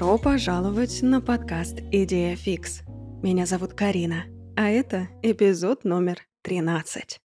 Добро 0.00 0.16
пожаловать 0.16 1.02
на 1.02 1.20
подкаст 1.20 1.80
«Идея 1.92 2.34
фикс». 2.34 2.80
Меня 3.22 3.44
зовут 3.44 3.74
Карина, 3.74 4.24
а 4.56 4.70
это 4.70 5.08
эпизод 5.22 5.84
номер 5.84 6.26
13. 6.40 7.20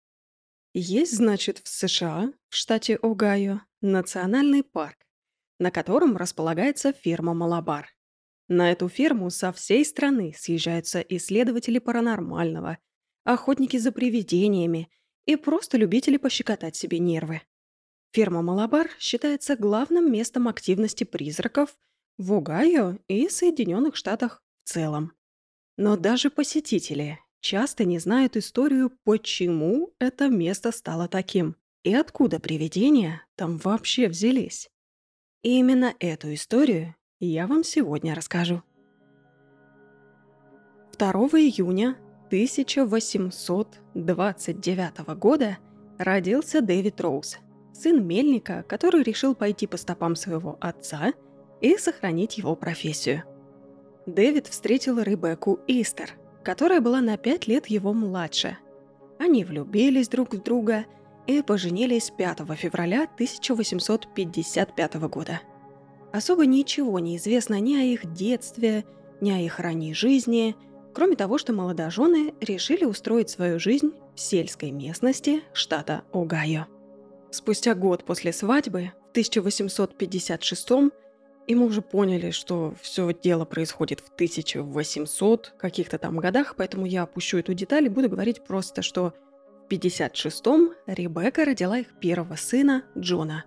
Есть, 0.75 1.17
значит, 1.17 1.59
в 1.59 1.69
США, 1.69 2.33
в 2.49 2.55
штате 2.55 2.97
Огайо, 3.03 3.63
национальный 3.81 4.63
парк, 4.63 4.99
на 5.59 5.73
котором 5.73 6.17
располагается 6.17 6.93
ферма 6.93 7.35
«Малабар». 7.35 7.89
На 8.47 8.71
эту 8.71 8.89
ферму 8.89 9.31
со 9.31 9.51
всей 9.51 9.85
страны 9.85 10.33
съезжаются 10.39 11.01
исследователи 11.01 11.81
паранормального, 11.81 12.79
охотники 13.25 13.79
за 13.79 13.91
привидениями 13.91 14.89
и 15.27 15.35
просто 15.35 15.77
любители 15.77 16.19
пощекотать 16.19 16.77
себе 16.77 17.01
нервы. 17.01 17.43
Ферма 18.13 18.43
«Малабар» 18.43 18.91
считается 19.01 19.57
главным 19.57 20.13
местом 20.13 20.47
активности 20.47 21.03
призраков 21.03 21.77
в 22.21 22.33
Огайо 22.35 22.99
и 23.09 23.29
Соединенных 23.31 23.97
Штатах 23.97 24.43
в 24.63 24.69
целом. 24.69 25.15
Но 25.79 25.97
даже 25.97 26.29
посетители 26.29 27.19
часто 27.41 27.87
не 27.87 27.99
знают 27.99 28.37
историю, 28.37 28.93
почему 29.05 29.95
это 29.99 30.29
место 30.29 30.71
стало 30.71 31.09
таким 31.09 31.57
и 31.83 31.95
откуда 31.95 32.39
привидения 32.39 33.27
там 33.37 33.57
вообще 33.57 34.09
взялись. 34.09 34.69
И 35.43 35.59
именно 35.59 35.95
эту 35.99 36.35
историю 36.35 36.95
я 37.21 37.47
вам 37.47 37.65
сегодня 37.65 38.15
расскажу. 38.15 38.63
2 40.99 41.11
июня 41.11 41.97
1829 42.27 44.99
года 45.19 45.57
родился 45.97 46.61
Дэвид 46.61 47.01
Роуз– 47.01 47.39
сын 47.73 48.07
мельника, 48.07 48.63
который 48.69 49.03
решил 49.03 49.35
пойти 49.35 49.67
по 49.67 49.79
стопам 49.79 50.17
своего 50.17 50.59
отца 50.61 51.15
и 51.61 51.77
сохранить 51.77 52.39
его 52.39 52.57
профессию. 52.57 53.25
Дэвид 54.07 54.47
встретил 54.47 55.01
Ребекку 55.01 55.61
Истер, 55.67 56.15
которая 56.43 56.81
была 56.81 57.01
на 57.01 57.17
пять 57.17 57.47
лет 57.47 57.67
его 57.67 57.93
младше. 57.93 58.57
Они 59.19 59.45
влюбились 59.45 60.09
друг 60.09 60.35
в 60.35 60.43
друга 60.43 60.87
и 61.27 61.43
поженились 61.43 62.11
5 62.11 62.39
февраля 62.57 63.05
1855 63.05 64.95
года. 65.09 65.41
Особо 66.13 66.47
ничего 66.47 66.99
не 66.99 67.17
известно 67.19 67.61
ни 67.61 67.77
о 67.77 67.83
их 67.83 68.13
детстве, 68.13 68.85
ни 69.21 69.31
о 69.31 69.39
их 69.39 69.61
ранней 69.61 69.95
жизни, 69.95 70.57
кроме 70.95 71.15
того, 71.15 71.39
что 71.39 71.53
молодожены 71.53 72.35
решили 72.41 72.85
устроить 72.85 73.31
свою 73.31 73.61
жизнь 73.61 73.93
в 74.15 74.21
сельской 74.21 74.71
местности 74.71 75.43
штата 75.53 76.03
Огайо. 76.13 76.67
Спустя 77.31 77.75
год 77.75 78.05
после 78.05 78.33
свадьбы, 78.33 78.93
в 79.09 79.11
1856 79.11 80.93
и 81.51 81.55
мы 81.57 81.67
уже 81.67 81.83
поняли, 81.83 82.31
что 82.31 82.75
все 82.81 83.13
дело 83.13 83.45
происходит 83.45 83.99
в 83.99 84.15
1800 84.15 85.55
каких-то 85.59 85.99
там 85.99 86.19
годах, 86.19 86.55
поэтому 86.57 86.87
я 86.87 87.03
опущу 87.03 87.39
эту 87.39 87.55
деталь 87.55 87.87
и 87.87 87.89
буду 87.89 88.09
говорить 88.09 88.45
просто, 88.45 88.83
что 88.83 89.15
в 89.67 89.73
56-м 89.73 90.75
Ребекка 90.87 91.45
родила 91.45 91.79
их 91.79 91.89
первого 91.99 92.37
сына 92.37 92.85
Джона. 92.97 93.47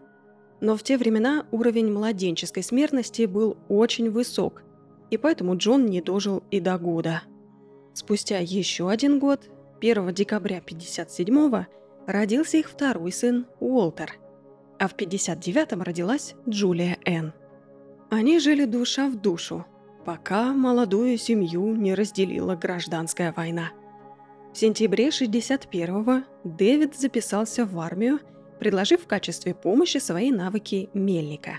Но 0.59 0.75
в 0.75 0.83
те 0.83 0.97
времена 0.97 1.45
уровень 1.51 1.93
младенческой 1.93 2.61
смертности 2.61 3.23
был 3.23 3.55
очень 3.69 4.11
высок, 4.11 4.63
и 5.09 5.15
поэтому 5.15 5.55
Джон 5.55 5.85
не 5.85 6.01
дожил 6.01 6.43
и 6.51 6.59
до 6.59 6.77
года. 6.77 7.23
Спустя 7.93 8.39
еще 8.39 8.89
один 8.89 9.17
год, 9.17 9.49
1 9.79 10.13
декабря 10.13 10.59
57-го, 10.59 11.67
родился 12.05 12.57
их 12.57 12.69
второй 12.69 13.13
сын 13.13 13.45
Уолтер, 13.61 14.17
а 14.77 14.89
в 14.89 14.93
59-м 14.93 15.81
родилась 15.81 16.35
Джулия 16.45 16.97
Энн. 17.05 17.31
Они 18.13 18.37
жили 18.37 18.65
душа 18.65 19.09
в 19.09 19.15
душу, 19.15 19.65
пока 20.05 20.53
молодую 20.53 21.17
семью 21.17 21.75
не 21.75 21.95
разделила 21.95 22.55
гражданская 22.55 23.33
война. 23.35 23.71
В 24.53 24.57
сентябре 24.59 25.07
61-го 25.07 26.23
Дэвид 26.43 26.95
записался 26.95 27.65
в 27.65 27.79
армию, 27.79 28.19
предложив 28.59 29.01
в 29.01 29.07
качестве 29.07 29.55
помощи 29.55 29.97
свои 29.97 30.29
навыки 30.29 30.91
мельника. 30.93 31.53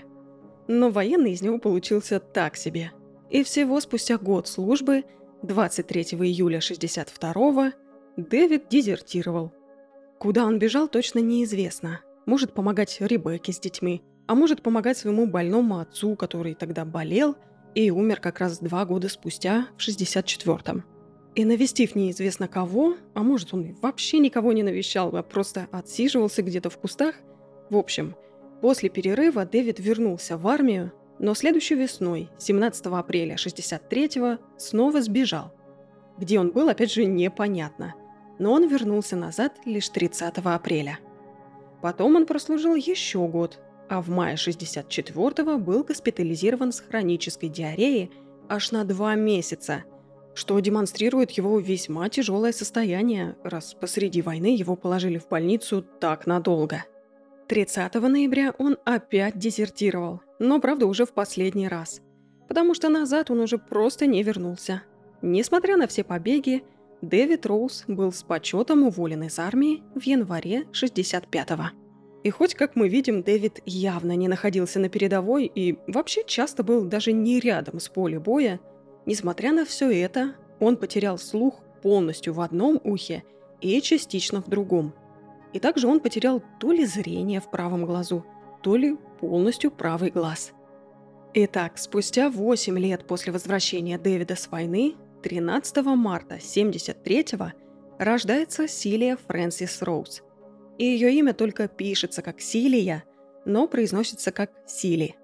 Но 0.69 0.91
военный 0.91 1.33
из 1.33 1.41
него 1.41 1.59
получился 1.59 2.21
так 2.21 2.55
себе. 2.55 2.93
И 3.29 3.43
всего 3.43 3.81
спустя 3.81 4.17
год 4.17 4.47
службы, 4.47 5.03
23 5.41 6.03
июля 6.21 6.59
62-го, 6.59 7.73
Дэвид 8.15 8.69
дезертировал– 8.69 9.51
Куда 10.17 10.45
он 10.45 10.57
бежал, 10.57 10.87
точно 10.87 11.19
неизвестно. 11.19 11.99
Может 12.25 12.53
помогать 12.53 12.97
Ребекке 13.01 13.51
с 13.51 13.59
детьми, 13.59 14.01
а 14.27 14.35
может 14.35 14.61
помогать 14.61 14.97
своему 14.97 15.27
больному 15.27 15.79
отцу, 15.79 16.15
который 16.15 16.55
тогда 16.55 16.85
болел 16.85 17.35
и 17.73 17.91
умер 17.91 18.19
как 18.19 18.39
раз 18.39 18.59
два 18.59 18.85
года 18.85 19.09
спустя, 19.09 19.67
в 19.77 19.87
64-м. 19.87 20.83
И 21.35 21.43
навестив 21.43 21.95
неизвестно 21.95 22.47
кого, 22.47 22.95
а 23.13 23.23
может 23.23 23.53
он 23.53 23.75
вообще 23.81 24.19
никого 24.19 24.53
не 24.53 24.63
навещал, 24.63 25.15
а 25.15 25.23
просто 25.23 25.67
отсиживался 25.71 26.41
где-то 26.41 26.69
в 26.69 26.77
кустах. 26.77 27.15
В 27.69 27.77
общем, 27.77 28.15
после 28.61 28.89
перерыва 28.89 29.45
Дэвид 29.45 29.79
вернулся 29.79 30.37
в 30.37 30.47
армию, 30.47 30.93
но 31.19 31.33
следующей 31.33 31.75
весной, 31.75 32.29
17 32.39 32.85
апреля 32.87 33.35
63-го, 33.35 34.39
снова 34.57 35.01
сбежал. 35.01 35.53
Где 36.17 36.39
он 36.39 36.51
был, 36.51 36.69
опять 36.69 36.93
же, 36.93 37.05
непонятно– 37.05 37.95
но 38.39 38.51
он 38.51 38.67
вернулся 38.67 39.15
назад 39.15 39.53
лишь 39.65 39.89
30 39.89 40.37
апреля. 40.37 40.99
Потом 41.81 42.15
он 42.15 42.25
прослужил 42.25 42.75
еще 42.75 43.25
год, 43.27 43.59
а 43.89 44.01
в 44.01 44.09
мае 44.09 44.35
64-го 44.35 45.57
был 45.57 45.83
госпитализирован 45.83 46.71
с 46.71 46.79
хронической 46.79 47.49
диареей 47.49 48.11
аж 48.49 48.71
на 48.71 48.83
два 48.83 49.15
месяца, 49.15 49.83
что 50.33 50.59
демонстрирует 50.59 51.31
его 51.31 51.59
весьма 51.59 52.09
тяжелое 52.09 52.51
состояние, 52.51 53.35
раз 53.43 53.73
посреди 53.73 54.21
войны 54.21 54.55
его 54.55 54.75
положили 54.75 55.17
в 55.17 55.27
больницу 55.27 55.85
так 55.99 56.27
надолго. 56.27 56.85
30 57.47 57.93
ноября 57.95 58.53
он 58.57 58.77
опять 58.85 59.37
дезертировал, 59.37 60.21
но, 60.39 60.59
правда, 60.59 60.87
уже 60.87 61.05
в 61.05 61.13
последний 61.13 61.67
раз, 61.67 62.01
потому 62.47 62.73
что 62.73 62.89
назад 62.89 63.29
он 63.29 63.39
уже 63.39 63.57
просто 63.57 64.07
не 64.07 64.23
вернулся. 64.23 64.83
Несмотря 65.21 65.77
на 65.77 65.87
все 65.87 66.03
побеги, 66.03 66.63
Дэвид 67.01 67.45
Роуз 67.45 67.83
был 67.87 68.11
с 68.11 68.23
почетом 68.23 68.83
уволен 68.83 69.23
из 69.23 69.37
армии 69.37 69.83
в 69.93 70.01
январе 70.03 70.63
65-го. 70.71 71.84
И 72.25 72.31
хоть, 72.31 72.55
как 72.55 72.75
мы 72.75 72.89
видим, 72.89 73.21
Дэвид 73.21 73.61
явно 73.67 74.15
не 74.15 74.27
находился 74.27 74.79
на 74.79 74.89
передовой 74.89 75.45
и 75.45 75.77
вообще 75.85 76.23
часто 76.25 76.63
был 76.63 76.83
даже 76.83 77.11
не 77.11 77.39
рядом 77.39 77.79
с 77.79 77.87
полем 77.87 78.23
боя, 78.23 78.59
несмотря 79.05 79.53
на 79.53 79.63
все 79.63 79.91
это, 79.91 80.33
он 80.59 80.75
потерял 80.75 81.19
слух 81.19 81.61
полностью 81.83 82.33
в 82.33 82.41
одном 82.41 82.81
ухе 82.83 83.23
и 83.61 83.79
частично 83.79 84.41
в 84.41 84.49
другом. 84.49 84.95
И 85.53 85.59
также 85.59 85.87
он 85.87 85.99
потерял 85.99 86.41
то 86.59 86.71
ли 86.71 86.83
зрение 86.87 87.39
в 87.39 87.51
правом 87.51 87.85
глазу, 87.85 88.25
то 88.63 88.75
ли 88.75 88.97
полностью 89.19 89.69
правый 89.69 90.09
глаз. 90.09 90.51
Итак, 91.35 91.77
спустя 91.77 92.31
8 92.31 92.79
лет 92.79 93.05
после 93.05 93.33
возвращения 93.33 93.99
Дэвида 93.99 94.35
с 94.35 94.47
войны 94.47 94.95
13 95.21 95.85
марта 95.85 96.37
73-го 96.37 97.51
рождается 97.99 98.67
Силия 98.67 99.15
Фрэнсис 99.27 99.83
Роуз. 99.83 100.23
И 100.77 100.85
ее 100.85 101.13
имя 101.13 101.33
только 101.33 101.67
пишется 101.67 102.21
как 102.21 102.41
Силия, 102.41 103.03
но 103.45 103.67
произносится 103.67 104.31
как 104.31 104.51
Сили. 104.65 105.15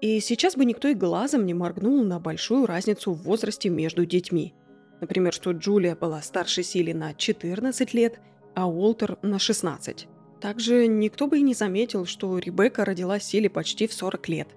И 0.00 0.20
сейчас 0.20 0.56
бы 0.56 0.64
никто 0.64 0.88
и 0.88 0.94
глазом 0.94 1.46
не 1.46 1.54
моргнул 1.54 2.04
на 2.04 2.20
большую 2.20 2.66
разницу 2.66 3.12
в 3.12 3.22
возрасте 3.22 3.68
между 3.68 4.04
детьми. 4.04 4.54
Например, 5.00 5.32
что 5.32 5.52
Джулия 5.52 5.96
была 5.96 6.20
старше 6.20 6.62
Сили 6.62 6.92
на 6.92 7.14
14 7.14 7.94
лет, 7.94 8.20
а 8.54 8.68
Уолтер 8.68 9.18
на 9.22 9.38
16. 9.38 10.08
Также 10.40 10.86
никто 10.86 11.26
бы 11.26 11.38
и 11.38 11.42
не 11.42 11.54
заметил, 11.54 12.04
что 12.04 12.38
Ребекка 12.38 12.84
родила 12.84 13.18
Сили 13.18 13.48
почти 13.48 13.86
в 13.86 13.94
40 13.94 14.28
лет. 14.28 14.48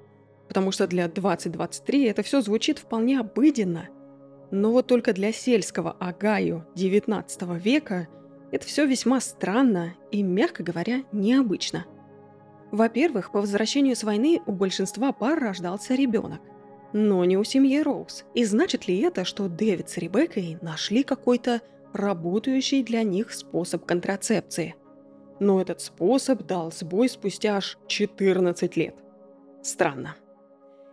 Потому 0.48 0.72
что 0.72 0.88
для 0.88 1.08
2023 1.08 2.06
это 2.06 2.24
все 2.24 2.42
звучит 2.42 2.80
вполне 2.80 3.20
обыденно– 3.20 3.88
но 4.52 4.72
вот 4.72 4.88
только 4.88 5.14
для 5.14 5.32
сельского 5.32 5.92
Агаю 6.00 6.66
XIX 6.76 7.60
века 7.60 8.08
это 8.52 8.66
все 8.66 8.86
весьма 8.86 9.20
странно 9.20 9.94
и, 10.12 10.24
мягко 10.24 10.64
говоря, 10.64 11.04
необычно. 11.12 11.86
Во-первых, 12.72 13.32
по 13.32 13.42
возвращению 13.42 13.96
с 13.96 14.04
войны 14.04 14.42
у 14.46 14.52
большинства 14.52 15.12
пар 15.12 15.40
рождался 15.40 15.96
ребенок. 15.96 16.42
Но 16.94 17.24
не 17.26 17.38
у 17.38 17.44
семьи 17.44 17.82
Роуз. 17.82 18.26
И 18.34 18.46
значит 18.46 18.88
ли 18.88 19.00
это, 19.00 19.24
что 19.26 19.48
Дэвид 19.48 19.90
с 19.90 19.98
Ребеккой 19.98 20.58
нашли 20.62 21.04
какой-то 21.04 21.62
работающий 21.94 22.84
для 22.84 23.04
них 23.04 23.32
способ 23.32 23.86
контрацепции? 23.86 24.76
Но 25.40 25.62
этот 25.62 25.82
способ 25.82 26.46
дал 26.46 26.72
сбой 26.72 27.10
спустя 27.10 27.58
аж 27.58 27.78
14 27.88 28.76
лет. 28.76 28.96
Странно. 29.62 30.16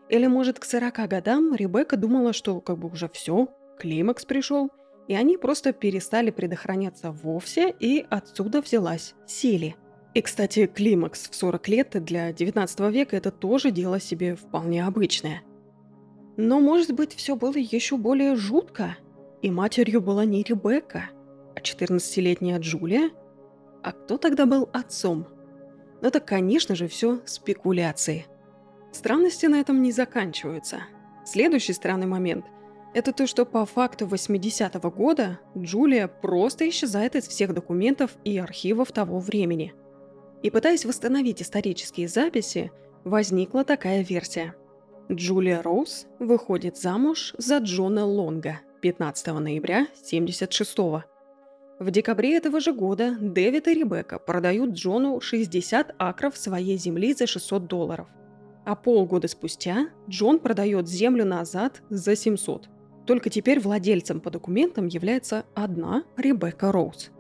Или, 0.08 0.26
может, 0.26 0.58
к 0.58 0.64
40 0.64 1.08
годам 1.08 1.54
Ребекка 1.54 1.96
думала, 1.96 2.32
что 2.32 2.60
как 2.60 2.78
бы 2.78 2.88
уже 2.88 3.08
все, 3.08 3.48
климакс 3.78 4.24
пришел, 4.24 4.70
и 5.08 5.14
они 5.14 5.36
просто 5.36 5.72
перестали 5.72 6.30
предохраняться 6.30 7.10
вовсе, 7.10 7.74
и 7.78 8.04
отсюда 8.10 8.60
взялась 8.60 9.14
Сили. 9.26 9.76
И, 10.14 10.22
кстати, 10.22 10.66
климакс 10.66 11.28
в 11.28 11.34
40 11.34 11.68
лет 11.68 12.04
для 12.04 12.32
19 12.32 12.80
века 12.92 13.16
это 13.16 13.30
тоже 13.30 13.70
дело 13.70 14.00
себе 14.00 14.34
вполне 14.34 14.84
обычное. 14.84 15.42
Но, 16.36 16.60
может 16.60 16.92
быть, 16.92 17.14
все 17.14 17.36
было 17.36 17.54
еще 17.56 17.96
более 17.96 18.34
жутко. 18.34 18.96
И 19.42 19.50
матерью 19.50 20.00
была 20.00 20.24
не 20.24 20.42
Ребекка, 20.42 21.10
а 21.54 21.60
14-летняя 21.60 22.58
Джулия. 22.58 23.10
А 23.82 23.92
кто 23.92 24.16
тогда 24.16 24.46
был 24.46 24.68
отцом? 24.72 25.26
Ну 26.00 26.10
так, 26.10 26.26
конечно 26.26 26.74
же, 26.74 26.88
все 26.88 27.20
спекуляции. 27.26 28.26
Странности 28.92 29.46
на 29.46 29.60
этом 29.60 29.82
не 29.82 29.92
заканчиваются. 29.92 30.78
Следующий 31.24 31.74
странный 31.74 32.06
момент– 32.06 32.46
это 32.96 33.12
то, 33.12 33.26
что 33.26 33.44
по 33.44 33.66
факту 33.66 34.06
80-го 34.06 34.90
года 34.90 35.38
Джулия 35.54 36.08
просто 36.08 36.66
исчезает 36.66 37.14
из 37.14 37.28
всех 37.28 37.52
документов 37.52 38.12
и 38.25 38.38
архивов 38.38 38.90
того 38.90 39.19
времени. 39.19 39.75
И 40.43 40.48
пытаясь 40.48 40.87
восстановить 40.87 41.43
исторические 41.43 42.08
записи, 42.08 42.72
возникла 43.04 43.64
такая 43.64 44.02
версия. 44.02 44.54
Джулия 45.12 45.60
Роуз 45.60 46.06
выходит 46.19 46.78
замуж 46.78 47.34
за 47.37 47.58
Джона 47.58 48.06
Лонга 48.06 48.60
15 48.81 49.40
ноября 49.40 49.88
76 50.02 50.78
-го. 50.78 51.02
В 51.78 51.90
декабре 51.90 52.34
этого 52.34 52.60
же 52.60 52.72
года 52.72 53.14
Дэвид 53.20 53.69
и 53.69 53.75
Ребекка 53.75 54.19
продают 54.19 54.70
Джону 54.70 55.20
60 55.20 55.94
акров 55.99 56.38
своей 56.38 56.78
земли 56.78 57.12
за 57.12 57.26
600 57.26 57.66
долларов. 57.66 58.08
А 58.64 58.75
полгода 58.75 59.28
спустя 59.28 59.90
Джон 60.08 60.38
продает 60.38 60.88
землю 60.88 61.26
назад 61.26 61.82
за 61.90 62.16
700. 62.16 62.70
Только 63.06 63.30
теперь 63.30 63.60
владельцем 63.60 64.20
по 64.20 64.30
документам 64.30 64.86
является 64.86 65.46
одна 65.54 66.04
Ребекка 66.16 66.72
Роуз. 66.72 67.10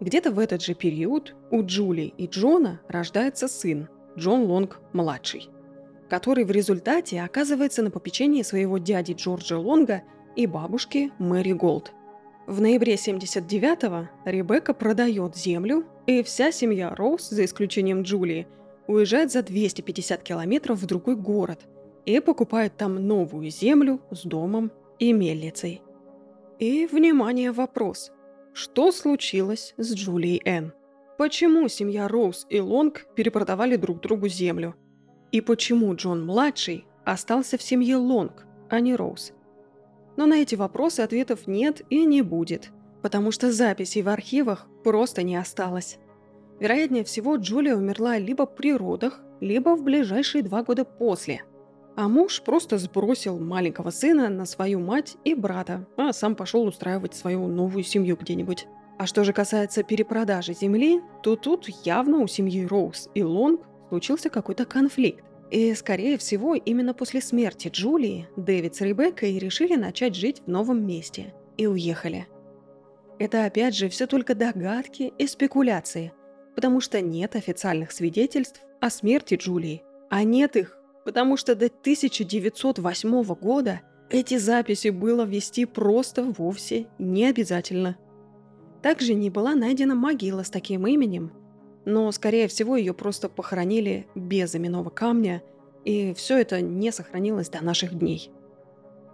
Где-то 0.00 0.32
в 0.32 0.38
этот 0.40 0.62
же 0.62 0.74
период 0.74 1.36
у 1.52 1.62
Джули 1.62 2.12
и 2.18 2.26
Джона 2.26 2.80
рождается 2.88 3.46
сын, 3.46 3.88
Джон 4.18 4.42
Лонг-младший, 4.42 5.48
который 6.10 6.44
в 6.44 6.50
результате 6.50 7.22
оказывается 7.22 7.82
на 7.82 7.92
попечении 7.92 8.42
своего 8.42 8.78
дяди 8.78 9.12
Джорджа 9.12 9.58
Лонга 9.58 10.02
и 10.34 10.46
бабушки 10.46 11.12
Мэри 11.20 11.52
Голд. 11.52 11.92
В 12.48 12.60
ноябре 12.60 12.94
79-го 12.94 14.08
Ребекка 14.28 14.74
продает 14.74 15.36
землю, 15.36 15.84
и 16.08 16.24
вся 16.24 16.50
семья 16.50 16.92
Роуз, 16.96 17.28
за 17.28 17.44
исключением 17.44 18.02
Джулии, 18.02 18.48
уезжает 18.88 19.30
за 19.30 19.44
250 19.44 20.20
километров 20.24 20.80
в 20.80 20.86
другой 20.86 21.14
город 21.14 21.60
и 22.04 22.18
покупает 22.18 22.76
там 22.76 23.06
новую 23.06 23.50
землю 23.50 24.00
с 24.10 24.24
домом 24.24 24.72
и 25.02 25.12
мельницей. 25.12 25.82
И, 26.60 26.86
внимание, 26.86 27.50
вопрос. 27.50 28.12
Что 28.52 28.92
случилось 28.92 29.74
с 29.76 29.92
Джулией 29.94 30.40
Энн? 30.44 30.72
Почему 31.18 31.66
семья 31.66 32.06
Роуз 32.06 32.46
и 32.48 32.60
Лонг 32.60 33.08
перепродавали 33.16 33.74
друг 33.74 34.00
другу 34.00 34.28
землю? 34.28 34.76
И 35.32 35.40
почему 35.40 35.92
Джон-младший 35.96 36.86
остался 37.04 37.58
в 37.58 37.62
семье 37.62 37.96
Лонг, 37.96 38.46
а 38.70 38.78
не 38.78 38.94
Роуз? 38.94 39.32
Но 40.16 40.26
на 40.26 40.34
эти 40.34 40.54
вопросы 40.54 41.00
ответов 41.00 41.48
нет 41.48 41.82
и 41.90 42.04
не 42.04 42.22
будет, 42.22 42.70
потому 43.02 43.32
что 43.32 43.50
записей 43.50 44.02
в 44.02 44.08
архивах 44.08 44.68
просто 44.84 45.24
не 45.24 45.34
осталось. 45.34 45.98
Вероятнее 46.60 47.02
всего, 47.02 47.34
Джулия 47.34 47.74
умерла 47.74 48.18
либо 48.18 48.46
при 48.46 48.72
родах, 48.72 49.20
либо 49.40 49.74
в 49.74 49.82
ближайшие 49.82 50.44
два 50.44 50.62
года 50.62 50.84
после. 50.84 51.42
А 51.94 52.08
муж 52.08 52.42
просто 52.42 52.78
сбросил 52.78 53.38
маленького 53.38 53.90
сына 53.90 54.28
на 54.30 54.46
свою 54.46 54.80
мать 54.80 55.16
и 55.24 55.34
брата, 55.34 55.86
а 55.96 56.12
сам 56.12 56.34
пошел 56.34 56.64
устраивать 56.64 57.14
свою 57.14 57.46
новую 57.46 57.84
семью 57.84 58.16
где-нибудь. 58.16 58.66
А 58.98 59.06
что 59.06 59.24
же 59.24 59.32
касается 59.32 59.82
перепродажи 59.82 60.54
земли, 60.54 61.02
то 61.22 61.36
тут 61.36 61.68
явно 61.84 62.18
у 62.18 62.26
семьи 62.26 62.64
Роуз 62.64 63.08
и 63.14 63.22
Лонг 63.22 63.62
случился 63.88 64.30
какой-то 64.30 64.64
конфликт. 64.64 65.24
И, 65.50 65.74
скорее 65.74 66.16
всего, 66.16 66.54
именно 66.54 66.94
после 66.94 67.20
смерти 67.20 67.68
Джулии 67.68 68.26
Дэвид 68.36 68.74
с 68.74 68.80
Ребеккой 68.80 69.38
решили 69.38 69.76
начать 69.76 70.14
жить 70.14 70.40
в 70.46 70.48
новом 70.48 70.86
месте 70.86 71.34
и 71.58 71.66
уехали. 71.66 72.26
Это 73.18 73.44
опять 73.44 73.76
же 73.76 73.90
все 73.90 74.06
только 74.06 74.34
догадки 74.34 75.12
и 75.18 75.26
спекуляции, 75.26 76.12
потому 76.54 76.80
что 76.80 77.02
нет 77.02 77.36
официальных 77.36 77.92
свидетельств 77.92 78.62
о 78.80 78.88
смерти 78.88 79.34
Джулии. 79.34 79.82
А 80.08 80.24
нет 80.24 80.56
их, 80.56 80.78
потому 81.04 81.36
что 81.36 81.54
до 81.54 81.66
1908 81.66 83.24
года 83.34 83.80
эти 84.10 84.36
записи 84.36 84.88
было 84.88 85.24
вести 85.24 85.64
просто 85.64 86.24
вовсе 86.24 86.86
не 86.98 87.26
обязательно. 87.26 87.96
Также 88.82 89.14
не 89.14 89.30
была 89.30 89.54
найдена 89.54 89.94
могила 89.94 90.42
с 90.42 90.50
таким 90.50 90.86
именем, 90.86 91.32
но, 91.84 92.10
скорее 92.12 92.48
всего, 92.48 92.76
ее 92.76 92.94
просто 92.94 93.28
похоронили 93.28 94.06
без 94.14 94.54
именного 94.54 94.90
камня, 94.90 95.42
и 95.84 96.14
все 96.14 96.38
это 96.38 96.60
не 96.60 96.92
сохранилось 96.92 97.48
до 97.48 97.64
наших 97.64 97.98
дней. 97.98 98.30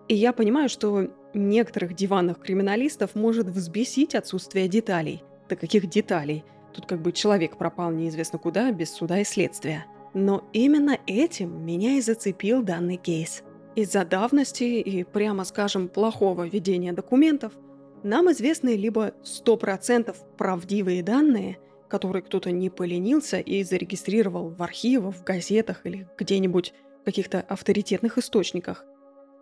И 0.09 0.15
я 0.15 0.33
понимаю, 0.33 0.69
что 0.69 1.09
некоторых 1.35 1.95
диванных 1.95 2.41
криминалистов 2.41 3.15
может 3.15 3.47
взбесить 3.47 4.15
отсутствие 4.15 4.69
деталей. 4.69 5.23
Да 5.49 5.57
каких 5.57 5.89
деталей? 5.89 6.45
Тут 6.75 6.87
как 6.87 7.01
бы 7.03 7.13
человек 7.13 7.57
пропал 7.57 7.91
неизвестно 7.91 8.39
куда, 8.39 8.71
без 8.73 8.91
суда 8.91 9.21
и 9.21 9.25
следствия. 9.25 9.87
Но 10.15 10.49
именно 10.53 10.99
этим 11.07 11.65
меня 11.65 11.93
и 11.93 12.01
зацепил 12.01 12.63
данный 12.63 12.97
кейс. 12.97 13.43
Из-за 13.75 14.05
давности 14.05 14.65
и, 14.65 15.05
прямо 15.05 15.45
скажем, 15.45 15.89
плохого 15.89 16.47
ведения 16.47 16.93
документов– 16.93 17.53
нам 18.03 18.31
известны 18.31 18.77
либо 18.77 19.15
100% 19.25 20.15
правдивые 20.37 21.03
данные, 21.03 21.59
которые 21.89 22.23
кто-то 22.23 22.51
не 22.51 22.71
поленился 22.71 23.41
и 23.41 23.63
зарегистрировал 23.65 24.51
в 24.51 24.63
архивах, 24.63 25.17
в 25.17 25.25
газетах 25.25 25.85
или 25.85 26.09
где-нибудь 26.17 26.75
в 27.01 27.05
каких-то 27.05 27.41
авторитетных 27.41 28.19
источниках, 28.19 28.85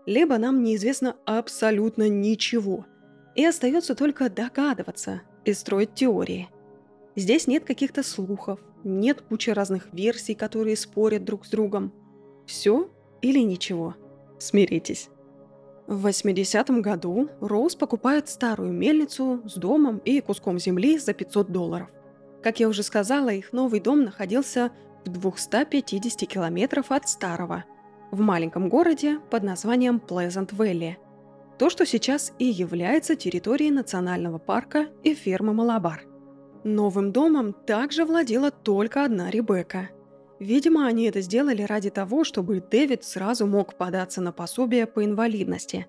либо 0.06 0.38
нам 0.38 0.62
неизвестно 0.62 1.16
абсолютно 1.26 2.08
ничего, 2.08 2.86
и 3.34 3.44
остается 3.44 3.94
только 3.94 4.30
догадываться 4.30 5.22
и 5.44 5.52
строить 5.52 5.94
теории. 5.94 6.48
Здесь 7.14 7.46
нет 7.46 7.64
каких-то 7.64 8.02
слухов, 8.02 8.60
нет 8.84 9.22
кучи 9.22 9.50
разных 9.50 9.92
версий, 9.92 10.34
которые 10.34 10.76
спорят 10.76 11.24
друг 11.24 11.46
с 11.46 11.50
другом. 11.50 11.92
Все 12.46 12.90
или 13.22 13.40
ничего. 13.40 13.94
Смиритесь. 14.38 15.08
В 15.86 16.06
80-м 16.06 16.82
году 16.82 17.28
Роуз 17.40 17.76
покупает 17.76 18.28
старую 18.28 18.72
мельницу 18.72 19.42
с 19.44 19.54
домом 19.54 19.98
и 19.98 20.20
куском 20.20 20.58
земли 20.58 20.98
за 20.98 21.12
500 21.12 21.50
долларов. 21.50 21.88
Как 22.42 22.60
я 22.60 22.68
уже 22.68 22.82
сказала, 22.82 23.30
их 23.30 23.52
новый 23.52 23.80
дом 23.80 24.04
находился 24.04 24.72
в 25.04 25.08
250 25.08 26.28
километров 26.28 26.90
от 26.90 27.08
старого, 27.08 27.64
в 28.10 28.20
маленьком 28.20 28.68
городе 28.68 29.20
под 29.30 29.44
названием 29.44 30.00
Плезант 30.00 30.52
Вэлли. 30.52 30.98
То, 31.58 31.70
что 31.70 31.86
сейчас 31.86 32.32
и 32.38 32.44
является 32.44 33.14
территорией 33.14 33.70
национального 33.70 34.38
парка 34.38 34.88
и 35.04 35.14
фермы 35.14 35.54
Малабар. 35.54 36.04
Новым 36.66 37.12
домом 37.12 37.52
также 37.52 38.04
владела 38.04 38.50
только 38.50 39.04
одна 39.04 39.30
Ребекка– 39.30 39.88
Видимо, 40.38 40.86
они 40.86 41.04
это 41.04 41.20
сделали 41.22 41.62
ради 41.62 41.90
того, 41.90 42.24
чтобы 42.24 42.60
Дэвид 42.60 43.04
сразу 43.04 43.46
мог 43.46 43.74
податься 43.74 44.20
на 44.20 44.32
пособие 44.32 44.86
по 44.86 45.04
инвалидности. 45.04 45.86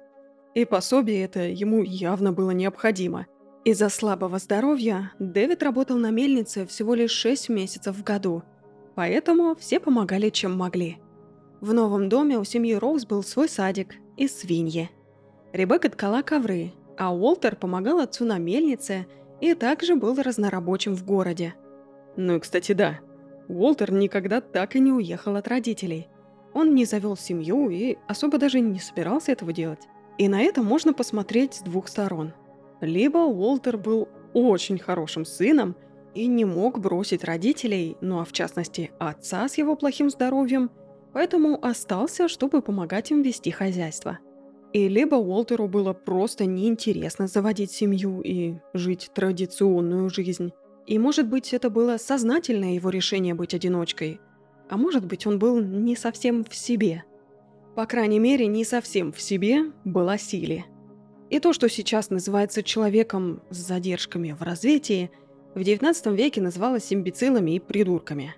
И 0.54 0.66
пособие 0.66 1.24
это 1.24 1.42
ему 1.42 1.84
явно 1.84 2.32
было 2.32 2.52
необходимо. 2.52 3.28
Из-за 3.66 3.90
слабого 3.90 4.40
здоровья 4.40 5.12
Дэвид 5.20 5.62
работал 5.64 5.98
на 5.98 6.12
мельнице 6.12 6.66
всего 6.66 6.96
лишь 6.96 7.12
6 7.12 7.50
месяцев 7.50 7.96
в 7.96 8.04
году, 8.04 8.44
поэтому 8.96 9.56
все 9.56 9.82
помогали, 9.82 10.30
чем 10.30 10.56
могли. 10.56 10.98
В 11.60 11.74
новом 11.74 12.08
доме 12.08 12.40
у 12.40 12.46
семьи 12.46 12.76
Роуз 12.76 13.06
был 13.06 13.24
свой 13.24 13.50
садик 13.50 13.96
и 14.16 14.28
свиньи. 14.28 14.90
Ребекка 15.52 15.90
ткала 15.90 16.22
ковры, 16.22 16.72
а 16.98 17.14
Уолтер 17.14 17.58
помогал 17.58 18.00
отцу 18.00 18.24
на 18.24 18.38
мельнице 18.38 19.08
и 19.42 19.54
также 19.54 19.96
был 19.96 20.16
разнорабочим 20.22 20.96
в 20.96 21.06
городе. 21.06 21.56
Ну 22.16 22.38
и, 22.38 22.40
кстати, 22.40 22.72
да, 22.72 23.00
Уолтер 23.48 23.92
никогда 23.92 24.42
так 24.42 24.76
и 24.76 24.80
не 24.80 24.92
уехал 24.92 25.36
от 25.36 25.48
родителей. 25.48 26.08
Он 26.54 26.74
не 26.74 26.86
завел 26.86 27.16
семью 27.16 27.70
и 27.70 27.98
особо 28.08 28.38
даже 28.38 28.60
не 28.60 28.80
собирался 28.80 29.32
этого 29.32 29.54
делать. 29.54 29.88
И 30.18 30.28
на 30.28 30.42
это 30.42 30.64
можно 30.64 30.94
посмотреть 30.94 31.56
с 31.56 31.62
двух 31.62 31.88
сторон. 31.88 32.34
Либо 32.82 33.20
Уолтер 33.20 33.78
был 33.78 34.10
очень 34.34 34.80
хорошим 34.80 35.26
сыном 35.26 35.76
и 36.16 36.28
не 36.28 36.46
мог 36.46 36.80
бросить 36.80 37.24
родителей, 37.24 37.98
ну 38.02 38.20
а 38.20 38.26
в 38.26 38.32
частности 38.32 38.92
отца 39.00 39.48
с 39.48 39.58
его 39.58 39.76
плохим 39.76 40.10
здоровьем, 40.10 40.72
поэтому 41.14 41.64
остался, 41.64 42.28
чтобы 42.28 42.62
помогать 42.62 43.12
им 43.12 43.22
вести 43.22 43.52
хозяйство. 43.52 44.20
И 44.74 44.88
либо 44.90 45.16
Уолтеру 45.16 45.68
было 45.68 45.94
просто 45.94 46.46
неинтересно 46.46 47.28
заводить 47.28 47.72
семью 47.72 48.22
и 48.22 48.56
жить 48.74 49.12
традиционную 49.14 50.10
жизнь. 50.10 50.52
И 50.86 51.00
может 51.00 51.28
быть, 51.28 51.54
это 51.54 51.70
было 51.70 51.98
сознательное 51.98 52.74
его 52.74 52.90
решение 52.90 53.34
быть 53.34 53.54
одиночкой. 53.54 54.20
А 54.70 54.78
может 54.78 55.06
быть, 55.06 55.26
он 55.26 55.40
был 55.40 55.60
не 55.62 55.96
совсем 55.96 56.44
в 56.44 56.56
себе. 56.56 57.04
По 57.76 57.86
крайней 57.86 58.20
мере, 58.20 58.48
не 58.48 58.66
совсем 58.66 59.14
в 59.14 59.22
себе 59.22 59.72
была 59.86 60.18
Сили. 60.18 60.66
И 61.30 61.40
то, 61.40 61.54
что 61.54 61.70
сейчас 61.70 62.10
называется 62.10 62.64
человеком 62.64 63.42
с 63.50 63.58
задержками 63.58 64.32
в 64.32 64.42
развитии, 64.42 65.12
в 65.56 65.60
XIX 65.60 66.16
веке 66.16 66.42
называлось 66.42 66.92
имбецилами 66.94 67.52
и 67.56 67.60
придурками. 67.60 68.36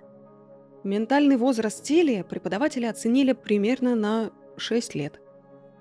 Ментальный 0.82 1.36
возраст 1.36 1.84
Сили 1.84 2.24
преподаватели 2.28 2.86
оценили 2.86 3.32
примерно 3.32 3.94
на 3.94 4.30
6 4.56 4.94
лет. 4.94 5.20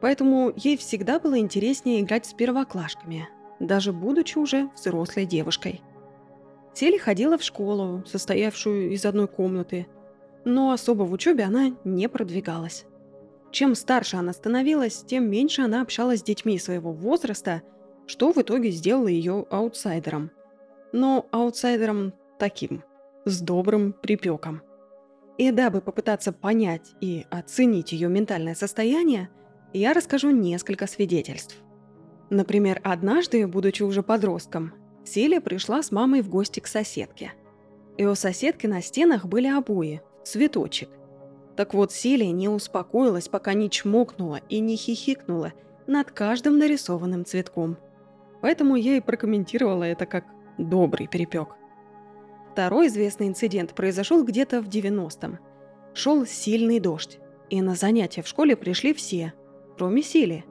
Поэтому 0.02 0.54
ей 0.56 0.78
всегда 0.78 1.20
было 1.20 1.38
интереснее 1.40 2.02
играть 2.02 2.26
с 2.26 2.34
первоклашками, 2.34 3.28
даже 3.60 3.92
будучи 3.92 4.38
уже 4.38 4.70
взрослой 4.76 5.26
девушкой. 5.26 5.82
Сели 6.74 6.98
ходила 6.98 7.38
в 7.38 7.44
школу, 7.44 8.04
состоявшую 8.06 8.92
из 8.92 9.06
одной 9.06 9.28
комнаты, 9.28 9.88
но 10.46 10.72
особо 10.72 11.04
в 11.04 11.12
учебе 11.12 11.44
она 11.44 11.76
не 11.84 12.08
продвигалась. 12.08 12.86
Чем 13.52 13.76
старше 13.76 14.18
она 14.18 14.32
становилась, 14.32 15.04
тем 15.04 15.30
меньше 15.30 15.64
она 15.64 15.82
общалась 15.82 16.20
с 16.20 16.24
детьми 16.24 16.58
своего 16.60 16.94
возраста, 16.94 17.64
что 18.06 18.32
в 18.32 18.38
итоге 18.38 18.70
сделало 18.70 19.08
ее 19.08 19.46
аутсайдером. 19.50 20.32
Но 20.94 21.28
аутсайдером 21.32 22.14
таким, 22.38 22.84
с 23.26 23.42
добрым 23.42 23.94
припеком. 23.94 24.62
И 25.38 25.52
дабы 25.52 25.82
попытаться 25.82 26.32
понять 26.32 26.94
и 27.02 27.26
оценить 27.30 27.92
ее 27.92 28.10
ментальное 28.10 28.56
состояние, 28.56 29.30
я 29.74 29.94
расскажу 29.94 30.32
несколько 30.32 30.88
свидетельств. 30.88 31.58
Например, 32.30 32.80
однажды, 32.84 33.48
будучи 33.48 33.84
уже 33.84 34.04
подростком, 34.04 34.74
Силия 35.04 35.42
пришла 35.42 35.82
с 35.82 35.92
мамой 35.92 36.22
в 36.22 36.30
гости 36.30 36.60
к 36.60 36.68
соседке. 36.68 37.34
И 37.98 38.06
у 38.06 38.16
соседки 38.16 38.68
на 38.68 38.82
стенах 38.82 39.26
были 39.26 39.48
обои, 39.48 40.02
цветочек. 40.24 40.90
Так 41.56 41.74
вот, 41.74 41.92
Силия 41.92 42.32
не 42.32 42.48
успокоилась, 42.48 43.28
пока 43.28 43.54
не 43.54 43.70
чмокнула 43.70 44.40
и 44.50 44.60
не 44.60 44.76
хихикнула 44.76 45.54
над 45.88 46.12
каждым 46.12 46.58
нарисованным 46.58 47.26
цветком. 47.26 47.78
Поэтому 48.42 48.76
я 48.76 48.98
и 48.98 49.02
прокомментировала 49.02 49.84
это 49.84 50.06
как 50.06 50.26
«добрый 50.58 51.08
перепек». 51.08 51.56
Второй 52.54 52.88
известный 52.88 53.28
инцидент 53.28 53.74
произошел 53.74 54.24
где-то 54.24 54.62
в 54.62 54.70
90-м. 54.70 55.40
Шел 55.94 56.26
сильный 56.26 56.80
дождь, 56.80 57.20
и 57.50 57.62
на 57.62 57.76
занятия 57.76 58.22
в 58.22 58.28
школе 58.28 58.56
пришли 58.56 58.94
все, 58.94 59.34
кроме 59.80 60.04
Сили. 60.04 60.44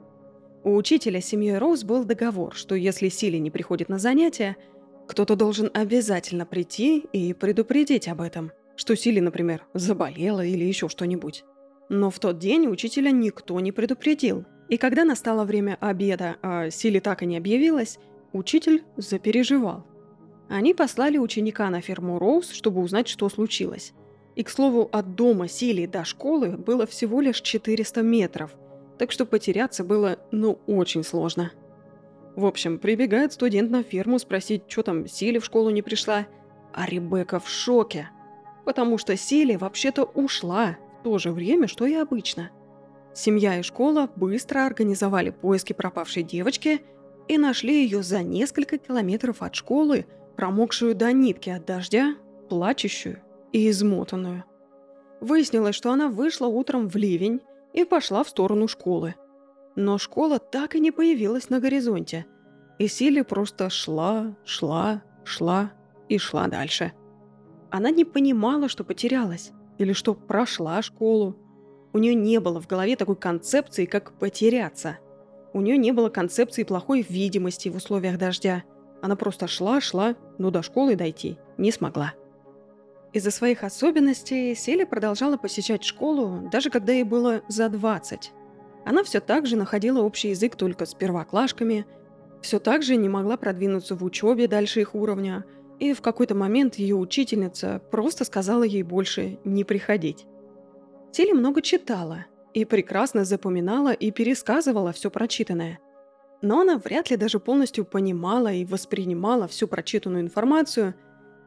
У 0.63 0.75
учителя 0.75 1.21
семьи 1.21 1.51
Роуз 1.51 1.83
был 1.83 2.03
договор, 2.03 2.55
что 2.55 2.73
если 2.73 3.09
Сили 3.09 3.37
не 3.37 3.51
приходит 3.51 3.87
на 3.87 3.99
занятия, 3.99 4.57
кто-то 5.07 5.35
должен 5.35 5.69
обязательно 5.71 6.47
прийти 6.47 7.05
и 7.13 7.33
предупредить 7.33 8.07
об 8.07 8.21
этом, 8.21 8.51
что 8.75 8.95
Сили, 8.95 9.19
например, 9.19 9.67
заболела 9.75 10.43
или 10.43 10.65
еще 10.65 10.89
что-нибудь. 10.89 11.43
Но 11.89 12.09
в 12.09 12.17
тот 12.17 12.39
день 12.39 12.65
учителя 12.65 13.11
никто 13.11 13.59
не 13.59 13.71
предупредил. 13.71 14.45
И 14.67 14.77
когда 14.77 15.05
настало 15.05 15.45
время 15.45 15.77
обеда, 15.79 16.37
а 16.41 16.71
Сили 16.71 16.97
так 16.97 17.21
и 17.21 17.27
не 17.27 17.37
объявилась, 17.37 17.99
учитель 18.33 18.83
запереживал. 18.97 19.85
Они 20.49 20.73
послали 20.73 21.19
ученика 21.19 21.69
на 21.69 21.81
ферму 21.81 22.17
Роуз, 22.17 22.49
чтобы 22.49 22.81
узнать, 22.81 23.07
что 23.07 23.29
случилось. 23.29 23.93
И, 24.35 24.41
к 24.41 24.49
слову, 24.49 24.89
от 24.91 25.13
дома 25.13 25.47
Сили 25.47 25.85
до 25.85 26.03
школы 26.03 26.57
было 26.57 26.87
всего 26.87 27.21
лишь 27.21 27.41
400 27.41 28.01
метров, 28.01 28.55
так 28.99 29.11
что 29.11 29.25
потеряться 29.25 29.83
было, 29.83 30.19
ну, 30.31 30.59
очень 30.67 31.03
сложно. 31.03 31.51
В 32.35 32.45
общем, 32.45 32.77
прибегает 32.77 33.33
студент 33.33 33.71
на 33.71 33.81
ферму 33.81 34.19
спросить, 34.19 34.63
что 34.67 34.83
там 34.83 35.07
Сили 35.07 35.39
в 35.39 35.45
школу 35.45 35.71
не 35.71 35.81
пришла, 35.81 36.27
а 36.73 36.85
Ребекка 36.85 37.39
в 37.39 37.49
шоке, 37.49 38.09
потому 38.65 38.99
что 38.99 39.17
Сили 39.17 39.55
вообще-то 39.55 40.03
ушла 40.03 40.77
в 40.99 41.03
то 41.03 41.17
же 41.17 41.31
время, 41.31 41.67
что 41.67 41.85
и 41.85 41.95
обычно. 41.95 42.51
Семья 43.15 43.57
и 43.57 43.63
школа 43.63 44.09
быстро 44.15 44.67
организовали 44.67 45.31
поиски 45.31 45.73
пропавшей 45.73 46.21
девочки 46.21 46.81
и 47.27 47.39
нашли 47.39 47.83
ее 47.83 48.03
за 48.03 48.21
несколько 48.21 48.77
километров 48.77 49.41
от 49.41 49.55
школы– 49.55 50.05
промокшую 50.39 50.95
до 50.95 51.11
нитки 51.11 51.49
от 51.49 51.65
дождя, 51.65 52.15
плачущую 52.47 53.21
и 53.51 53.69
измотанную. 53.69 54.45
Выяснилось, 55.19 55.75
что 55.75 55.91
она 55.91 56.07
вышла 56.07 56.47
утром 56.47 56.87
в 56.87 56.95
ливень 56.95 57.41
и 57.73 57.83
пошла 57.83 58.23
в 58.23 58.29
сторону 58.29 58.67
школы. 58.67 59.15
Но 59.75 59.97
школа 59.97 60.39
так 60.39 60.75
и 60.75 60.79
не 60.79 60.91
появилась 60.91 61.49
на 61.49 61.59
горизонте, 61.59 62.25
и 62.77 62.87
Сили 62.87 63.21
просто 63.21 63.69
шла, 63.69 64.35
шла, 64.45 65.03
шла 65.23 65.71
и 66.07 66.17
шла 66.17 66.47
дальше. 66.47 66.93
Она 67.69 67.91
не 67.91 68.05
понимала, 68.05 68.67
что 68.67 68.83
потерялась, 68.83 69.51
или 69.77 69.93
что 69.93 70.13
прошла 70.13 70.81
школу. 70.81 71.35
У 71.93 71.97
нее 71.97 72.15
не 72.15 72.39
было 72.39 72.61
в 72.61 72.67
голове 72.67 72.95
такой 72.95 73.15
концепции, 73.15 73.85
как 73.85 74.17
потеряться. 74.17 74.97
У 75.53 75.61
нее 75.61 75.77
не 75.77 75.91
было 75.91 76.09
концепции 76.09 76.63
плохой 76.63 77.05
видимости 77.07 77.69
в 77.69 77.75
условиях 77.75 78.17
дождя– 78.17 78.63
она 79.01 79.15
просто 79.15 79.47
шла-шла, 79.47 80.15
но 80.37 80.51
до 80.51 80.61
школы 80.61 80.95
дойти 80.95 81.37
не 81.57 81.71
смогла. 81.71 82.13
Из-за 83.11 83.31
своих 83.31 83.63
особенностей 83.63 84.53
Селия 84.55 84.85
продолжала 84.85 85.37
посещать 85.37 85.83
школу, 85.83 86.47
даже 86.51 86.69
когда 86.69 86.93
ей 86.93 87.03
было 87.03 87.41
за 87.47 87.69
20. 87.69 88.31
Она 88.85 89.03
все 89.03 89.19
так 89.19 89.47
же 89.47 89.55
находила 89.55 90.01
общий 90.01 90.29
язык 90.29 90.55
только 90.55 90.85
с 90.85 90.93
первоклашками, 90.93 91.85
все 92.41 92.59
так 92.59 92.83
же 92.83 92.95
не 92.95 93.09
могла 93.09 93.35
продвинуться 93.35 93.95
в 93.95 94.03
учебе 94.03 94.47
дальше 94.47 94.81
их 94.81 94.95
уровня, 94.95 95.43
и 95.79 95.93
в 95.93 96.01
какой-то 96.01 96.35
момент 96.35 96.75
ее 96.75 96.95
учительница 96.95 97.81
просто 97.91 98.25
сказала 98.25 98.63
ей 98.63 98.83
больше 98.83 99.39
не 99.43 99.63
приходить. 99.63 100.25
Селия 101.11 101.33
много 101.33 101.61
читала 101.61 102.25
и 102.53 102.63
прекрасно 102.63 103.25
запоминала 103.25 103.91
и 103.91 104.11
пересказывала 104.11 104.93
все 104.93 105.09
прочитанное– 105.09 105.79
но 106.41 106.61
она 106.61 106.77
вряд 106.77 107.09
ли 107.09 107.17
даже 107.17 107.39
полностью 107.39 107.85
понимала 107.85 108.51
и 108.51 108.65
воспринимала 108.65 109.47
всю 109.47 109.67
прочитанную 109.67 110.23
информацию, 110.23 110.95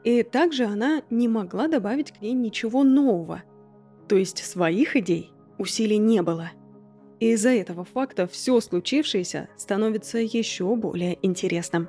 и 0.04 0.23
также 0.23 0.64
она 0.64 1.02
не 1.11 1.28
могла 1.28 1.68
добавить 1.68 2.12
к 2.12 2.21
ней 2.21 2.32
ничего 2.32 2.85
нового. 2.85 3.42
То 4.09 4.16
есть 4.16 4.44
своих 4.44 4.97
идей 4.97 5.32
усилий 5.59 5.99
не 5.99 6.23
было. 6.23 6.50
И 7.21 7.32
из-за 7.32 7.50
этого 7.50 7.85
факта 7.85 8.26
все 8.26 8.61
случившееся 8.61 9.49
становится 9.56 10.18
еще 10.18 10.75
более 10.75 11.18
интересным. 11.23 11.88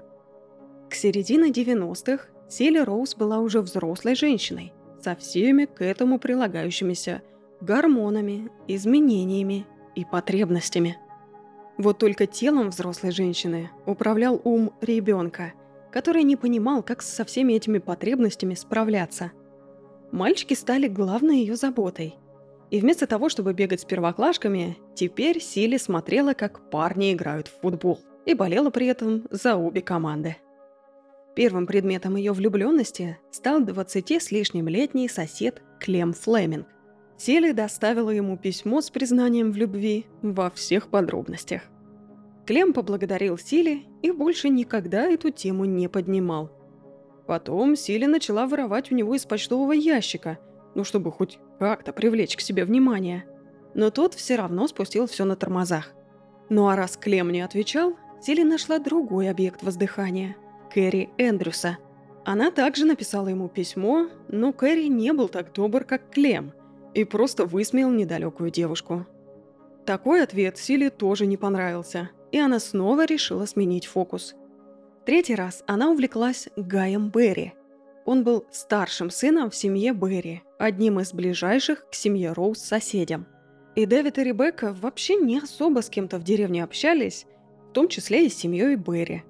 К 0.89 0.93
середине 0.93 1.49
90-х 1.49 2.27
Сели 2.49 2.77
Роуз 2.77 3.15
была 3.15 3.39
уже 3.39 3.61
взрослой 3.61 4.15
женщиной, 4.15 4.73
со 5.01 5.15
всеми 5.15 5.65
к 5.65 5.83
этому 5.83 6.19
прилагающимися 6.19 7.23
гормонами, 7.61 8.51
изменениями 8.67 9.65
и 9.95 10.05
потребностями– 10.05 10.97
вот 11.77 11.97
только 11.97 12.27
телом 12.27 12.69
взрослой 12.69 13.11
женщины 13.11 13.71
управлял 13.85 14.39
ум 14.43 14.73
ребенка, 14.81 15.53
который 15.93 16.23
не 16.23 16.35
понимал, 16.35 16.81
как 16.81 17.03
со 17.03 17.23
всеми 17.23 17.53
этими 17.53 17.77
потребностями 17.77 18.55
справляться. 18.55 19.31
Мальчики 20.11 20.55
стали 20.55 20.87
главной 20.87 21.37
ее 21.37 21.55
заботой. 21.55 22.15
И 22.71 22.79
вместо 22.79 23.05
того, 23.05 23.29
чтобы 23.29 23.53
бегать 23.53 23.81
с 23.81 23.85
первоклашками, 23.85 24.75
теперь 24.95 25.39
Сили 25.39 25.77
смотрела, 25.77 26.33
как 26.33 26.71
парни 26.71 27.13
играют 27.13 27.47
в 27.47 27.61
футбол, 27.61 28.01
и 28.25 28.33
болела 28.33 28.71
при 28.71 28.87
этом 28.87 29.27
за 29.29 29.55
обе 29.55 29.81
команды. 29.81 30.37
Первым 31.35 31.67
предметом 31.67 32.15
ее 32.15 32.31
влюбленности 32.31 33.19
стал 33.29 33.61
20 33.61 34.11
с 34.13 34.31
лишним 34.31 34.67
летний 34.67 35.07
сосед 35.07 35.61
Клем 35.79 36.13
Флеминг. 36.13 36.65
Сели 37.17 37.51
доставила 37.51 38.09
ему 38.09 38.35
письмо 38.37 38.81
с 38.81 38.89
признанием 38.89 39.51
в 39.51 39.57
любви 39.57 40.07
во 40.23 40.49
всех 40.49 40.87
подробностях. 40.87 41.61
Клем 42.45 42.73
поблагодарил 42.73 43.37
Сили 43.37 43.85
и 44.01 44.11
больше 44.11 44.49
никогда 44.49 45.03
эту 45.03 45.29
тему 45.29 45.65
не 45.65 45.87
поднимал. 45.87 46.51
Потом 47.25 47.75
Сили 47.75 48.05
начала 48.05 48.47
воровать 48.47 48.91
у 48.91 48.95
него 48.95 49.15
из 49.15 49.25
почтового 49.25 49.71
ящика, 49.71 50.39
ну 50.75 50.83
чтобы 50.83 51.11
хоть 51.11 51.39
как-то 51.59 51.93
привлечь 51.93 52.35
к 52.35 52.41
себе 52.41 52.65
внимание. 52.65 53.25
Но 53.73 53.89
тот 53.89 54.13
все 54.13 54.35
равно 54.35 54.67
спустил 54.67 55.07
все 55.07 55.23
на 55.23 55.35
тормозах. 55.35 55.93
Ну 56.49 56.67
а 56.67 56.75
раз 56.75 56.97
Клем 56.97 57.31
не 57.31 57.41
отвечал, 57.41 57.95
Сили 58.21 58.43
нашла 58.43 58.79
другой 58.79 59.29
объект 59.29 59.63
воздыхания– 59.63 60.35
Кэрри 60.73 61.09
Эндрюса. 61.17 61.77
Она 62.25 62.51
также 62.51 62.85
написала 62.85 63.27
ему 63.27 63.49
письмо, 63.49 64.07
но 64.27 64.53
Кэрри 64.53 64.87
не 64.87 65.11
был 65.13 65.27
так 65.27 65.53
добр, 65.53 65.83
как 65.83 66.09
Клем– 66.09 66.53
и 66.93 67.03
просто 67.03 67.45
высмеял 67.45 67.91
недалекую 67.91 68.51
девушку. 68.51 69.05
Такой 69.85 70.23
ответ 70.23 70.57
Силе 70.57 70.89
тоже 70.89 71.25
не 71.25 71.37
понравился, 71.37 72.11
и 72.33 72.37
она 72.39 72.59
снова 72.59 73.05
решила 73.05 73.45
сменить 73.45 73.85
фокус. 73.85 74.35
Третий 75.05 75.35
раз 75.35 75.63
она 75.67 75.89
увлеклась 75.89 76.49
Гаем 76.57 77.09
Берри. 77.09 77.53
Он 78.05 78.25
был 78.25 78.45
старшим 78.51 79.09
сыном 79.09 79.49
в 79.49 79.55
семье 79.55 79.93
Берри, 79.93 80.41
одним 80.59 80.99
из 80.99 81.13
ближайших 81.13 81.87
к 81.89 81.93
семье 81.93 82.33
Роуз 82.33 82.59
соседям. 82.59 83.27
И 83.75 83.85
Дэвид 83.85 84.17
и 84.17 84.23
Ребекка 84.23 84.73
вообще 84.73 85.15
не 85.15 85.37
особо 85.37 85.81
с 85.81 85.89
кем-то 85.89 86.17
в 86.17 86.23
деревне 86.23 86.65
общались, 86.65 87.25
в 87.69 87.73
том 87.73 87.87
числе 87.87 88.25
и 88.25 88.29
с 88.29 88.35
семьей 88.35 88.75
Берри. 88.75 89.23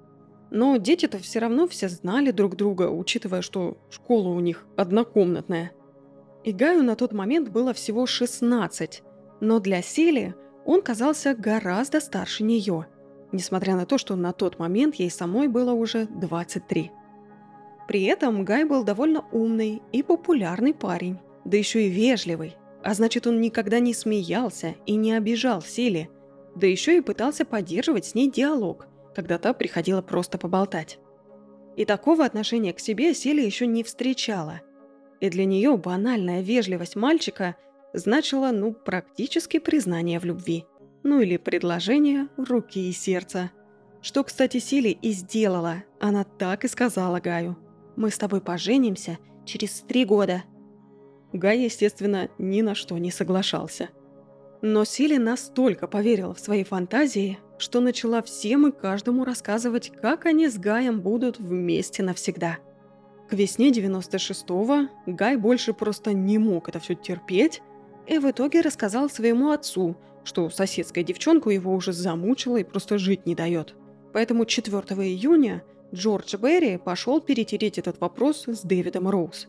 Но 0.49 0.77
дети-то 0.77 1.19
все 1.19 1.37
равно 1.39 1.67
все 1.67 1.89
знали 1.89 2.31
друг 2.31 2.55
друга, 2.55 2.89
учитывая, 2.89 3.43
что 3.43 3.77
школа 3.91 4.29
у 4.29 4.39
них 4.39 4.65
однокомнатная– 4.75 5.73
и 6.43 6.51
Гаю 6.51 6.83
на 6.83 6.95
тот 6.95 7.13
момент 7.13 7.49
было 7.49 7.73
всего 7.73 8.05
16, 8.05 9.01
но 9.39 9.59
для 9.59 9.81
Сели 9.81 10.35
он 10.65 10.81
казался 10.81 11.35
гораздо 11.35 12.01
старше 12.01 12.43
нее, 12.43 12.87
несмотря 13.33 13.75
на 13.75 13.85
то, 13.85 13.97
что 13.97 14.15
на 14.15 14.31
тот 14.31 14.59
момент 14.59 14.95
ей 14.95 15.09
самой 15.09 15.49
было 15.49 15.73
уже 15.73 16.05
23. 16.05 16.91
При 17.87 18.03
этом 18.03 18.45
Гай 18.45 18.63
был 18.63 18.83
довольно 18.83 19.25
умный 19.31 19.81
и 19.91 20.03
популярный 20.03 20.73
парень, 20.73 21.19
да 21.43 21.57
еще 21.57 21.85
и 21.85 21.89
вежливый, 21.89 22.55
а 22.81 22.93
значит 22.93 23.27
он 23.27 23.41
никогда 23.41 23.79
не 23.79 23.93
смеялся 23.93 24.75
и 24.85 24.95
не 24.95 25.13
обижал 25.13 25.61
Сели, 25.61 26.09
да 26.55 26.67
еще 26.67 26.97
и 26.97 27.01
пытался 27.01 27.43
поддерживать 27.43 28.05
с 28.05 28.15
ней 28.15 28.31
диалог, 28.31 28.87
когда 29.15 29.37
та 29.37 29.53
приходила 29.53 30.01
просто 30.01 30.37
поболтать. 30.37 30.99
И 31.75 31.85
такого 31.85 32.23
отношения 32.23 32.71
к 32.73 32.79
себе 32.79 33.13
Селия 33.13 33.45
еще 33.45 33.65
не 33.67 33.83
встречала. 33.83 34.61
И 35.19 35.29
для 35.29 35.45
нее 35.45 35.75
банальная 35.77 36.41
вежливость 36.41 36.95
мальчика 36.95 37.55
значила, 37.93 38.51
ну, 38.51 38.73
практически 38.73 39.59
признание 39.59 40.19
в 40.19 40.25
любви. 40.25 40.65
Ну 41.03 41.19
или 41.19 41.37
предложение 41.37 42.29
руки 42.37 42.89
и 42.89 42.93
сердца. 42.93 43.51
Что, 44.01 44.23
кстати, 44.23 44.57
Сили 44.59 44.89
и 44.89 45.11
сделала. 45.11 45.83
Она 45.99 46.23
так 46.23 46.63
и 46.63 46.69
сказала 46.69 47.19
Гаю. 47.19 47.57
«Мы 47.95 48.09
с 48.09 48.17
тобой 48.17 48.41
поженимся 48.41 49.17
через 49.45 49.81
три 49.81 50.05
года». 50.05 50.43
Гай, 51.33 51.59
естественно, 51.59 52.29
ни 52.37 52.61
на 52.61 52.73
что 52.73 52.97
не 52.97 53.11
соглашался. 53.11 53.89
Но 54.61 54.85
Сили 54.85 55.17
настолько 55.17 55.87
поверила 55.87 56.33
в 56.33 56.39
свои 56.39 56.63
фантазии, 56.63 57.39
что 57.57 57.81
начала 57.81 58.21
всем 58.21 58.67
и 58.67 58.71
каждому 58.71 59.25
рассказывать, 59.25 59.91
как 60.01 60.25
они 60.25 60.47
с 60.47 60.57
Гаем 60.57 61.01
будут 61.01 61.39
вместе 61.39 62.01
навсегда. 62.01 62.59
К 63.29 63.33
весне 63.33 63.71
96-го 63.71 64.89
Гай 65.05 65.35
больше 65.35 65.73
просто 65.73 66.13
не 66.13 66.37
мог 66.37 66.69
это 66.69 66.79
все 66.79 66.93
терпеть, 66.93 67.61
и 68.07 68.19
в 68.19 68.29
итоге 68.29 68.61
рассказал 68.61 69.09
своему 69.09 69.51
отцу, 69.51 69.97
что 70.23 70.49
соседская 70.49 71.03
девчонка 71.03 71.49
его 71.49 71.73
уже 71.73 71.93
замучила 71.93 72.57
и 72.57 72.63
просто 72.63 72.97
жить 72.97 73.25
не 73.25 73.35
дает. 73.35 73.75
Поэтому 74.13 74.45
4 74.45 74.79
июня 75.07 75.63
Джордж 75.93 76.35
Берри 76.37 76.77
пошел 76.77 77.21
перетереть 77.21 77.77
этот 77.77 77.99
вопрос 77.99 78.47
с 78.47 78.61
Дэвидом 78.61 79.09
Роуз. 79.09 79.47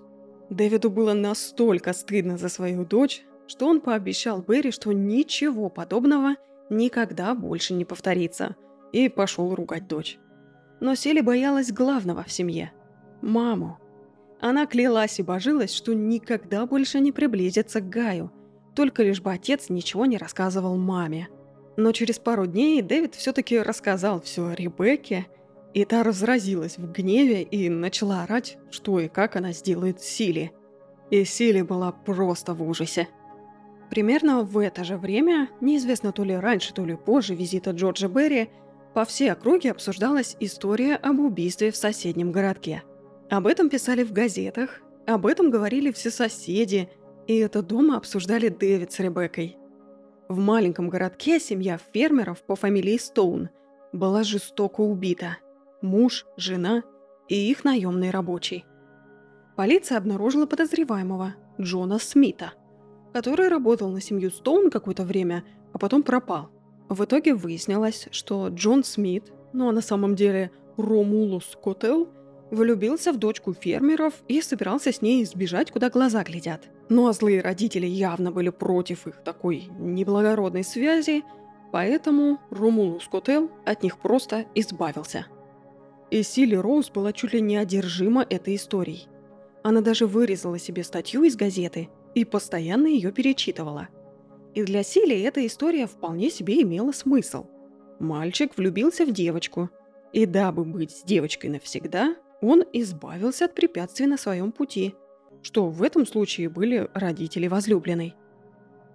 Дэвиду 0.51 0.91
было 0.91 1.15
настолько 1.15 1.93
стыдно 1.93 2.37
за 2.37 2.49
свою 2.49 2.85
дочь, 2.85 3.23
что 3.47 3.67
он 3.67 3.81
пообещал 3.81 4.43
Берри, 4.43 4.71
что 4.71 4.93
ничего 4.93 5.69
подобного 5.69 6.37
никогда 6.71 7.35
больше 7.35 7.75
не 7.75 7.85
повторится, 7.85 8.57
и 8.93 9.09
пошел 9.09 9.55
ругать 9.55 9.87
дочь. 9.87 10.19
Но 10.81 10.95
Селли 10.95 11.21
боялась 11.21 11.73
главного 11.73 12.25
в 12.25 12.33
семье– 12.33 12.73
маму. 13.23 13.79
Она 14.41 14.67
клялась 14.67 15.19
и 15.19 15.23
божилась, 15.23 15.73
что 15.73 15.95
никогда 15.95 16.67
больше 16.67 17.01
не 17.01 17.13
приблизится 17.13 17.81
к 17.81 17.89
Гаю, 17.89 18.31
только 18.75 19.03
лишь 19.03 19.21
бы 19.21 19.33
отец 19.33 19.69
ничего 19.69 20.07
не 20.07 20.19
рассказывал 20.19 20.77
маме. 20.77 21.29
Но 21.77 21.93
через 21.93 22.19
пару 22.19 22.47
дней 22.47 22.83
Дэвид 22.83 23.15
все-таки 23.15 23.59
рассказал 23.59 24.21
все 24.21 24.53
Ребекке, 24.53 25.27
и 25.73 25.85
та 25.85 26.05
разразилась 26.05 26.79
в 26.79 26.93
гневе 26.93 27.43
и 27.43 27.69
начала 27.69 28.23
орать, 28.23 28.59
что 28.71 29.01
и 29.01 29.09
как 29.09 29.37
она 29.37 29.53
сделает 29.53 30.01
Сили. 30.01 30.53
И 31.11 31.25
Сили 31.25 31.63
была 31.63 31.91
просто 31.91 32.55
в 32.55 32.63
ужасе. 32.63 33.09
Примерно 33.91 34.43
в 34.43 34.59
это 34.59 34.85
же 34.85 34.97
время, 34.97 35.51
неизвестно 35.61 36.13
то 36.13 36.25
ли 36.25 36.35
раньше, 36.35 36.73
то 36.73 36.85
ли 36.85 36.97
позже 36.97 37.35
визита 37.35 37.73
Джорджа 37.73 38.09
Берри, 38.09 38.51
по 38.95 39.05
всей 39.05 39.33
округе 39.33 39.73
обсуждалась 39.73 40.37
история 40.39 40.95
об 40.95 41.19
убийстве 41.19 41.73
в 41.73 41.77
соседнем 41.77 42.31
городке. 42.31 42.85
Об 43.29 43.47
этом 43.49 43.69
писали 43.69 44.05
в 44.05 44.13
газетах, 44.13 44.81
об 45.07 45.27
этом 45.27 45.51
говорили 45.51 45.91
все 45.91 46.11
соседи, 46.11 46.89
и 47.27 47.37
это 47.39 47.63
дома 47.63 47.97
обсуждали 47.97 48.49
Дэвид 48.49 48.93
с 48.93 49.01
Ребеккой. 49.01 49.57
В 50.29 50.39
маленьком 50.39 50.89
городке 50.89 51.39
семья 51.39 51.79
фермеров 51.93 52.43
по 52.43 52.57
фамилии 52.57 52.97
Стоун 52.97 53.51
была 53.93 54.23
жестоко 54.23 54.81
убита. 54.81 55.39
Муж, 55.83 56.27
жена 56.37 56.83
и 57.29 57.51
их 57.51 57.65
наемный 57.65 58.11
рабочий. 58.11 58.65
Полиция 59.57 59.99
обнаружила 59.99 60.47
подозреваемого 60.47 61.35
Джона 61.61 61.99
Смита– 61.99 62.53
который 63.15 63.47
работал 63.47 63.91
на 63.91 64.01
семью 64.01 64.33
Стоун 64.33 64.71
какое-то 64.71 65.05
время, 65.05 65.45
а 65.73 65.79
потом 65.79 66.03
пропал. 66.03 66.51
В 66.89 67.05
итоге 67.05 67.35
выяснилось, 67.35 68.09
что 68.11 68.49
Джон 68.49 68.83
Смит, 68.83 69.33
ну 69.53 69.69
а 69.69 69.73
на 69.73 69.81
самом 69.83 70.17
деле 70.17 70.51
Ромулус 70.77 71.57
Котел, 71.63 72.09
влюбился 72.55 73.13
в 73.13 73.19
дочку 73.19 73.53
фермеров 73.53 74.15
и 74.29 74.41
собирался 74.41 74.93
с 74.93 75.03
ней 75.03 75.25
сбежать, 75.25 75.71
куда 75.71 75.91
глаза 75.91 76.23
глядят. 76.23 76.69
Ну 76.89 77.09
а 77.09 77.13
злые 77.13 77.41
родители 77.41 77.87
явно 77.87 78.31
были 78.33 78.51
против 78.51 79.07
их 79.07 79.23
такой 79.23 79.69
неблагородной 79.79 80.65
связи, 80.65 81.23
поэтому 81.73 82.41
Ромулус 82.51 83.09
Котел 83.09 83.51
от 83.65 83.83
них 83.83 83.99
просто 83.99 84.47
избавился. 84.55 85.27
И 86.11 86.23
Сили 86.23 86.55
Роуз 86.55 86.91
была 86.91 87.13
чуть 87.13 87.33
ли 87.33 87.41
не 87.41 87.57
одержима 87.57 88.25
этой 88.29 88.57
историей. 88.57 89.09
Она 89.63 89.81
даже 89.81 90.07
вырезала 90.07 90.59
себе 90.59 90.85
статью 90.85 91.25
из 91.25 91.37
газеты– 91.37 91.89
и 92.15 92.25
постоянно 92.25 92.87
ее 92.87 93.13
перечитывала. 93.13 93.89
И 94.55 94.63
для 94.63 94.83
Сили 94.83 95.21
эта 95.21 95.45
история 95.47 95.87
вполне 95.87 96.31
себе 96.31 96.63
имела 96.63 96.93
смысл. 96.93 97.47
Мальчик 97.99 98.57
влюбился 98.57 99.05
в 99.05 99.13
девочку, 99.13 99.71
и 100.13 100.27
дабы 100.27 100.65
быть 100.65 100.93
с 100.93 101.03
девочкой 101.03 101.51
навсегда, 101.51 102.17
он 102.41 102.65
избавился 102.73 103.47
от 103.47 103.55
препятствий 103.55 104.07
на 104.07 104.17
своем 104.17 104.53
пути, 104.53 104.95
что 105.43 105.69
в 105.69 105.83
этом 105.83 106.07
случае 106.07 106.49
были 106.49 106.89
родители 106.95 107.47
возлюбленной. 107.49 108.15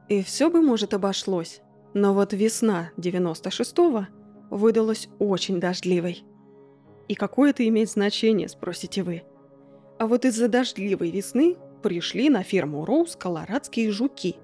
И 0.08 0.24
все 0.24 0.50
бы, 0.50 0.62
может, 0.62 0.94
обошлось, 0.94 1.62
но 1.94 2.14
вот 2.14 2.34
весна 2.34 2.92
96-го 2.98 4.08
выдалась 4.50 5.10
очень 5.20 5.60
дождливой. 5.60 6.24
И 7.08 7.16
какое 7.16 7.52
это 7.52 7.68
имеет 7.68 7.90
значение, 7.90 8.50
спросите 8.50 9.04
вы? 9.04 9.24
А 10.00 10.08
вот 10.08 10.26
из-за 10.26 10.48
дождливой 10.48 11.12
весны 11.12 11.58
пришли 11.82 12.30
на 12.30 12.44
ферму 12.44 12.86
Роуз 12.86 13.16
колорадские 13.16 13.92
жуки 13.92 14.38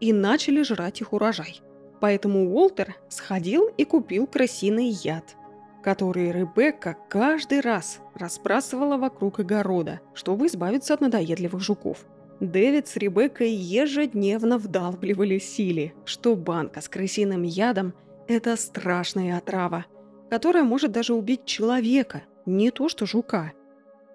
и 0.00 0.12
начали 0.12 0.62
жрать 0.62 1.00
их 1.00 1.12
урожай. 1.12 1.60
Поэтому 2.00 2.52
Уолтер 2.52 2.96
сходил 3.08 3.68
и 3.76 3.84
купил 3.84 4.26
крысиный 4.26 4.88
яд, 4.88 5.36
который 5.82 6.32
Ребекка 6.32 6.96
каждый 7.08 7.60
раз 7.60 8.00
разбрасывала 8.14 8.96
вокруг 8.96 9.40
огорода, 9.40 10.00
чтобы 10.14 10.46
избавиться 10.46 10.94
от 10.94 11.00
надоедливых 11.00 11.60
жуков. 11.60 12.06
Дэвид 12.40 12.86
с 12.86 12.96
Ребеккой 12.96 13.50
ежедневно 13.50 14.58
вдалбливали 14.58 15.38
силе, 15.38 15.94
что 16.04 16.36
банка 16.36 16.80
с 16.80 16.88
крысиным 16.88 17.42
ядом– 17.42 17.94
это 18.28 18.56
страшная 18.56 19.38
отрава, 19.38 19.86
которая 20.30 20.62
может 20.62 20.92
даже 20.92 21.14
убить 21.14 21.44
человека, 21.46 22.22
не 22.46 22.70
то 22.70 22.88
что 22.88 23.06
жука. 23.06 23.52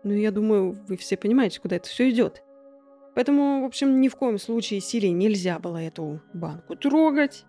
Ну, 0.04 0.14
я 0.14 0.32
думаю, 0.32 0.78
вы 0.88 0.98
все 0.98 1.18
понимаете, 1.18 1.60
куда 1.60 1.76
это 1.78 1.90
все 1.90 2.10
идет. 2.10 2.44
Поэтому, 3.16 3.62
в 3.62 3.66
общем, 3.66 4.02
ни 4.02 4.08
в 4.08 4.16
коем 4.16 4.40
случае 4.40 4.80
Силе 4.80 5.12
нельзя 5.12 5.60
было 5.60 5.78
эту 5.78 6.22
банку 6.34 6.76
трогать. 6.76 7.46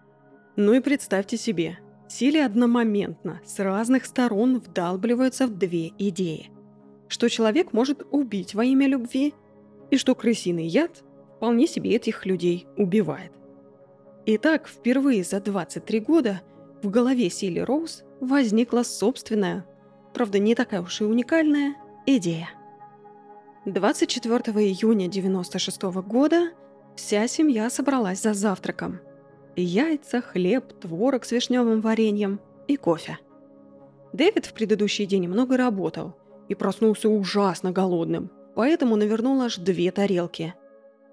Ну 0.57 0.75
и 0.75 0.81
представьте 0.81 1.37
себе, 1.37 1.79
Силе 2.09 2.45
одномоментно 2.45 3.41
с 3.45 3.59
разных 3.59 4.05
сторон 4.05 4.59
вдалбливаются 4.59 5.47
в 5.47 5.57
две 5.57 5.89
идеи. 5.99 6.51
Что 7.09 7.29
человек 7.29 7.73
может 7.73 8.07
убить 8.11 8.55
во 8.55 8.65
имя 8.65 8.87
любви, 8.87 9.35
и 9.91 9.97
что 9.97 10.15
крысиный 10.15 10.67
яд 10.67 11.03
вполне 11.37 11.67
себе 11.67 11.95
этих 11.95 12.27
людей 12.27 12.67
убивает. 12.77 13.33
Итак, 14.27 14.67
впервые 14.67 15.25
за 15.25 15.41
23 15.41 16.01
года 16.01 16.41
в 16.83 16.91
голове 16.91 17.31
Сили 17.31 17.61
Роуз 17.61 18.05
возникла 18.21 18.83
собственная, 18.83 19.67
правда 20.15 20.39
не 20.39 20.55
такая 20.55 20.81
уж 20.81 21.01
и 21.01 21.05
уникальная, 21.05 21.77
идея– 22.07 22.51
24 23.67 24.39
июня 24.63 25.09
96 25.09 25.83
года 26.03 26.51
вся 26.97 27.27
семья 27.27 27.71
собралась 27.71 28.21
за 28.21 28.35
завтраком. 28.35 29.01
Яйца, 29.57 30.21
хлеб, 30.21 30.73
творог 30.81 31.25
с 31.25 31.33
вишневым 31.33 31.81
вареньем 31.81 32.41
и 32.67 32.77
кофе. 32.77 33.19
Дэвид 34.13 34.47
в 34.47 34.53
предыдущий 34.53 35.07
день 35.07 35.29
много 35.29 35.57
работал 35.57 36.15
и 36.49 36.55
проснулся 36.55 37.09
ужасно 37.09 37.73
голодным, 37.73 38.31
поэтому 38.55 38.97
навернул 38.97 39.41
аж 39.41 39.57
две 39.57 39.91
тарелки. 39.91 40.55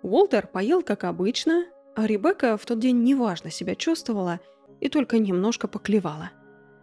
Уолтер 0.03 0.47
поел 0.47 0.81
как 0.81 1.03
обычно, 1.03 1.65
а 1.95 2.07
Ребекка 2.07 2.57
в 2.57 2.65
тот 2.65 2.79
день 2.79 3.03
неважно 3.03 3.51
себя 3.51 3.75
чувствовала 3.75 4.39
и 4.79 4.89
только 4.89 5.19
немножко 5.19 5.67
поклевала. 5.67 6.31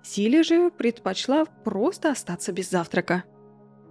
Силе 0.03 0.43
же 0.43 0.71
предпочла 0.71 1.45
просто 1.65 2.11
остаться 2.11 2.53
без 2.53 2.71
завтрака– 2.71 3.25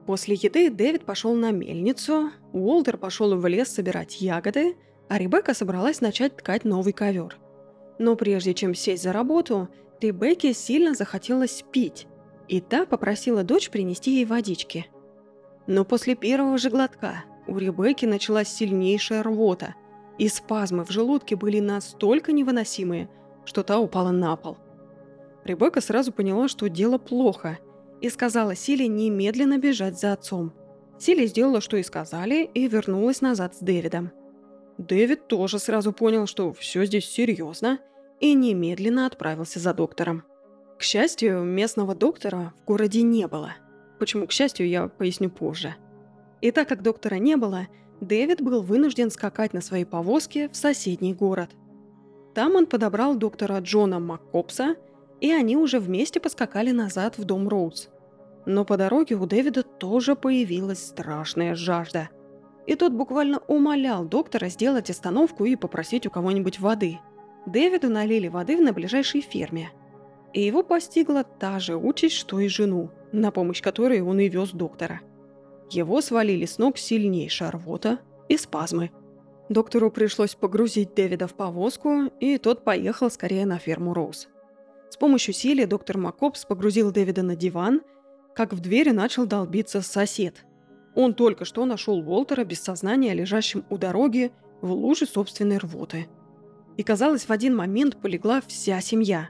После 0.08 0.36
еды 0.36 0.69
Дэвид 0.69 1.03
пошел 1.03 1.36
на 1.36 1.51
мельницу, 1.51 2.32
Уолтер 2.53 2.97
пошел 2.97 3.36
в 3.36 3.45
лес 3.45 3.67
собирать 3.67 4.21
ягоды, 4.21 4.77
а 5.10 5.17
Ребекка 5.17 5.53
собралась 5.53 5.99
начать 5.99 6.38
ткать 6.38 6.63
новый 6.63 6.93
ковер. 6.93 7.38
Но 7.99 8.15
прежде 8.15 8.53
чем 8.53 8.75
сесть 8.75 9.03
за 9.03 9.13
работу, 9.13 9.69
Ребекке 9.99 10.53
сильно 10.53 10.93
захотелось 10.93 11.63
пить, 11.71 12.07
и 12.47 12.62
та 12.62 12.86
попросила 12.86 13.43
дочь 13.43 13.69
принести 13.69 14.12
ей 14.12 14.25
водички. 14.25 14.88
Но 15.65 15.83
после 15.83 16.15
первого 16.15 16.57
же 16.57 16.69
глотка 16.69 17.25
у 17.47 17.57
Ребекки 17.57 18.05
началась 18.05 18.49
сильнейшая 18.49 19.23
рвота, 19.23 19.75
и 20.17 20.27
спазмы 20.27 20.86
в 20.86 20.91
желудке 20.91 21.36
были 21.36 21.60
настолько 21.60 22.31
невыносимые, 22.31 23.10
что 23.45 23.63
та 23.63 23.79
упала 23.79 24.12
на 24.12 24.36
пол. 24.36 24.57
Ребекка 25.43 25.81
сразу 25.81 26.12
поняла, 26.12 26.47
что 26.47 26.69
дело 26.69 26.97
плохо– 26.97 27.57
и 28.01 28.10
сказала 28.10 28.55
Силе 28.55 28.88
немедленно 28.88 29.57
бежать 29.57 29.99
за 29.99 30.13
отцом. 30.13 30.53
Сили 30.99 31.25
сделала, 31.25 31.62
что 31.62 31.77
и 31.77 31.83
сказали, 31.83 32.49
и 32.53 32.67
вернулась 32.67 33.21
назад 33.21 33.55
с 33.55 33.60
Дэвидом. 33.60 34.12
Дэвид 34.77 35.27
тоже 35.27 35.59
сразу 35.59 35.91
понял, 35.91 36.27
что 36.27 36.53
все 36.53 36.85
здесь 36.85 37.09
серьезно, 37.09 37.79
и 38.19 38.33
немедленно 38.33 39.05
отправился 39.05 39.59
за 39.59 39.73
доктором. 39.73 40.23
К 40.77 40.83
счастью, 40.83 41.43
местного 41.43 41.95
доктора 41.95 42.53
в 42.61 42.65
городе 42.65 43.01
не 43.01 43.27
было. 43.27 43.55
Почему 43.99 44.27
к 44.27 44.31
счастью, 44.31 44.67
я 44.67 44.87
поясню 44.87 45.29
позже. 45.29 45.75
И 46.41 46.51
так 46.51 46.69
как 46.69 46.83
доктора 46.83 47.15
не 47.15 47.35
было, 47.35 47.67
Дэвид 47.99 48.41
был 48.41 48.61
вынужден 48.61 49.09
скакать 49.09 49.53
на 49.53 49.61
своей 49.61 49.85
повозке 49.85 50.49
в 50.49 50.55
соседний 50.55 51.15
город. 51.15 51.49
Там 52.35 52.55
он 52.55 52.67
подобрал 52.67 53.15
доктора 53.15 53.59
Джона 53.59 53.99
Маккопса, 53.99 54.75
и 55.19 55.31
они 55.31 55.57
уже 55.57 55.79
вместе 55.79 56.19
поскакали 56.19 56.69
назад 56.69 57.17
в 57.17 57.23
дом 57.23 57.47
Роуз. 57.47 57.89
Но 58.45 58.63
по 58.63 58.77
дороге 58.77 59.15
у 59.15 59.25
Дэвида 59.25 59.63
тоже 59.63 60.15
появилась 60.15 60.85
страшная 60.85 61.55
жажда. 61.55 62.09
И 62.67 62.75
тот 62.75 62.93
буквально 62.93 63.39
умолял 63.47 64.06
доктора 64.06 64.49
сделать 64.49 64.91
остановку 64.91 65.45
и 65.45 65.56
попросить 65.56 66.06
у 66.06 66.12
кого-нибудь 66.12 66.60
воды. 66.60 66.99
Дэвиду 67.47 67.89
налили 67.89 68.27
воды 68.27 68.56
в 68.58 68.73
ближайшей 68.73 69.21
ферме. 69.21 69.71
И 70.34 70.41
его 70.41 70.62
постигла 70.62 71.23
та 71.23 71.60
же 71.60 71.75
участь, 71.75 72.15
что 72.15 72.39
и 72.39 72.47
жену, 72.47 72.91
на 73.12 73.32
помощь 73.32 73.62
которой 73.62 74.01
он 74.01 74.19
и 74.19 74.30
вез 74.30 74.51
доктора– 74.51 75.01
его 75.69 75.99
свалили 76.01 76.45
с 76.45 76.58
ног 76.58 76.77
сильнейшая 76.77 77.51
рвота 77.51 77.99
и 78.30 78.38
спазмы. 78.38 78.91
Доктору 79.49 79.91
пришлось 79.91 80.36
погрузить 80.36 80.93
Дэвида 80.93 81.27
в 81.27 81.34
повозку, 81.34 82.06
и 82.19 82.38
тот 82.38 82.63
поехал 82.63 83.10
скорее 83.10 83.45
на 83.45 83.60
ферму 83.60 83.93
Роуз. 83.93 84.27
С 84.89 84.97
помощью 84.97 85.34
силы 85.34 85.65
доктор 85.65 85.97
Маккопс 85.97 86.45
погрузил 86.45 86.91
Дэвида 86.91 87.23
на 87.23 87.36
диван, 87.36 87.82
как 88.34 88.53
в 88.53 88.60
двери 88.60 88.91
начал 88.91 89.25
долбиться 89.25 89.82
сосед. 89.82 90.45
Он 90.97 91.13
только 91.13 91.45
что 91.45 91.63
нашел 91.65 91.99
Уолтера 91.99 92.43
без 92.43 92.60
сознания, 92.60 93.13
лежащим 93.13 93.63
у 93.69 93.77
дороги 93.77 94.31
в 94.62 94.71
луже 94.71 95.05
собственной 95.05 95.60
рвоты. 95.60 96.07
И 96.75 96.81
казалось, 96.81 97.25
в 97.25 97.29
один 97.29 97.55
момент 97.55 97.97
полегла 97.97 98.41
вся 98.41 98.81
семья. 98.81 99.29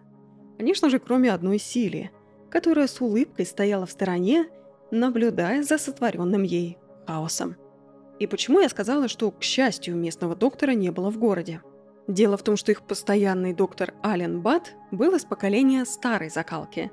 Конечно 0.58 0.90
же, 0.90 0.98
кроме 0.98 1.30
одной 1.30 1.60
Сили, 1.60 2.10
которая 2.50 2.88
с 2.88 3.02
улыбкой 3.02 3.46
стояла 3.46 3.86
в 3.86 3.92
стороне 3.92 4.48
наблюдая 4.92 5.62
за 5.62 5.78
сотворенным 5.78 6.44
ей 6.44 6.78
хаосом. 7.06 7.58
И 8.18 8.28
почему 8.28 8.62
я 8.62 8.70
сказала, 8.70 9.10
что, 9.10 9.30
к 9.30 9.44
счастью, 9.44 9.98
местного 9.98 10.38
доктора 10.38 10.72
не 10.72 10.90
было 10.90 11.12
в 11.12 11.20
городе? 11.20 11.62
Дело 12.08 12.38
в 12.38 12.44
том, 12.44 12.56
что 12.56 12.72
их 12.72 12.82
постоянный 12.82 13.54
доктор 13.54 13.94
Ален 14.06 14.40
Бат 14.40 14.74
был 14.92 15.16
из 15.16 15.26
поколения 15.26 15.84
старой 15.84 16.30
закалки. 16.30 16.90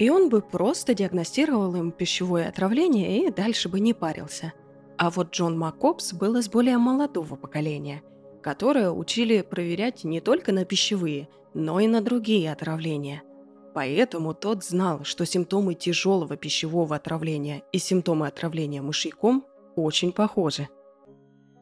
И 0.00 0.10
он 0.10 0.30
бы 0.30 0.42
просто 0.42 0.94
диагностировал 0.94 1.76
им 1.76 1.92
пищевое 1.92 2.48
отравление 2.48 3.24
и 3.24 3.30
дальше 3.30 3.68
бы 3.68 3.78
не 3.78 3.94
парился. 3.94 4.52
А 4.98 5.10
вот 5.10 5.30
Джон 5.30 5.56
Маккопс 5.56 6.12
был 6.12 6.36
из 6.36 6.48
более 6.48 6.78
молодого 6.78 7.36
поколения, 7.36 8.02
которое 8.42 8.90
учили 8.90 9.42
проверять 9.42 10.02
не 10.02 10.20
только 10.20 10.50
на 10.50 10.64
пищевые, 10.64 11.28
но 11.54 11.78
и 11.78 11.86
на 11.86 12.00
другие 12.00 12.50
отравления– 12.50 13.22
Поэтому 13.72 14.34
тот 14.34 14.64
знал, 14.64 15.04
что 15.04 15.24
симптомы 15.24 15.74
тяжелого 15.74 16.36
пищевого 16.36 16.96
отравления 16.96 17.62
и 17.72 17.78
симптомы 17.78 18.26
отравления 18.26 18.82
мышьяком 18.82 19.44
очень 19.76 20.12
похожи. 20.12 20.68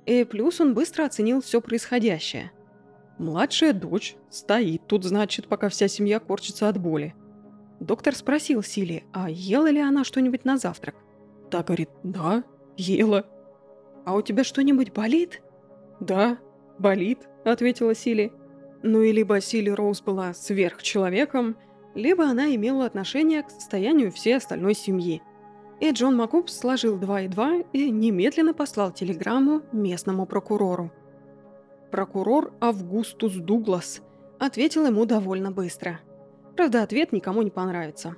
И 0.07 0.25
плюс 0.25 0.61
он 0.61 0.73
быстро 0.73 1.05
оценил 1.05 1.43
все 1.43 1.61
происходящее. 1.61 2.51
Младшая 3.19 3.75
дочь 3.75 4.17
стоит 4.31 4.87
тут, 4.87 5.05
значит, 5.05 5.49
пока 5.49 5.69
вся 5.69 5.89
семья 5.89 6.19
корчится 6.19 6.69
от 6.69 6.79
боли. 6.79 7.15
Доктор 7.81 8.15
спросил 8.15 8.63
Сили, 8.63 9.05
а 9.13 9.31
ела 9.31 9.71
ли 9.71 9.81
она 9.81 10.05
что-нибудь 10.05 10.45
на 10.45 10.59
завтрак? 10.59 10.97
Та 11.51 11.63
говорит, 11.63 11.91
да, 12.03 12.43
ела. 12.77 13.25
А 14.05 14.15
у 14.15 14.23
тебя 14.23 14.43
что-нибудь 14.43 14.93
болит? 14.93 15.43
Да, 16.01 16.39
болит, 16.79 17.29
ответила 17.45 17.95
Сили. 17.95 18.33
Ну 18.83 19.03
и 19.03 19.13
либо 19.13 19.41
Сили 19.41 19.71
Роуз 19.71 20.03
была 20.03 20.35
сверхчеловеком, 20.35 21.57
либо 21.95 22.25
она 22.25 22.55
имела 22.55 22.85
отношение 22.85 23.43
к 23.43 23.51
состоянию 23.51 24.13
всей 24.13 24.37
остальной 24.37 24.75
семьи. 24.75 25.23
И 25.81 25.91
Джон 25.91 26.17
Маккупс 26.17 26.59
сложил 26.59 26.97
два 26.99 27.23
и 27.23 27.29
два 27.29 27.59
и 27.73 27.91
немедленно 27.91 28.55
послал 28.55 28.93
телеграмму 28.93 29.63
местному 29.73 30.27
прокурору. 30.27 30.93
Прокурор 31.91 32.53
Августус 32.61 33.35
Дуглас 33.35 34.03
ответил 34.39 34.87
ему 34.87 35.07
довольно 35.07 35.53
быстро. 35.53 36.01
Правда, 36.59 36.83
ответ 36.83 37.13
никому 37.13 37.43
не 37.43 37.51
понравится. 37.51 38.17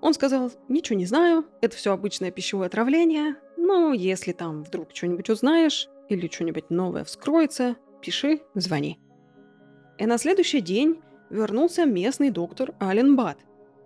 Он 0.00 0.14
сказал, 0.14 0.52
ничего 0.68 0.96
не 0.96 1.06
знаю, 1.06 1.44
это 1.60 1.76
все 1.76 1.92
обычное 1.92 2.30
пищевое 2.30 2.68
отравление, 2.68 3.34
но 3.56 3.92
если 3.92 4.30
там 4.30 4.62
вдруг 4.62 4.90
что-нибудь 4.94 5.28
узнаешь 5.28 5.88
или 6.08 6.28
что-нибудь 6.28 6.70
новое 6.70 7.02
вскроется, 7.02 7.74
пиши, 8.00 8.42
звони. 8.54 9.00
И 9.98 10.06
на 10.06 10.18
следующий 10.18 10.60
день 10.60 11.02
вернулся 11.30 11.84
местный 11.84 12.30
доктор 12.30 12.76
Ален 12.80 13.16
Бат. 13.16 13.38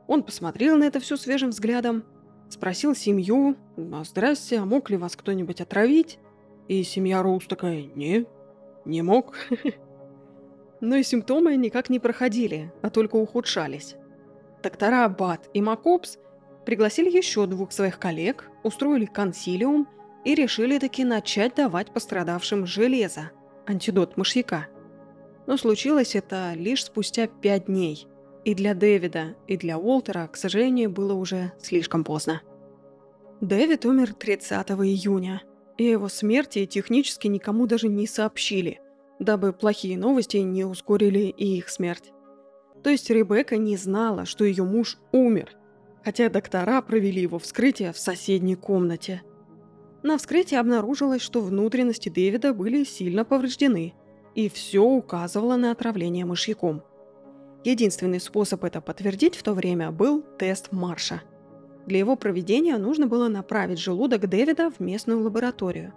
Он 0.07 0.23
посмотрел 0.23 0.77
на 0.77 0.85
это 0.85 1.01
все 1.01 1.17
свежим 1.17 1.49
взглядом, 1.49 2.05
спросил 2.51 2.95
семью, 2.95 3.57
а 3.79 4.05
здрасте, 4.05 4.59
а 4.59 4.67
мог 4.67 4.91
ли 4.91 4.99
вас 4.99 5.17
кто-нибудь 5.17 5.63
отравить? 5.63 6.19
И 6.69 6.83
семья 6.83 7.23
Роуз 7.23 7.47
такая, 7.47 7.85
не, 7.95 8.27
не 8.85 9.01
мог. 9.01 9.35
Но 10.81 10.97
и 10.97 11.03
симптомы 11.03 11.57
никак 11.57 11.91
не 11.91 11.99
проходили, 11.99 12.73
а 12.83 12.91
только 12.91 13.17
ухудшались. 13.17 13.97
Доктора 14.63 15.09
Бат 15.09 15.49
и 15.55 15.61
Макопс 15.61 16.19
пригласили 16.65 17.11
еще 17.11 17.47
двух 17.47 17.73
своих 17.73 17.99
коллег, 17.99 18.51
устроили 18.63 19.07
консилиум 19.07 19.89
и 20.25 20.35
решили 20.35 20.79
таки 20.79 21.05
начать 21.05 21.55
давать 21.55 21.93
пострадавшим 21.93 22.67
железо, 22.67 23.31
антидот 23.67 24.17
мышьяка– 24.17 24.67
но 25.49 25.57
случилось 25.57 26.15
это 26.15 26.53
лишь 26.55 26.85
спустя 26.85 27.27
пять 27.27 27.67
дней. 27.67 28.07
И 28.45 28.55
для 28.55 28.75
Дэвида, 28.75 29.35
и 29.47 29.57
для 29.57 29.79
Уолтера, 29.79 30.29
к 30.31 30.37
сожалению, 30.37 30.91
было 30.91 31.15
уже 31.15 31.53
слишком 31.59 32.05
поздно. 32.05 32.43
Дэвид 33.41 33.87
умер 33.87 34.13
30 34.13 34.53
июня, 34.73 35.43
и 35.79 35.85
его 35.85 36.09
смерти 36.09 36.67
технически 36.67 37.29
никому 37.29 37.67
даже 37.67 37.89
не 37.89 38.07
сообщили, 38.07 38.83
дабы 39.19 39.53
плохие 39.53 39.99
новости 39.99 40.39
не 40.39 40.65
ускорили 40.65 41.35
и 41.37 41.59
их 41.59 41.69
смерть. 41.69 42.13
То 42.83 42.91
есть 42.91 43.11
Ребекка 43.11 43.57
не 43.57 43.77
знала, 43.77 44.25
что 44.25 44.45
ее 44.45 44.65
муж 44.65 44.99
умер, 45.13 45.57
хотя 46.05 46.29
доктора 46.29 46.81
провели 46.83 47.23
его 47.23 47.39
вскрытие 47.39 47.93
в 47.93 47.99
соседней 47.99 48.55
комнате. 48.55 49.23
На 50.03 50.17
вскрытии 50.17 50.57
обнаружилось, 50.57 51.23
что 51.23 51.41
внутренности 51.41 52.09
Дэвида 52.09 52.55
были 52.55 52.85
сильно 52.85 53.25
повреждены– 53.25 53.95
и 54.39 54.49
все 54.49 54.85
указывало 54.85 55.57
на 55.57 55.73
отравление 55.73 56.25
мышьяком. 56.25 56.85
Единственный 57.65 58.21
способ 58.21 58.63
это 58.63 58.81
подтвердить 58.81 59.35
в 59.35 59.43
то 59.43 59.53
время 59.53 59.91
был 59.91 60.23
тест 60.39 60.69
Марша. 60.71 61.23
Для 61.87 61.99
его 61.99 62.15
проведения 62.15 62.77
нужно 62.79 63.09
было 63.09 63.27
направить 63.27 63.81
желудок 63.81 64.29
Дэвида 64.29 64.71
в 64.71 64.79
местную 64.79 65.21
лабораторию. 65.21 65.93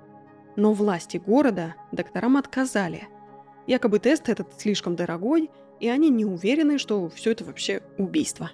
Но 0.55 0.73
власти 0.73 1.17
города 1.17 1.75
докторам 1.91 2.37
отказали. 2.37 3.07
Якобы 3.67 3.99
тест 3.99 4.29
этот 4.29 4.59
слишком 4.59 4.95
дорогой, 4.95 5.49
и 5.79 5.87
они 5.87 6.09
не 6.09 6.25
уверены, 6.25 6.77
что 6.77 7.09
все 7.09 7.31
это 7.31 7.43
вообще 7.43 7.81
убийство. 7.97 8.51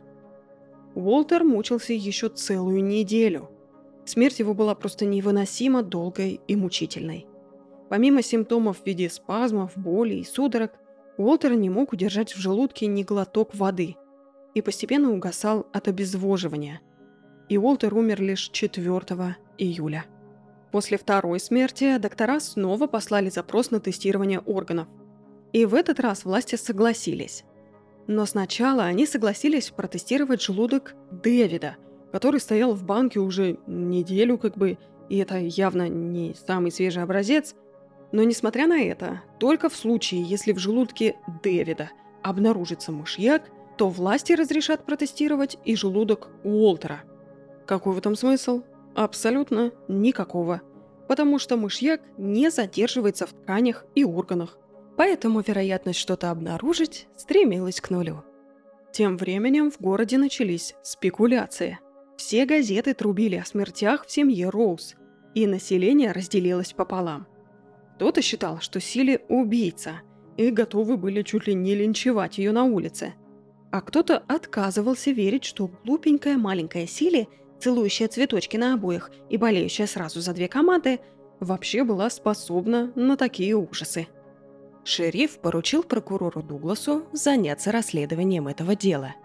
Уолтер 0.95 1.43
мучился 1.43 1.93
еще 1.93 2.29
целую 2.29 2.83
неделю. 2.83 3.49
Смерть 4.05 4.39
его 4.39 4.53
была 4.53 4.73
просто 4.73 5.05
невыносимо 5.05 5.83
долгой 5.83 6.39
и 6.47 6.55
мучительной. 6.55 7.27
Помимо 7.89 8.21
симптомов 8.21 8.79
в 8.79 8.85
виде 8.85 9.09
спазмов, 9.09 9.73
боли 9.75 10.15
и 10.15 10.23
судорог, 10.23 10.71
Уолтер 11.17 11.55
не 11.55 11.69
мог 11.69 11.93
удержать 11.93 12.33
в 12.33 12.37
желудке 12.37 12.85
ни 12.87 13.03
глоток 13.03 13.55
воды 13.55 13.95
и 14.53 14.61
постепенно 14.61 15.11
угасал 15.11 15.67
от 15.73 15.87
обезвоживания. 15.87 16.81
И 17.49 17.57
Уолтер 17.57 17.93
умер 17.93 18.21
лишь 18.21 18.49
4 18.49 18.91
июля. 19.57 20.05
После 20.71 20.97
второй 20.97 21.39
смерти 21.39 21.97
доктора 21.97 22.39
снова 22.39 22.87
послали 22.87 23.29
запрос 23.29 23.71
на 23.71 23.79
тестирование 23.79 24.39
органов. 24.39 24.87
И 25.53 25.65
в 25.65 25.73
этот 25.73 25.99
раз 25.99 26.25
власти 26.25 26.55
согласились. 26.55 27.43
Но 28.07 28.25
сначала 28.25 28.83
они 28.83 29.05
согласились 29.05 29.69
протестировать 29.69 30.41
желудок 30.41 30.95
Дэвида, 31.11 31.77
который 32.11 32.39
стоял 32.39 32.73
в 32.73 32.83
банке 32.83 33.19
уже 33.19 33.57
неделю 33.67 34.37
как 34.37 34.57
бы, 34.57 34.77
и 35.09 35.17
это 35.17 35.37
явно 35.37 35.87
не 35.89 36.35
самый 36.45 36.71
свежий 36.71 37.03
образец– 37.03 37.55
но 38.11 38.23
несмотря 38.23 38.67
на 38.67 38.81
это, 38.81 39.21
только 39.39 39.69
в 39.69 39.75
случае, 39.75 40.21
если 40.23 40.53
в 40.53 40.59
желудке 40.59 41.17
Дэвида 41.43 41.91
обнаружится 42.23 42.91
мышьяк, 42.91 43.43
то 43.77 43.89
власти 43.89 44.33
разрешат 44.33 44.85
протестировать 44.85 45.57
и 45.65 45.75
желудок 45.75 46.29
Уолтера. 46.43 47.03
Какой 47.65 47.93
в 47.93 47.97
этом 47.97 48.15
смысл? 48.15 48.63
Абсолютно 48.97 49.71
никакого. 49.87 50.61
Потому 51.07 51.39
что 51.39 51.55
мышьяк 51.55 52.01
не 52.17 52.51
задерживается 52.51 53.25
в 53.25 53.31
тканях 53.31 53.85
и 53.95 54.03
органах. 54.03 54.57
Поэтому 54.97 55.41
вероятность 55.41 55.99
что-то 55.99 56.31
обнаружить 56.31 57.07
стремилась 57.15 57.79
к 57.79 57.89
нулю. 57.89 58.25
Тем 58.91 59.15
временем 59.15 59.71
в 59.71 59.79
городе 59.79 60.17
начались 60.17 60.75
спекуляции. 60.83 61.79
Все 62.17 62.45
газеты 62.45 62.93
трубили 62.93 63.35
о 63.35 63.45
смертях 63.45 64.05
в 64.05 64.11
семье 64.11 64.49
Роуз, 64.49 64.95
и 65.33 65.47
население 65.47 66.11
разделилось 66.11 66.73
пополам– 66.73 67.27
кто-то 67.97 68.21
считал, 68.21 68.59
что 68.61 68.79
Сили 68.79 69.21
убийца, 69.27 70.01
и 70.37 70.51
готовы 70.51 70.97
были 70.97 71.23
чуть 71.23 71.47
ли 71.47 71.55
не 71.55 71.73
линчевать 71.73 72.37
ее 72.37 72.51
на 72.51 72.63
улице. 72.63 73.15
А 73.71 73.81
кто-то 73.81 74.19
отказывался 74.27 75.09
верить, 75.09 75.43
что 75.43 75.71
глупенькая 75.83 76.37
маленькая 76.37 76.85
Сили, 76.85 77.27
целующая 77.59 78.07
цветочки 78.07 78.57
на 78.57 78.73
обоях 78.73 79.11
и 79.29 79.37
болеющая 79.37 79.87
сразу 79.87 80.21
за 80.21 80.33
две 80.33 80.47
команды, 80.47 80.99
вообще 81.39 81.83
была 81.83 82.09
способна 82.09 82.91
на 82.95 83.17
такие 83.17 83.55
ужасы. 83.55 84.07
Шериф 84.83 85.39
поручил 85.39 85.83
прокурору 85.83 86.41
Дугласу 86.41 87.03
заняться 87.11 87.71
расследованием 87.71 88.47
этого 88.47 88.75
дела. 88.75 89.15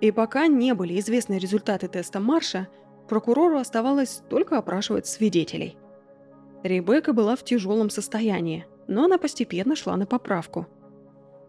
И 0.00 0.10
пока 0.12 0.46
не 0.46 0.74
были 0.74 1.00
известны 1.00 1.38
результаты 1.38 1.88
теста 1.88 2.20
Марша, 2.20 2.68
прокурору 3.08 3.58
оставалось 3.58 4.22
только 4.28 4.58
опрашивать 4.58 5.06
свидетелей. 5.06 5.76
Ребекка 6.62 7.12
была 7.12 7.34
в 7.36 7.44
тяжелом 7.44 7.90
состоянии, 7.90 8.66
но 8.86 9.04
она 9.04 9.18
постепенно 9.18 9.74
шла 9.74 9.96
на 9.96 10.06
поправку. 10.06 10.66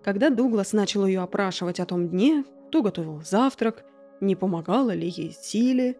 Когда 0.03 0.29
Дуглас 0.29 0.73
начал 0.73 1.05
ее 1.05 1.21
опрашивать 1.21 1.79
о 1.79 1.85
том 1.85 2.09
дне, 2.09 2.45
кто 2.69 2.81
готовил 2.81 3.21
завтрак, 3.21 3.83
не 4.21 4.35
помогала 4.35 4.93
ли 4.93 5.07
ей 5.07 5.31
Силе, 5.31 5.97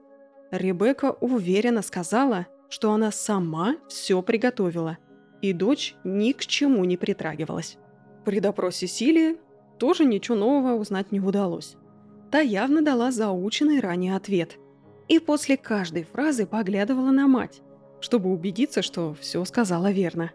Ребекка 0.52 1.12
уверенно 1.20 1.82
сказала, 1.82 2.48
что 2.70 2.92
она 2.94 3.12
сама 3.12 3.76
все 3.88 4.22
приготовила– 4.22 4.98
и 5.42 5.54
дочь 5.54 5.96
ни 6.04 6.32
к 6.32 6.46
чему 6.46 6.84
не 6.86 6.98
притрагивалась. 6.98 7.78
При 8.26 8.40
допросе 8.40 8.88
Силии 8.88 9.38
тоже 9.78 10.06
ничего 10.06 10.38
нового 10.38 10.76
узнать 10.80 11.12
не 11.12 11.20
удалось. 11.20 11.76
Та 12.32 12.40
явно 12.40 12.82
дала 12.82 13.12
заученный 13.12 13.80
ранее 13.80 14.16
ответ. 14.16 14.58
И 15.08 15.20
после 15.20 15.56
каждой 15.56 16.04
фразы 16.04 16.46
поглядывала 16.46 17.12
на 17.12 17.28
мать, 17.28 17.62
чтобы 18.02 18.32
убедиться, 18.32 18.82
что 18.82 19.14
все 19.14 19.46
сказала 19.46 19.92
верно. 19.92 20.32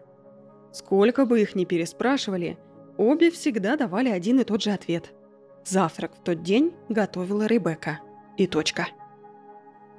Сколько 0.71 1.25
бы 1.25 1.41
их 1.41 1.53
ни 1.53 1.65
переспрашивали, 1.65 2.57
обе 2.97 3.29
всегда 3.29 3.77
давали 3.77 4.09
один 4.09 4.39
и 4.39 4.43
тот 4.43 4.63
же 4.63 4.71
ответ. 4.71 5.13
Завтрак 5.65 6.15
в 6.15 6.19
тот 6.19 6.43
день 6.43 6.73
готовила 6.89 7.45
Ребекка. 7.45 7.99
И 8.37 8.47
точка. 8.47 8.87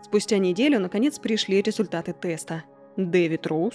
Спустя 0.03 0.39
неделю, 0.39 0.81
наконец, 0.81 1.19
пришли 1.19 1.63
результаты 1.63 2.13
теста. 2.13 2.65
Дэвид 2.97 3.47
Роуз 3.47 3.75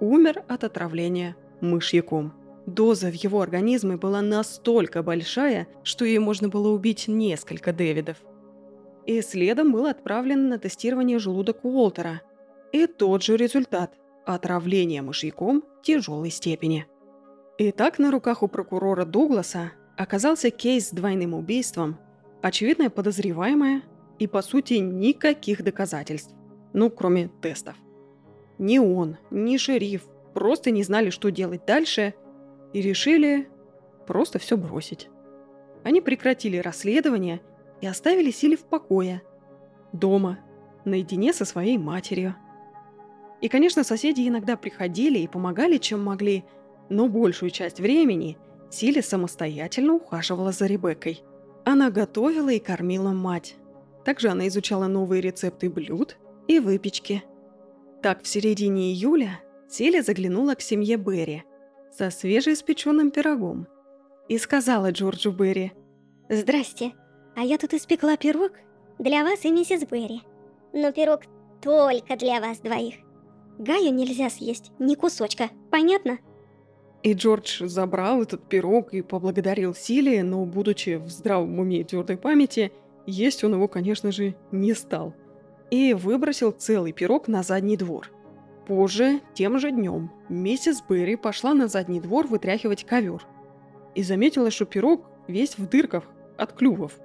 умер 0.00 0.44
от 0.48 0.64
отравления 0.64 1.36
мышьяком. 1.60 2.32
Доза 2.66 3.10
в 3.10 3.14
его 3.14 3.40
организме 3.40 3.96
была 3.96 4.20
настолько 4.20 5.02
большая, 5.02 5.68
что 5.84 6.04
ей 6.04 6.18
можно 6.18 6.48
было 6.48 6.68
убить 6.68 7.08
несколько 7.08 7.72
Дэвидов. 7.72 8.18
И 9.06 9.22
следом 9.22 9.72
был 9.72 9.86
отправлен 9.86 10.48
на 10.48 10.58
тестирование 10.58 11.18
желудок 11.18 11.64
Уолтера. 11.64 12.20
И 12.72 12.86
тот 12.86 13.22
же 13.22 13.36
результат– 13.36 13.94
отравление 14.26 15.00
мышьяком 15.00 15.64
тяжелой 15.82 16.30
степени. 16.30 16.86
Итак, 17.56 17.98
на 17.98 18.10
руках 18.10 18.42
у 18.42 18.48
прокурора 18.48 19.06
Дугласа 19.06 19.72
оказался 19.98 20.50
кейс 20.50 20.88
с 20.88 20.92
двойным 20.92 21.34
убийством, 21.34 21.98
очевидная 22.40 22.88
подозреваемая 22.88 23.82
и, 24.18 24.26
по 24.26 24.42
сути, 24.42 24.74
никаких 24.74 25.62
доказательств. 25.62 26.34
Ну, 26.72 26.88
кроме 26.88 27.28
тестов. 27.42 27.74
Ни 28.58 28.78
он, 28.78 29.16
ни 29.30 29.56
шериф 29.56 30.06
просто 30.34 30.70
не 30.70 30.84
знали, 30.84 31.10
что 31.10 31.30
делать 31.30 31.66
дальше, 31.66 32.14
и 32.72 32.80
решили 32.80 33.48
просто 34.06 34.38
все 34.38 34.56
бросить. 34.56 35.08
Они 35.82 36.00
прекратили 36.00 36.58
расследование 36.58 37.40
и 37.80 37.86
оставили 37.86 38.30
Сили 38.30 38.54
в 38.54 38.64
покое. 38.64 39.22
Дома, 39.92 40.38
наедине 40.84 41.32
со 41.32 41.44
своей 41.44 41.78
матерью. 41.78 42.36
И, 43.40 43.48
конечно, 43.48 43.84
соседи 43.84 44.28
иногда 44.28 44.56
приходили 44.56 45.18
и 45.18 45.28
помогали, 45.28 45.78
чем 45.78 46.04
могли, 46.04 46.44
но 46.88 47.08
большую 47.08 47.50
часть 47.50 47.80
времени 47.80 48.36
Сили 48.70 49.00
самостоятельно 49.00 49.94
ухаживала 49.94 50.52
за 50.52 50.66
Ребеккой. 50.66 51.22
Она 51.64 51.90
готовила 51.90 52.50
и 52.50 52.58
кормила 52.58 53.10
мать. 53.10 53.56
Также 54.04 54.28
она 54.28 54.48
изучала 54.48 54.86
новые 54.86 55.20
рецепты 55.20 55.68
блюд 55.70 56.16
и 56.46 56.60
выпечки– 56.60 57.22
так, 58.02 58.22
в 58.22 58.28
середине 58.28 58.92
июля 58.92 59.40
Селя 59.68 60.02
заглянула 60.02 60.54
к 60.54 60.60
семье 60.60 60.96
Берри 60.96 61.42
со 61.90 62.10
свежеиспеченным 62.10 63.10
пирогом 63.10 63.66
и 64.28 64.38
сказала 64.38 64.92
Джорджу 64.92 65.32
Берри. 65.32 65.72
«Здрасте, 66.28 66.92
а 67.34 67.40
я 67.40 67.58
тут 67.58 67.74
испекла 67.74 68.16
пирог 68.16 68.52
для 68.98 69.24
вас 69.24 69.44
и 69.44 69.50
миссис 69.50 69.84
Берри. 69.84 70.22
Но 70.72 70.92
пирог 70.92 71.22
только 71.60 72.16
для 72.16 72.40
вас 72.40 72.60
двоих. 72.60 72.94
Гаю 73.58 73.92
нельзя 73.92 74.30
съесть 74.30 74.70
ни 74.78 74.94
кусочка, 74.94 75.50
понятно?» 75.72 76.18
И 77.02 77.12
Джордж 77.12 77.64
забрал 77.66 78.22
этот 78.22 78.48
пирог 78.48 78.92
и 78.92 79.02
поблагодарил 79.02 79.74
Силе, 79.74 80.22
но, 80.22 80.44
будучи 80.44 80.96
в 80.96 81.08
здравом 81.08 81.58
уме 81.58 81.80
и 81.80 81.84
твердой 81.84 82.16
памяти, 82.16 82.72
есть 83.06 83.44
он 83.44 83.54
его, 83.54 83.68
конечно 83.68 84.12
же, 84.12 84.34
не 84.50 84.74
стал– 84.74 85.14
и 85.70 85.94
выбросил 85.94 86.52
целый 86.52 86.92
пирог 86.92 87.28
на 87.28 87.42
задний 87.42 87.76
двор. 87.76 88.10
Позже, 88.66 89.20
тем 89.34 89.58
же 89.58 89.70
днем, 89.70 90.10
миссис 90.28 90.82
Берри 90.86 91.16
пошла 91.16 91.54
на 91.54 91.68
задний 91.68 92.00
двор 92.00 92.26
вытряхивать 92.26 92.84
ковер 92.84 93.22
и 93.94 94.02
заметила, 94.02 94.50
что 94.50 94.66
пирог 94.66 95.06
весь 95.26 95.56
в 95.58 95.68
дырках 95.68 96.04
от 96.36 96.52
клювов. 96.52 96.98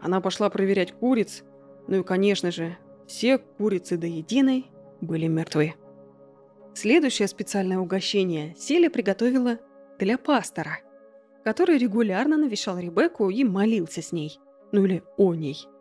Она 0.00 0.20
пошла 0.20 0.48
проверять 0.50 0.92
куриц, 0.92 1.44
ну 1.88 2.00
и, 2.00 2.02
конечно 2.02 2.50
же, 2.50 2.76
все 3.06 3.38
курицы 3.38 3.96
до 3.96 4.06
единой 4.06 4.66
были 5.00 5.26
мертвы. 5.26 5.74
Следующее 6.74 7.28
специальное 7.28 7.78
угощение 7.78 8.54
Селя 8.58 8.90
приготовила 8.90 9.58
для 9.98 10.18
пастора, 10.18 10.80
который 11.44 11.78
регулярно 11.78 12.36
навещал 12.36 12.78
Ребекку 12.78 13.30
и 13.30 13.44
молился 13.44 14.02
с 14.02 14.12
ней, 14.12 14.38
ну 14.72 14.84
или 14.84 15.02
о 15.16 15.34
ней– 15.34 15.66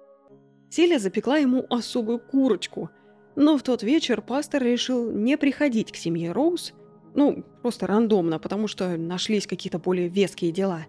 Селя 0.73 0.97
запекла 0.97 1.37
ему 1.37 1.67
особую 1.69 2.17
курочку, 2.17 2.89
но 3.35 3.59
в 3.59 3.61
тот 3.61 3.83
вечер 3.83 4.23
пастор 4.23 4.63
решил 4.63 5.11
не 5.11 5.37
приходить 5.37 5.91
к 5.91 5.95
семье 5.95 6.31
Роуз, 6.31 6.73
ну, 7.13 7.45
просто 7.61 7.85
рандомно, 7.85 8.39
потому 8.39 8.67
что 8.67 8.97
нашлись 8.97 9.45
какие-то 9.45 9.77
более 9.77 10.07
веские 10.07 10.51
дела. 10.51 10.87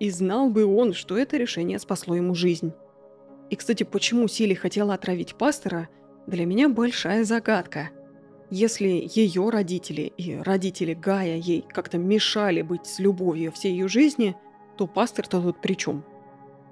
И 0.00 0.10
знал 0.10 0.50
бы 0.50 0.64
он, 0.64 0.92
что 0.92 1.16
это 1.16 1.36
решение 1.36 1.78
спасло 1.78 2.16
ему 2.16 2.34
жизнь. 2.34 2.72
И, 3.48 3.54
кстати, 3.54 3.84
почему 3.84 4.26
Сили 4.26 4.54
хотела 4.54 4.94
отравить 4.94 5.36
пастора, 5.36 5.88
для 6.26 6.44
меня 6.44 6.68
большая 6.68 7.22
загадка. 7.22 7.90
Если 8.54 9.08
ее 9.14 9.48
родители 9.48 10.12
и 10.18 10.36
родители 10.36 10.92
Гая 10.92 11.36
ей 11.36 11.64
как-то 11.68 11.96
мешали 11.96 12.60
быть 12.60 12.86
с 12.86 12.98
любовью 12.98 13.50
всей 13.50 13.72
ее 13.72 13.88
жизни, 13.88 14.36
то 14.76 14.86
пастор-то 14.86 15.40
тут 15.40 15.60
при 15.62 15.74
чем? 15.74 16.04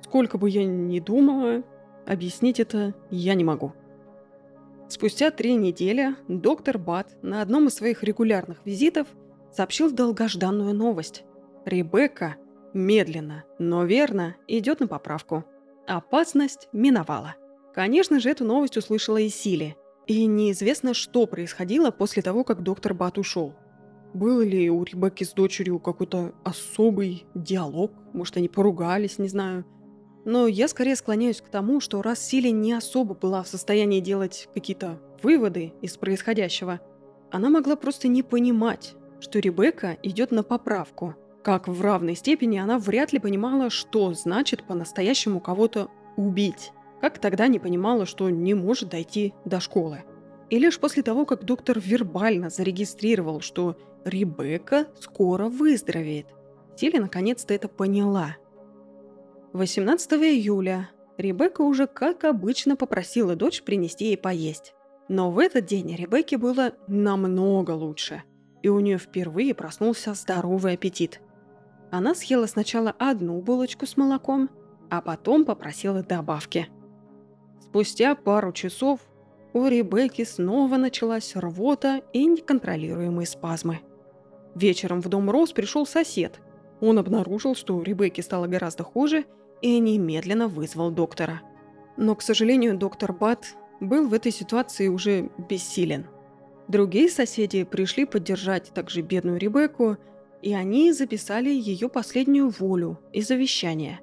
Сколько 0.03 0.37
бы 0.37 0.51
я 0.51 0.65
ни 0.65 1.01
думала, 1.01 1.65
Объяснить 2.07 2.59
это 2.59 2.95
я 3.11 3.35
не 3.35 3.45
могу. 3.45 3.73
Спустя 4.89 5.31
три 5.31 5.55
недели 5.55 6.17
доктор 6.27 6.79
Бат 6.79 7.17
на 7.23 7.43
одном 7.43 7.69
из 7.69 7.75
своих 7.75 8.03
регулярных 8.03 8.59
визитов 8.65 9.07
сообщил 9.53 9.93
долгожданную 9.93 10.75
новость. 10.75 11.25
Ребекка 11.65 12.37
медленно, 12.75 13.45
но 13.59 13.85
верно 13.85 14.37
идет 14.49 14.81
на 14.81 14.89
поправку. 14.89 15.45
Опасность 15.87 16.69
миновала. 16.73 17.37
Конечно 17.75 18.19
же, 18.19 18.31
эту 18.31 18.45
новость 18.45 18.77
услышала 18.77 19.19
и 19.19 19.29
Сили. 19.29 19.77
И 20.11 20.27
неизвестно, 20.27 20.93
что 20.93 21.25
происходило 21.29 21.93
после 21.93 22.21
того, 22.21 22.43
как 22.43 22.65
доктор 22.65 22.95
Бат 22.95 23.17
ушел. 23.17 23.55
Был 24.13 24.41
ли 24.41 24.69
у 24.69 24.83
Ребекки 24.83 25.23
с 25.23 25.33
дочерью 25.33 25.79
какой-то 25.79 26.35
особый 26.43 27.27
диалог? 27.37 27.93
Может, 28.13 28.39
они 28.39 28.49
поругались, 28.49 29.21
не 29.21 29.29
знаю. 29.29 29.65
Но 30.25 30.49
я 30.49 30.67
скорее 30.67 30.97
склоняюсь 30.97 31.41
к 31.41 31.49
тому, 31.49 31.79
что 31.79 32.03
раз 32.03 32.19
Сили 32.19 32.49
не 32.49 32.73
особо 32.73 33.15
была 33.15 33.45
в 33.45 33.47
состоянии 33.47 34.01
делать 34.01 34.49
какие-то 34.53 35.01
выводы 35.23 35.75
из 35.81 35.97
происходящего, 35.97 36.81
она 37.31 37.49
могла 37.49 37.77
просто 37.77 38.09
не 38.09 38.25
понимать, 38.25 38.97
что 39.21 39.39
Ребекка 39.39 39.97
идет 40.03 40.33
на 40.33 40.43
поправку. 40.43 41.15
Как 41.45 41.69
в 41.69 41.81
равной 41.81 42.17
степени 42.17 42.59
она 42.59 42.81
вряд 42.81 43.13
ли 43.13 43.21
понимала, 43.21 43.71
что 43.71 44.13
значит 44.13 44.65
по-настоящему 44.65 45.39
кого-то 45.39 45.89
убить. 46.17 46.73
Как 47.01 47.19
тогда 47.19 47.47
не 47.49 47.59
понимала, 47.59 48.07
что 48.07 48.29
не 48.31 48.55
может 48.55 48.91
дойти 48.91 49.35
до 49.45 49.61
школы. 49.61 50.05
И 50.51 50.59
лишь 50.59 50.79
после 50.79 51.03
того, 51.03 51.25
как 51.25 51.45
доктор 51.45 51.79
вербально 51.79 52.51
зарегистрировал, 52.51 53.41
что 53.41 53.77
Ребекка 54.05 54.87
скоро 54.99 55.47
выздоровеет, 55.47 56.27
Сили 56.77 56.99
наконец-то 56.99 57.53
это 57.53 57.69
поняла– 57.69 58.37
18 59.53 60.13
июля 60.13 60.91
Ребекка 61.19 61.63
уже, 61.63 61.89
как 61.89 62.23
обычно, 62.25 62.77
попросила 62.77 63.35
дочь 63.35 63.63
принести 63.63 64.07
ей 64.07 64.17
поесть. 64.17 64.75
Но 65.09 65.33
в 65.33 65.41
этот 65.41 65.67
день 65.67 65.95
Ребекке 65.97 66.39
было 66.39 66.73
намного 66.87 67.73
лучше, 67.73 68.23
и 68.63 68.69
у 68.69 68.79
нее 68.79 68.97
впервые 68.97 69.55
проснулся 69.55 70.15
здоровый 70.15 70.75
аппетит. 70.75 71.21
Она 71.91 72.15
съела 72.15 72.47
сначала 72.47 72.95
одну 72.97 73.41
булочку 73.43 73.87
с 73.87 73.97
молоком, 73.97 74.49
а 74.89 75.01
потом 75.01 75.45
попросила 75.45 76.05
добавки. 76.05 76.69
Спустя 77.71 78.17
пару 78.17 78.51
часов 78.51 78.99
у 79.53 79.69
Ребекки 79.69 80.25
снова 80.25 80.77
началась 80.77 81.37
рвота 81.37 82.03
и 82.13 82.27
неконтролируемые 82.27 83.29
спазмы. 83.29 83.79
Вечером 84.57 85.01
в 85.01 85.09
дом 85.09 85.31
Роуз 85.31 85.53
пришел 85.53 85.87
сосед. 85.87 86.41
Он 86.81 86.99
обнаружил, 86.99 87.55
что 87.55 87.77
у 87.77 87.83
Ребекки 87.83 88.23
стало 88.23 88.49
гораздо 88.49 88.83
хуже, 88.83 89.25
и 89.63 89.79
немедленно 89.79 90.49
вызвал 90.49 90.91
доктора. 90.91 91.43
Но, 91.97 92.17
к 92.17 92.23
сожалению, 92.23 92.77
доктор 92.77 93.13
Бат 93.13 93.55
был 93.79 94.09
в 94.09 94.15
этой 94.15 94.33
ситуации 94.33 94.89
уже 94.89 95.31
бессилен. 95.49 96.09
Другие 96.67 97.09
соседи 97.09 97.63
пришли 97.63 98.05
поддержать 98.05 98.73
также 98.75 99.03
бедную 99.03 99.39
Ребекку, 99.39 99.97
и 100.43 100.53
они 100.55 100.93
записали 100.93 101.51
ее 101.51 101.89
последнюю 101.89 102.49
волю 102.49 102.99
и 103.13 103.23
завещание. 103.23 104.01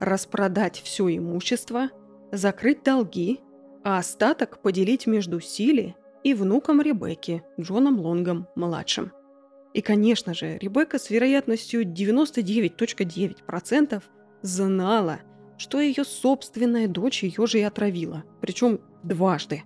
Распродать 0.00 0.80
все 0.80 1.14
имущество, 1.14 1.90
закрыть 2.36 2.82
долги, 2.82 3.40
а 3.82 3.98
остаток 3.98 4.60
поделить 4.60 5.06
между 5.06 5.40
Сили 5.40 5.96
и 6.22 6.34
внуком 6.34 6.80
Ребекки, 6.80 7.42
Джоном 7.60 8.00
Лонгом-младшим. 8.00 9.12
И, 9.72 9.80
конечно 9.82 10.34
же, 10.34 10.58
Ребекка 10.58 10.98
с 10.98 11.10
вероятностью 11.10 11.84
99.9% 11.84 14.02
знала, 14.42 15.20
что 15.58 15.80
ее 15.80 16.04
собственная 16.04 16.88
дочь 16.88 17.22
ее 17.22 17.46
же 17.46 17.58
и 17.58 17.62
отравила, 17.62 18.24
причем 18.40 18.80
дважды. 19.02 19.62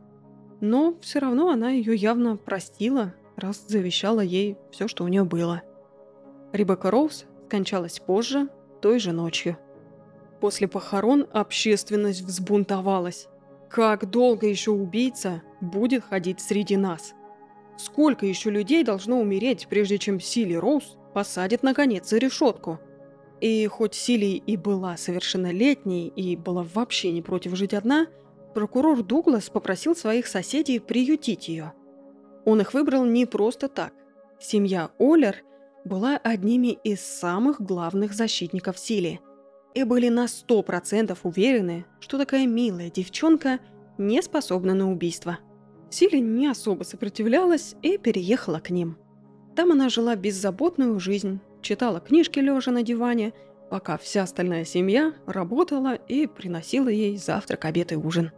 Но 0.60 0.96
все 1.00 1.20
равно 1.20 1.50
она 1.50 1.70
ее 1.70 1.94
явно 1.94 2.36
простила, 2.36 3.14
раз 3.36 3.64
завещала 3.68 4.20
ей 4.20 4.56
все, 4.72 4.88
что 4.88 5.04
у 5.04 5.08
нее 5.08 5.22
было. 5.24 5.62
Ребекка 6.52 6.90
Роуз 6.90 7.26
скончалась 7.46 8.00
позже, 8.00 8.48
той 8.80 8.98
же 8.98 9.12
ночью. 9.12 9.56
После 10.40 10.68
похорон 10.68 11.26
общественность 11.32 12.22
взбунтовалась. 12.22 13.28
Как 13.68 14.08
долго 14.08 14.46
еще 14.46 14.70
убийца 14.70 15.42
будет 15.60 16.04
ходить 16.04 16.40
среди 16.40 16.76
нас? 16.76 17.14
Сколько 17.76 18.24
еще 18.26 18.50
людей 18.50 18.82
должно 18.82 19.20
умереть, 19.20 19.66
прежде 19.68 19.98
чем 19.98 20.20
Сили 20.20 20.54
Роуз 20.54 20.96
посадят 21.12 21.62
наконец 21.62 22.08
за 22.08 22.18
решетку? 22.18 22.78
И 23.40 23.66
хоть 23.66 23.94
Сили 23.94 24.42
и 24.46 24.56
была 24.56 24.96
совершеннолетней 24.96 26.08
и 26.08 26.36
была 26.36 26.64
вообще 26.74 27.12
не 27.12 27.22
против 27.22 27.54
жить 27.56 27.74
одна, 27.74 28.06
прокурор 28.54 29.02
Дуглас 29.02 29.50
попросил 29.50 29.94
своих 29.94 30.26
соседей 30.26 30.80
приютить 30.80 31.48
ее. 31.48 31.72
Он 32.44 32.60
их 32.60 32.74
выбрал 32.74 33.04
не 33.04 33.26
просто 33.26 33.68
так. 33.68 33.92
Семья 34.40 34.90
Оллер 34.98 35.36
была 35.84 36.16
одними 36.16 36.78
из 36.84 37.00
самых 37.00 37.60
главных 37.60 38.12
защитников 38.12 38.78
Сили 38.78 39.20
и 39.78 39.84
были 39.84 40.08
на 40.08 40.26
сто 40.26 40.62
процентов 40.62 41.20
уверены, 41.22 41.84
что 42.00 42.18
такая 42.18 42.48
милая 42.48 42.90
девчонка 42.90 43.60
не 43.96 44.20
способна 44.22 44.74
на 44.74 44.90
убийство. 44.90 45.38
Сили 45.88 46.16
не 46.16 46.48
особо 46.48 46.82
сопротивлялась 46.82 47.76
и 47.82 47.96
переехала 47.96 48.58
к 48.58 48.70
ним. 48.70 48.98
Там 49.54 49.70
она 49.70 49.88
жила 49.88 50.16
беззаботную 50.16 50.98
жизнь, 50.98 51.38
читала 51.62 52.00
книжки 52.00 52.40
лежа 52.40 52.72
на 52.72 52.82
диване, 52.82 53.32
пока 53.70 53.98
вся 53.98 54.24
остальная 54.24 54.64
семья 54.64 55.14
работала 55.26 55.94
и 55.94 56.26
приносила 56.26 56.88
ей 56.88 57.16
завтрак, 57.16 57.64
обед 57.64 57.92
и 57.92 57.96
ужин. 57.96 58.32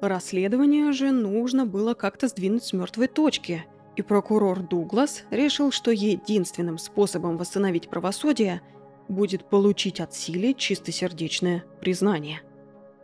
Расследование 0.00 0.92
же 0.92 1.10
нужно 1.10 1.66
было 1.66 1.94
как-то 1.94 2.28
сдвинуть 2.28 2.62
с 2.62 2.72
мертвой 2.72 3.08
точки, 3.08 3.64
и 3.96 4.02
прокурор 4.02 4.60
Дуглас 4.60 5.24
решил, 5.30 5.72
что 5.72 5.90
единственным 5.90 6.78
способом 6.78 7.36
восстановить 7.36 7.88
правосудие 7.88 8.62
будет 9.08 9.48
получить 9.48 10.00
от 10.00 10.14
Сили 10.14 10.52
чистосердечное 10.52 11.64
признание. 11.80 12.42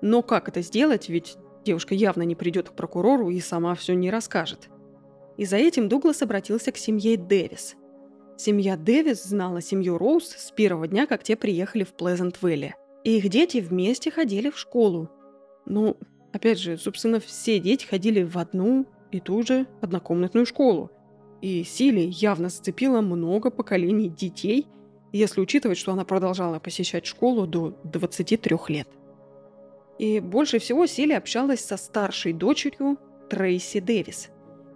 Но 0.01 0.23
как 0.23 0.49
это 0.49 0.61
сделать, 0.63 1.09
ведь 1.09 1.37
девушка 1.65 1.95
явно 1.95 2.23
не 2.23 2.35
придет 2.35 2.71
к 2.71 2.75
прокурору 2.75 3.31
и 3.31 3.41
сама 3.41 3.75
все 3.75 3.95
не 3.95 4.11
расскажет. 4.11 4.69
И 5.37 5.45
за 5.45 5.57
этим 5.57 5.89
Дуглас 5.89 6.23
обратился 6.23 6.73
к 6.73 6.77
семье 6.77 7.17
Дэвис– 7.17 7.77
Семья 8.37 8.77
Дэвис 8.77 9.23
знала 9.25 9.61
семью 9.61 9.97
Роуз 9.97 10.25
с 10.25 10.51
первого 10.51 10.89
дня, 10.89 11.07
как 11.07 11.23
те 11.23 11.37
приехали 11.37 11.85
в 11.85 11.95
Плезент-Вэлли. 11.95 12.75
И 13.05 13.19
их 13.19 13.29
дети 13.29 13.59
вместе 13.59 14.11
ходили 14.11 14.51
в 14.51 14.59
школу. 14.59 15.09
Ну, 15.67 15.97
опять 16.33 16.59
же, 16.59 16.77
собственно, 16.77 17.21
все 17.21 17.61
дети 17.61 17.87
ходили 17.87 18.25
в 18.25 18.37
одну 18.37 18.87
и 19.13 19.21
ту 19.21 19.43
же 19.43 19.67
однокомнатную 19.81 20.47
школу. 20.47 20.91
И 21.43 21.63
Сили 21.63 22.01
явно 22.11 22.49
сцепила 22.49 23.03
много 23.03 23.51
поколений 23.51 24.09
детей, 24.09 24.67
если 25.19 25.41
учитывать, 25.41 25.79
что 25.79 25.93
она 25.93 26.05
продолжала 26.05 26.59
посещать 26.59 27.07
школу 27.07 27.47
до 27.47 27.75
23 27.85 28.57
лет. 28.69 28.89
И 29.99 30.19
больше 30.19 30.59
всего 30.59 30.87
Сили 30.87 31.13
общалась 31.13 31.65
со 31.65 31.77
старшей 31.77 32.33
дочерью 32.33 32.99
Трейси 33.31 33.79
Дэвис, 33.79 34.31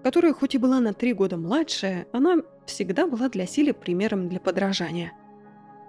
которая 0.05 0.33
хоть 0.33 0.55
и 0.55 0.59
была 0.59 0.79
на 0.79 0.95
три 0.95 1.13
года 1.13 1.37
младшая, 1.37 2.07
она 2.13 2.37
всегда 2.67 3.09
была 3.09 3.29
для 3.29 3.47
Сили 3.47 3.73
примером 3.73 4.29
для 4.29 4.39
подражания. 4.39 5.13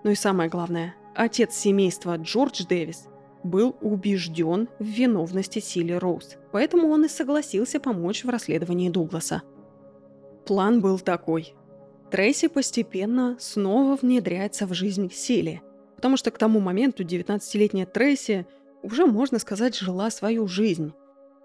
Ну 0.03 0.11
и 0.11 0.15
самое 0.15 0.49
главное, 0.49 0.95
отец 1.15 1.53
семейства 1.53 2.17
Джордж 2.17 2.65
Дэвис 2.67 3.07
был 3.43 3.75
убежден 3.81 4.67
в 4.79 4.83
виновности 4.83 5.59
Сили 5.59 5.93
Роуз, 5.93 6.37
поэтому 6.51 6.89
он 6.89 7.05
и 7.05 7.07
согласился 7.07 7.79
помочь 7.79 8.23
в 8.23 8.29
расследовании 8.29 8.89
Дугласа. 8.89 9.43
План 10.45 10.81
был 10.81 10.97
такой. 10.97 11.53
Трейси 12.11 12.47
постепенно 12.47 13.37
снова 13.39 13.95
внедряется 13.95 14.65
в 14.65 14.73
жизнь 14.73 15.11
Сили, 15.11 15.61
потому 15.95 16.17
что 16.17 16.31
к 16.31 16.37
тому 16.37 16.59
моменту 16.59 17.03
19-летняя 17.03 17.85
Трейси 17.85 18.47
уже, 18.81 19.05
можно 19.05 19.37
сказать, 19.37 19.77
жила 19.77 20.09
свою 20.09 20.47
жизнь. 20.47 20.93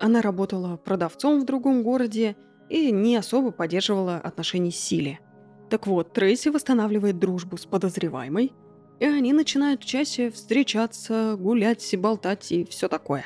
Она 0.00 0.22
работала 0.22 0.76
продавцом 0.76 1.40
в 1.40 1.44
другом 1.44 1.82
городе 1.82 2.36
и 2.70 2.90
не 2.90 3.16
особо 3.16 3.50
поддерживала 3.50 4.16
отношения 4.16 4.70
с 4.70 4.76
Сили. 4.76 5.20
Так 5.68 5.86
вот, 5.86 6.12
Трейси 6.12 6.48
восстанавливает 6.48 7.18
дружбу 7.18 7.56
с 7.56 7.66
подозреваемой, 7.66 8.52
и 9.00 9.04
они 9.04 9.32
начинают 9.32 9.84
чаще 9.84 10.30
встречаться, 10.30 11.36
гулять, 11.38 11.94
болтать 11.98 12.52
и 12.52 12.64
все 12.64 12.88
такое. 12.88 13.24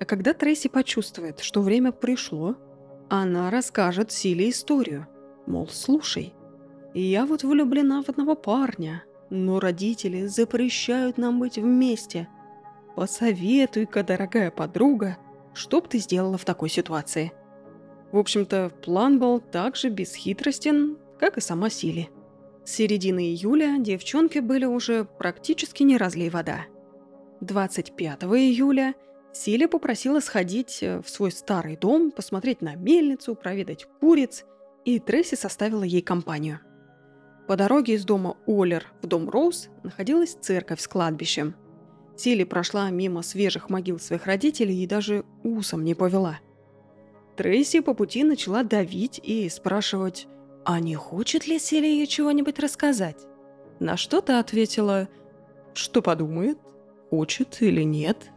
А 0.00 0.04
когда 0.04 0.34
Трейси 0.34 0.68
почувствует, 0.68 1.40
что 1.40 1.62
время 1.62 1.92
пришло, 1.92 2.56
она 3.08 3.50
расскажет 3.50 4.12
Силе 4.12 4.50
историю. 4.50 5.06
Мол, 5.46 5.68
слушай, 5.68 6.34
я 7.00 7.26
вот 7.26 7.42
влюблена 7.42 8.02
в 8.02 8.08
одного 8.08 8.34
парня, 8.34 9.04
но 9.30 9.60
родители 9.60 10.26
запрещают 10.26 11.18
нам 11.18 11.38
быть 11.38 11.58
вместе. 11.58 12.28
Посоветуй-ка, 12.96 14.02
дорогая 14.02 14.50
подруга, 14.50 15.18
что 15.54 15.80
б 15.80 15.88
ты 15.88 15.98
сделала 15.98 16.38
в 16.38 16.44
такой 16.44 16.68
ситуации? 16.68 17.32
В 18.10 18.18
общем-то, 18.18 18.72
план 18.82 19.18
был 19.18 19.38
также 19.38 19.90
бесхитростен, 19.90 20.96
как 21.20 21.36
и 21.36 21.40
сама 21.40 21.68
Сили. 21.68 22.10
С 22.64 22.72
середины 22.72 23.20
июля 23.20 23.76
девчонки 23.78 24.38
были 24.38 24.64
уже 24.64 25.04
практически 25.04 25.82
не 25.82 25.96
разлей 25.96 26.30
вода. 26.30 26.66
25 27.40 28.24
июля 28.24 28.94
Сили 29.32 29.66
попросила 29.66 30.20
сходить 30.20 30.82
э, 30.82 31.00
в 31.00 31.08
свой 31.08 31.30
старый 31.30 31.76
дом, 31.76 32.10
посмотреть 32.10 32.62
на 32.62 32.74
мельницу, 32.74 33.34
проведать 33.34 33.86
куриц, 34.00 34.44
и 34.84 34.98
Тресси 34.98 35.36
составила 35.36 35.82
ей 35.82 36.02
компанию. 36.02 36.60
По 37.48 37.56
дороге 37.56 37.94
из 37.94 38.04
дома 38.04 38.36
Оллер 38.46 38.84
в 39.00 39.06
дом 39.06 39.30
Роуз 39.30 39.70
находилась 39.82 40.34
церковь 40.34 40.80
с 40.82 40.86
кладбищем. 40.86 41.54
Сили 42.14 42.44
прошла 42.44 42.90
мимо 42.90 43.22
свежих 43.22 43.70
могил 43.70 43.98
своих 43.98 44.26
родителей 44.26 44.82
и 44.82 44.86
даже 44.86 45.24
усом 45.42 45.82
не 45.82 45.94
повела. 45.94 46.40
Трейси 47.36 47.80
по 47.80 47.94
пути 47.94 48.22
начала 48.22 48.64
давить 48.64 49.18
и 49.22 49.48
спрашивать, 49.48 50.28
а 50.66 50.78
не 50.78 50.94
хочет 50.94 51.46
ли 51.46 51.58
Селия 51.58 52.04
чего-нибудь 52.04 52.58
рассказать? 52.58 53.26
На 53.80 53.96
что 53.96 54.20
то 54.20 54.40
ответила, 54.40 55.08
что 55.72 56.02
подумает, 56.02 56.58
хочет 57.08 57.62
или 57.62 57.82
нет. 57.82 58.30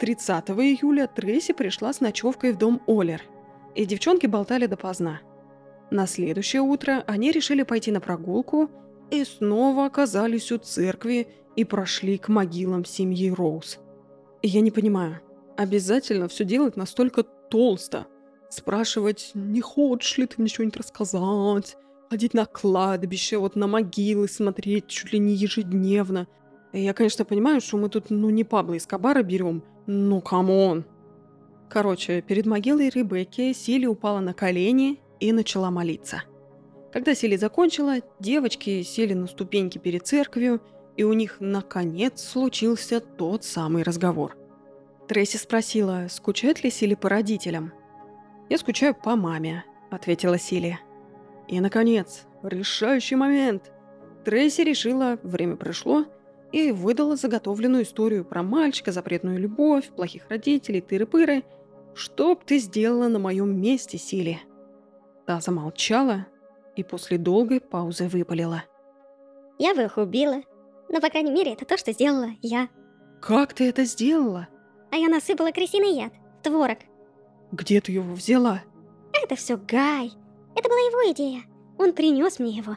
30 0.00 0.50
июля 0.50 1.06
Трейси 1.06 1.52
пришла 1.52 1.92
с 1.92 2.00
ночевкой 2.00 2.52
в 2.52 2.56
дом 2.56 2.80
Олер, 2.86 3.20
и 3.74 3.84
девчонки 3.84 4.26
болтали 4.26 4.64
допоздна. 4.64 5.20
На 5.94 6.08
следующее 6.08 6.60
утро 6.60 7.04
они 7.06 7.30
решили 7.30 7.62
пойти 7.62 7.92
на 7.92 8.00
прогулку 8.00 8.68
и 9.12 9.22
снова 9.22 9.86
оказались 9.86 10.50
у 10.50 10.58
церкви 10.58 11.28
и 11.54 11.62
прошли 11.62 12.18
к 12.18 12.26
могилам 12.26 12.84
семьи 12.84 13.30
Роуз. 13.30 13.78
я 14.42 14.60
не 14.60 14.72
понимаю, 14.72 15.20
обязательно 15.56 16.26
все 16.26 16.44
делать 16.44 16.76
настолько 16.76 17.22
толсто– 17.22 18.08
спрашивать, 18.50 19.30
не 19.34 19.60
хочешь 19.60 20.18
ли 20.18 20.26
ты 20.26 20.34
мне 20.38 20.48
что-нибудь 20.48 20.78
рассказать, 20.78 21.76
ходить 22.10 22.34
на 22.34 22.44
кладбище, 22.44 23.38
вот 23.38 23.54
на 23.54 23.68
могилы 23.68 24.26
смотреть 24.26 24.88
чуть 24.88 25.12
ли 25.12 25.20
не 25.20 25.34
ежедневно. 25.34 26.26
Я, 26.72 26.92
конечно, 26.92 27.24
понимаю, 27.24 27.60
что 27.60 27.76
мы 27.76 27.88
тут, 27.88 28.10
ну, 28.10 28.30
не 28.30 28.42
Пабло 28.42 28.76
Эскобара 28.76 29.22
берем, 29.22 29.62
но 29.86 30.20
come 30.20 30.58
on. 30.58 30.86
Короче, 31.68 32.20
перед 32.20 32.46
могилой 32.46 32.88
Ребекки 32.88 33.52
Сили 33.52 33.86
упала 33.86 34.18
на 34.18 34.34
колени 34.34 34.98
и 35.24 35.32
начала 35.32 35.70
молиться. 35.70 36.22
Когда 36.92 37.14
Сили 37.14 37.36
закончила, 37.36 37.96
девочки 38.20 38.82
сели 38.82 39.14
на 39.14 39.26
ступеньки 39.26 39.78
перед 39.78 40.06
церковью, 40.06 40.60
и 40.96 41.02
у 41.04 41.12
них 41.12 41.36
наконец 41.40 42.22
случился 42.22 43.00
тот 43.00 43.44
самый 43.44 43.82
разговор. 43.82 44.36
Трейси 45.08 45.36
спросила, 45.36 46.06
скучает 46.08 46.62
ли 46.62 46.70
Сили 46.70 46.94
по 46.94 47.08
родителям– 47.08 47.72
«Я 48.48 48.58
скучаю 48.58 48.94
по 48.94 49.16
маме»,— 49.16 49.64
ответила 49.90 50.38
Силия. 50.38 50.80
И, 51.48 51.60
наконец, 51.60 52.24
решающий 52.42 53.16
момент. 53.16 53.72
Трейси 54.24 54.62
решила, 54.62 55.18
время 55.22 55.56
пришло, 55.56 56.04
и 56.52 56.70
выдала 56.70 57.16
заготовленную 57.16 57.84
историю 57.84 58.24
про 58.24 58.42
мальчика, 58.42 58.92
запретную 58.92 59.38
любовь, 59.38 59.88
плохих 59.88 60.28
родителей, 60.28 60.80
тыры-пыры. 60.80 61.42
«Что 61.94 62.34
б 62.34 62.42
ты 62.44 62.58
сделала 62.58 63.08
на 63.08 63.18
моем 63.18 63.60
месте, 63.60 63.98
Сили?» 63.98 64.40
Та 65.26 65.40
замолчала 65.40 66.26
и 66.76 66.82
после 66.82 67.18
долгой 67.18 67.60
паузы 67.60 68.08
выпалила. 68.08 68.64
«Я 69.58 69.74
бы 69.74 69.82
их 69.82 69.96
убила. 69.96 70.42
Но, 70.88 71.00
по 71.00 71.08
крайней 71.08 71.30
мере, 71.30 71.52
это 71.52 71.64
то, 71.64 71.76
что 71.76 71.92
сделала 71.92 72.30
я». 72.42 72.68
«Как 73.22 73.54
ты 73.54 73.68
это 73.68 73.84
сделала?» 73.84 74.48
«А 74.90 74.96
я 74.96 75.08
насыпала 75.08 75.50
крысиный 75.50 75.96
яд, 75.96 76.12
творог». 76.42 76.78
«Где 77.52 77.80
ты 77.80 77.92
его 77.92 78.14
взяла?» 78.14 78.62
«Это 79.12 79.36
все 79.36 79.56
Гай. 79.56 80.12
Это 80.56 80.68
была 80.68 80.78
его 80.78 81.12
идея. 81.12 81.42
Он 81.78 81.92
принес 81.92 82.38
мне 82.38 82.50
его». 82.50 82.76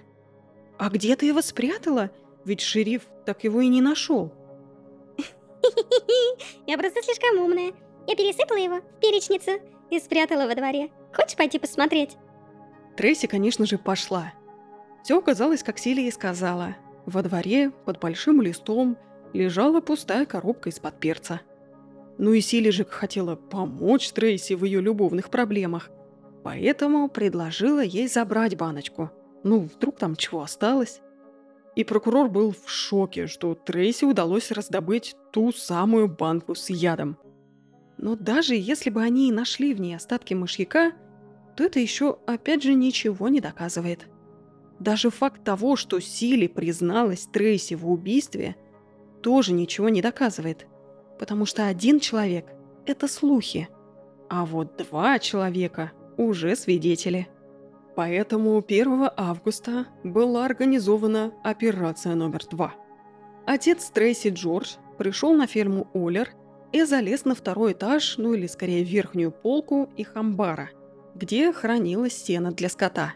«А 0.78 0.90
где 0.90 1.16
ты 1.16 1.26
его 1.26 1.42
спрятала?» 1.42 2.12
Ведь 2.48 2.62
шериф 2.62 3.02
так 3.26 3.44
его 3.44 3.60
и 3.60 3.68
не 3.68 3.82
нашел. 3.82 4.32
Я 6.66 6.78
просто 6.78 7.04
слишком 7.04 7.40
умная. 7.40 7.74
Я 8.08 8.16
пересыпала 8.16 8.58
его 8.58 8.78
в 8.78 9.00
перечницу 9.02 9.62
и 9.90 10.00
спрятала 10.00 10.48
во 10.48 10.56
дворе. 10.56 10.90
Хочешь 11.14 11.36
пойти 11.36 11.60
посмотреть? 11.60 12.16
Трейси, 12.98 13.28
конечно 13.28 13.66
же, 13.68 13.78
пошла. 13.78 14.34
Все 15.04 15.20
оказалось, 15.20 15.62
как 15.62 15.78
Силия 15.78 16.08
и 16.08 16.12
сказала. 16.12 16.76
Во 17.06 17.22
дворе, 17.22 17.70
под 17.86 18.00
большим 18.00 18.42
листом, 18.42 18.98
лежала 19.34 19.82
пустая 19.82 20.26
коробка 20.26 20.70
из-под 20.70 21.00
перца. 21.00 21.42
Ну 22.18 22.34
и 22.34 22.42
Сили 22.42 22.72
же 22.72 22.84
хотела 22.84 23.36
помочь 23.36 24.12
Трейси 24.12 24.54
в 24.54 24.66
ее 24.66 24.82
любовных 24.82 25.30
проблемах, 25.30 25.92
поэтому 26.44 27.08
предложила 27.08 27.84
ей 27.84 28.08
забрать 28.08 28.58
баночку. 28.58 29.12
Ну, 29.44 29.60
вдруг 29.60 29.98
там 29.98 30.16
чего 30.16 30.42
осталось. 30.42 31.02
И 31.76 31.84
прокурор 31.84 32.28
был 32.30 32.52
в 32.52 32.70
шоке, 32.70 33.28
что 33.28 33.54
Трейси 33.54 34.06
удалось 34.06 34.50
раздобыть 34.50 35.16
ту 35.32 35.52
самую 35.52 36.08
банку 36.08 36.56
с 36.56 36.72
ядом. 36.72 37.20
Но 38.00 38.16
даже 38.16 38.56
если 38.56 38.90
бы 38.90 39.04
они 39.04 39.30
и 39.30 39.32
нашли 39.32 39.76
в 39.76 39.80
ней 39.80 39.96
остатки 39.96 40.34
мышьяка, 40.34 40.94
то 41.58 41.66
это 41.66 41.80
еще 41.80 42.20
опять 42.26 42.64
же 42.64 42.74
ничего 42.74 43.28
не 43.28 43.42
доказывает. 43.42 44.08
Даже 44.80 45.10
факт 45.10 45.44
того, 45.44 45.76
что 45.76 46.00
Сили 46.00 46.48
призналась 46.48 47.26
Трейси 47.26 47.74
в 47.74 47.90
убийстве, 47.90 48.56
тоже 49.22 49.52
ничего 49.52 49.90
не 49.90 50.02
доказывает. 50.02 50.68
Потому 51.20 51.46
что 51.46 51.66
один 51.66 52.00
человек– 52.00 52.46
это 52.86 53.08
слухи, 53.08 53.68
а 54.30 54.46
вот 54.46 54.78
два 54.78 55.20
человека– 55.20 55.92
уже 56.18 56.56
свидетели– 56.56 57.28
Поэтому 57.98 58.64
1 58.64 59.10
августа 59.18 59.88
была 60.04 60.46
организована 60.46 61.34
операция 61.44 62.14
номер 62.14 62.46
два. 62.46 62.76
Отец 63.48 63.90
Трейси 63.90 64.28
Джордж 64.28 64.76
пришел 65.00 65.34
на 65.34 65.48
ферму 65.48 65.90
Олер 65.96 66.30
и 66.72 66.84
залез 66.84 67.26
на 67.26 67.34
второй 67.34 67.72
этаж, 67.72 68.20
ну 68.20 68.36
или 68.36 68.46
скорее 68.46 68.84
верхнюю 68.84 69.32
полку 69.32 69.90
их 69.98 70.16
амбара, 70.16 70.70
где 71.18 71.52
хранилось 71.52 72.14
сено 72.14 72.52
для 72.52 72.70
скота. 72.70 73.14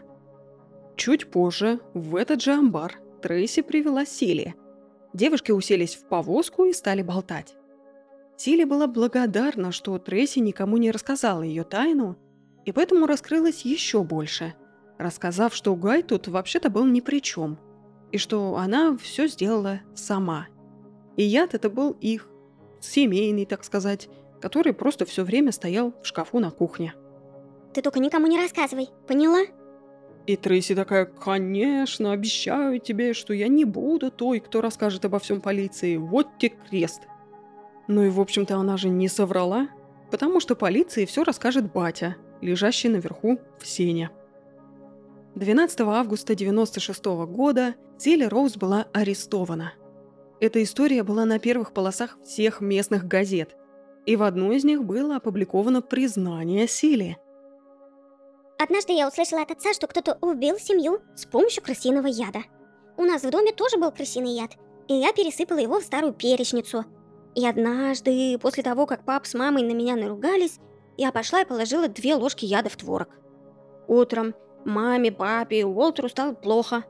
Чуть 0.96 1.30
позже 1.30 1.80
в 1.94 2.16
этот 2.16 2.42
же 2.42 2.52
амбар 2.52 3.00
Трейси 3.22 3.62
привела 3.62 4.04
Сили. 4.04 4.54
Девушки 5.12 5.52
уселись 5.52 5.94
в 5.94 6.08
повозку 6.08 6.64
и 6.64 6.72
стали 6.72 7.02
болтать. 7.02 7.54
Сили 8.36 8.64
была 8.64 8.86
благодарна, 8.86 9.72
что 9.72 9.98
Трейси 9.98 10.40
никому 10.40 10.76
не 10.76 10.90
рассказала 10.90 11.42
ее 11.42 11.64
тайну, 11.64 12.16
и 12.64 12.72
поэтому 12.72 13.06
раскрылась 13.06 13.62
еще 13.62 14.02
больше– 14.02 14.54
рассказав, 15.02 15.54
что 15.54 15.74
Гай 15.76 16.02
тут 16.02 16.28
вообще-то 16.28 16.70
был 16.70 16.86
ни 16.86 17.00
при 17.00 17.20
чем, 17.20 17.58
и 18.10 18.18
что 18.18 18.56
она 18.56 18.96
все 18.96 19.26
сделала 19.26 19.80
сама. 19.94 20.46
И 21.16 21.22
яд 21.22 21.54
это 21.54 21.68
был 21.68 21.96
их, 22.00 22.28
семейный, 22.80 23.44
так 23.44 23.64
сказать, 23.64 24.08
который 24.40 24.72
просто 24.72 25.04
все 25.04 25.24
время 25.24 25.52
стоял 25.52 25.92
в 26.02 26.06
шкафу 26.06 26.38
на 26.38 26.50
кухне. 26.50 26.94
Ты 27.74 27.82
только 27.82 28.00
никому 28.00 28.26
не 28.26 28.38
рассказывай, 28.38 28.88
поняла? 29.06 29.40
И 30.26 30.36
Трейси 30.36 30.74
такая, 30.74 31.06
конечно, 31.06 32.12
обещаю 32.12 32.78
тебе, 32.78 33.12
что 33.12 33.34
я 33.34 33.48
не 33.48 33.64
буду 33.64 34.10
той, 34.10 34.40
кто 34.40 34.60
расскажет 34.60 35.04
обо 35.04 35.18
всем 35.18 35.40
полиции. 35.40 35.96
Вот 35.96 36.28
те 36.38 36.50
крест. 36.50 37.02
Ну 37.88 38.04
и, 38.04 38.08
в 38.08 38.20
общем-то, 38.20 38.56
она 38.56 38.76
же 38.76 38.88
не 38.88 39.08
соврала, 39.08 39.68
потому 40.10 40.38
что 40.38 40.54
полиции 40.54 41.06
все 41.06 41.24
расскажет 41.24 41.72
батя, 41.72 42.16
лежащий 42.40 42.88
наверху 42.88 43.40
в 43.58 43.66
сене. 43.66 44.10
12 45.34 45.80
августа 45.80 46.34
1996 46.34 47.04
года 47.26 47.74
Зелли 47.98 48.24
Роуз 48.24 48.56
была 48.56 48.86
арестована. 48.92 49.72
Эта 50.40 50.62
история 50.62 51.02
была 51.02 51.24
на 51.24 51.38
первых 51.38 51.72
полосах 51.72 52.18
всех 52.24 52.60
местных 52.60 53.06
газет, 53.06 53.56
и 54.06 54.16
в 54.16 54.22
одной 54.22 54.56
из 54.56 54.64
них 54.64 54.84
было 54.84 55.16
опубликовано 55.16 55.82
признание 55.82 56.68
Сили. 56.68 57.16
Однажды 58.62 58.92
я 58.92 59.08
услышала 59.08 59.42
от 59.42 59.50
отца, 59.50 59.72
что 59.72 59.88
кто-то 59.88 60.18
убил 60.20 60.56
семью 60.56 61.00
с 61.16 61.26
помощью 61.26 61.64
крысиного 61.64 62.06
яда. 62.06 62.44
У 62.96 63.02
нас 63.02 63.24
в 63.24 63.30
доме 63.30 63.50
тоже 63.50 63.76
был 63.76 63.90
крысиный 63.90 64.36
яд, 64.36 64.52
и 64.86 64.94
я 64.94 65.12
пересыпала 65.12 65.58
его 65.58 65.80
в 65.80 65.82
старую 65.82 66.12
перечницу. 66.12 66.84
И 67.34 67.44
однажды, 67.44 68.38
после 68.38 68.62
того, 68.62 68.86
как 68.86 69.04
пап 69.04 69.26
с 69.26 69.34
мамой 69.34 69.64
на 69.64 69.72
меня 69.72 69.96
наругались, 69.96 70.60
я 70.96 71.10
пошла 71.10 71.40
и 71.40 71.44
положила 71.44 71.88
две 71.88 72.14
ложки 72.14 72.44
яда 72.44 72.70
в 72.70 72.76
творог. 72.76 73.08
Утром 73.88 74.32
Маме, 74.64 75.10
папе 75.10 75.60
и 75.60 75.64
Уолтеру 75.64 76.08
стало 76.08 76.32
плохо. 76.32 76.84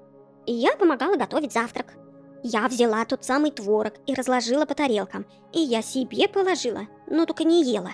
И 0.44 0.52
я 0.52 0.76
помогала 0.76 1.16
готовить 1.16 1.54
завтрак. 1.54 1.94
Я 2.42 2.68
взяла 2.68 3.06
тот 3.06 3.24
самый 3.24 3.50
творог 3.50 3.94
и 4.06 4.12
разложила 4.12 4.66
по 4.66 4.74
тарелкам. 4.74 5.24
И 5.54 5.60
я 5.60 5.80
себе 5.80 6.28
положила, 6.28 6.82
но 7.06 7.24
только 7.24 7.44
не 7.44 7.64
ела. 7.64 7.92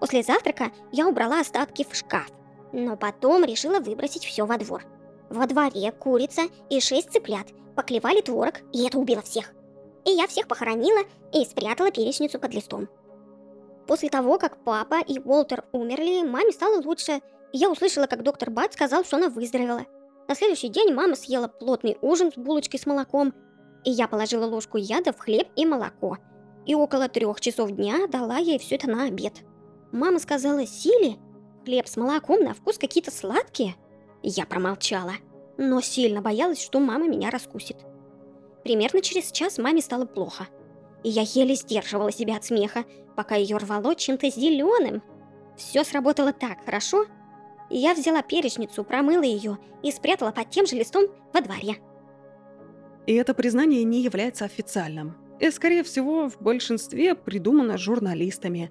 После 0.00 0.22
завтрака 0.22 0.72
я 0.92 1.06
убрала 1.06 1.40
остатки 1.40 1.86
в 1.86 1.94
шкаф. 1.94 2.30
Но 2.72 2.96
потом 2.96 3.44
решила 3.44 3.80
выбросить 3.80 4.24
все 4.24 4.46
во 4.46 4.56
двор. 4.58 4.84
Во 5.28 5.46
дворе 5.46 5.92
курица 5.92 6.42
и 6.70 6.80
шесть 6.80 7.10
цыплят 7.10 7.46
поклевали 7.76 8.20
творог, 8.20 8.54
и 8.72 8.86
это 8.86 8.98
убило 8.98 9.22
всех. 9.22 9.52
И 10.04 10.10
я 10.10 10.26
всех 10.26 10.48
похоронила 10.48 11.00
и 11.32 11.44
спрятала 11.44 11.90
перечницу 11.90 12.38
под 12.38 12.54
листом. 12.54 12.88
После 13.86 14.08
того, 14.08 14.38
как 14.38 14.62
папа 14.64 15.00
и 15.00 15.18
Уолтер 15.18 15.64
умерли, 15.72 16.26
маме 16.26 16.52
стало 16.52 16.80
лучше, 16.82 17.20
я 17.52 17.70
услышала, 17.70 18.06
как 18.06 18.22
доктор 18.22 18.50
Бат 18.50 18.72
сказал, 18.72 19.04
что 19.04 19.16
она 19.16 19.28
выздоровела. 19.28 19.86
На 20.28 20.34
следующий 20.34 20.68
день 20.68 20.94
мама 20.94 21.14
съела 21.14 21.48
плотный 21.48 21.98
ужин 22.00 22.32
с 22.32 22.36
булочкой 22.36 22.80
с 22.80 22.86
молоком, 22.86 23.34
и 23.84 23.90
я 23.90 24.08
положила 24.08 24.46
ложку 24.46 24.78
яда 24.78 25.12
в 25.12 25.18
хлеб 25.18 25.48
и 25.56 25.66
молоко. 25.66 26.18
И 26.64 26.74
около 26.74 27.08
трех 27.08 27.40
часов 27.40 27.72
дня 27.72 28.06
дала 28.06 28.38
ей 28.38 28.58
все 28.58 28.76
это 28.76 28.88
на 28.88 29.04
обед. 29.04 29.42
Мама 29.90 30.20
сказала, 30.20 30.64
Сили, 30.64 31.18
хлеб 31.64 31.86
с 31.86 31.96
молоком 31.96 32.44
на 32.44 32.54
вкус 32.54 32.78
какие-то 32.78 33.10
сладкие. 33.10 33.74
Я 34.22 34.46
промолчала, 34.46 35.14
но 35.56 35.80
сильно 35.80 36.20
боялась, 36.20 36.62
что 36.62 36.80
мама 36.80 37.08
меня 37.08 37.30
раскусит. 37.30 37.76
Примерно 38.64 39.00
через 39.00 39.32
час 39.32 39.58
маме 39.58 39.80
стало 39.80 40.06
плохо. 40.06 40.48
И 41.02 41.08
я 41.08 41.22
еле 41.22 41.54
сдерживала 41.54 42.12
себя 42.12 42.36
от 42.36 42.44
смеха, 42.44 42.84
пока 43.16 43.34
ее 43.34 43.56
рвало 43.56 43.94
чем-то 43.94 44.30
зеленым. 44.30 45.02
Все 45.56 45.84
сработало 45.84 46.32
так 46.32 46.64
хорошо, 46.64 47.06
и 47.70 47.78
я 47.78 47.94
взяла 47.94 48.22
перечницу, 48.22 48.84
промыла 48.84 49.22
ее 49.22 49.58
и 49.82 49.90
спрятала 49.90 50.30
под 50.30 50.50
тем 50.50 50.66
же 50.66 50.76
листом 50.76 51.06
во 51.32 51.40
дворе. 51.40 51.78
И 53.06 53.14
это 53.14 53.34
признание 53.34 53.82
не 53.84 54.02
является 54.02 54.44
официальным. 54.44 55.16
И, 55.40 55.50
скорее 55.50 55.82
всего, 55.82 56.28
в 56.28 56.40
большинстве 56.40 57.16
придумано 57.16 57.76
журналистами. 57.76 58.70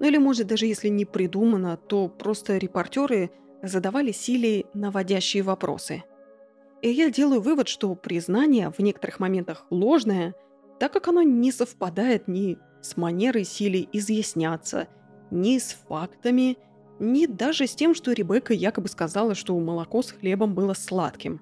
Ну 0.00 0.06
или, 0.06 0.18
может, 0.18 0.48
даже 0.48 0.66
если 0.66 0.88
не 0.88 1.04
придумано, 1.04 1.76
то 1.76 2.08
просто 2.08 2.56
репортеры 2.56 3.30
задавали 3.62 4.10
Силе 4.10 4.64
наводящие 4.74 5.44
вопросы. 5.44 6.02
И 6.82 6.90
я 6.90 7.10
делаю 7.10 7.40
вывод, 7.40 7.68
что 7.68 7.94
признание 7.94 8.70
в 8.70 8.80
некоторых 8.80 9.20
моментах 9.20 9.66
ложное, 9.70 10.34
так 10.80 10.92
как 10.92 11.06
оно 11.06 11.22
не 11.22 11.52
совпадает 11.52 12.26
ни 12.26 12.58
с 12.82 12.96
манерой 12.96 13.44
Сили 13.44 13.88
изъясняться, 13.92 14.88
ни 15.30 15.58
с 15.58 15.76
фактами– 15.86 16.58
ни 17.00 17.26
даже 17.26 17.66
с 17.66 17.74
тем, 17.74 17.94
что 17.94 18.12
Ребекка 18.12 18.52
якобы 18.52 18.88
сказала, 18.88 19.34
что 19.34 19.58
молоко 19.58 20.02
с 20.02 20.12
хлебом 20.12 20.54
было 20.54 20.74
сладким. 20.74 21.40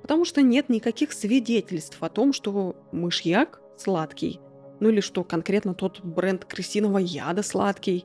Потому 0.00 0.24
что 0.24 0.42
нет 0.42 0.68
никаких 0.68 1.12
свидетельств 1.12 1.98
о 2.00 2.08
том, 2.08 2.32
что 2.32 2.76
мышьяк 2.92 3.60
сладкий, 3.76 4.40
ну 4.82 4.90
или 4.90 5.00
что 5.00 5.24
конкретно 5.24 5.74
тот 5.74 6.00
бренд 6.02 6.44
крысиного 6.44 6.98
яда 6.98 7.42
сладкий. 7.42 8.04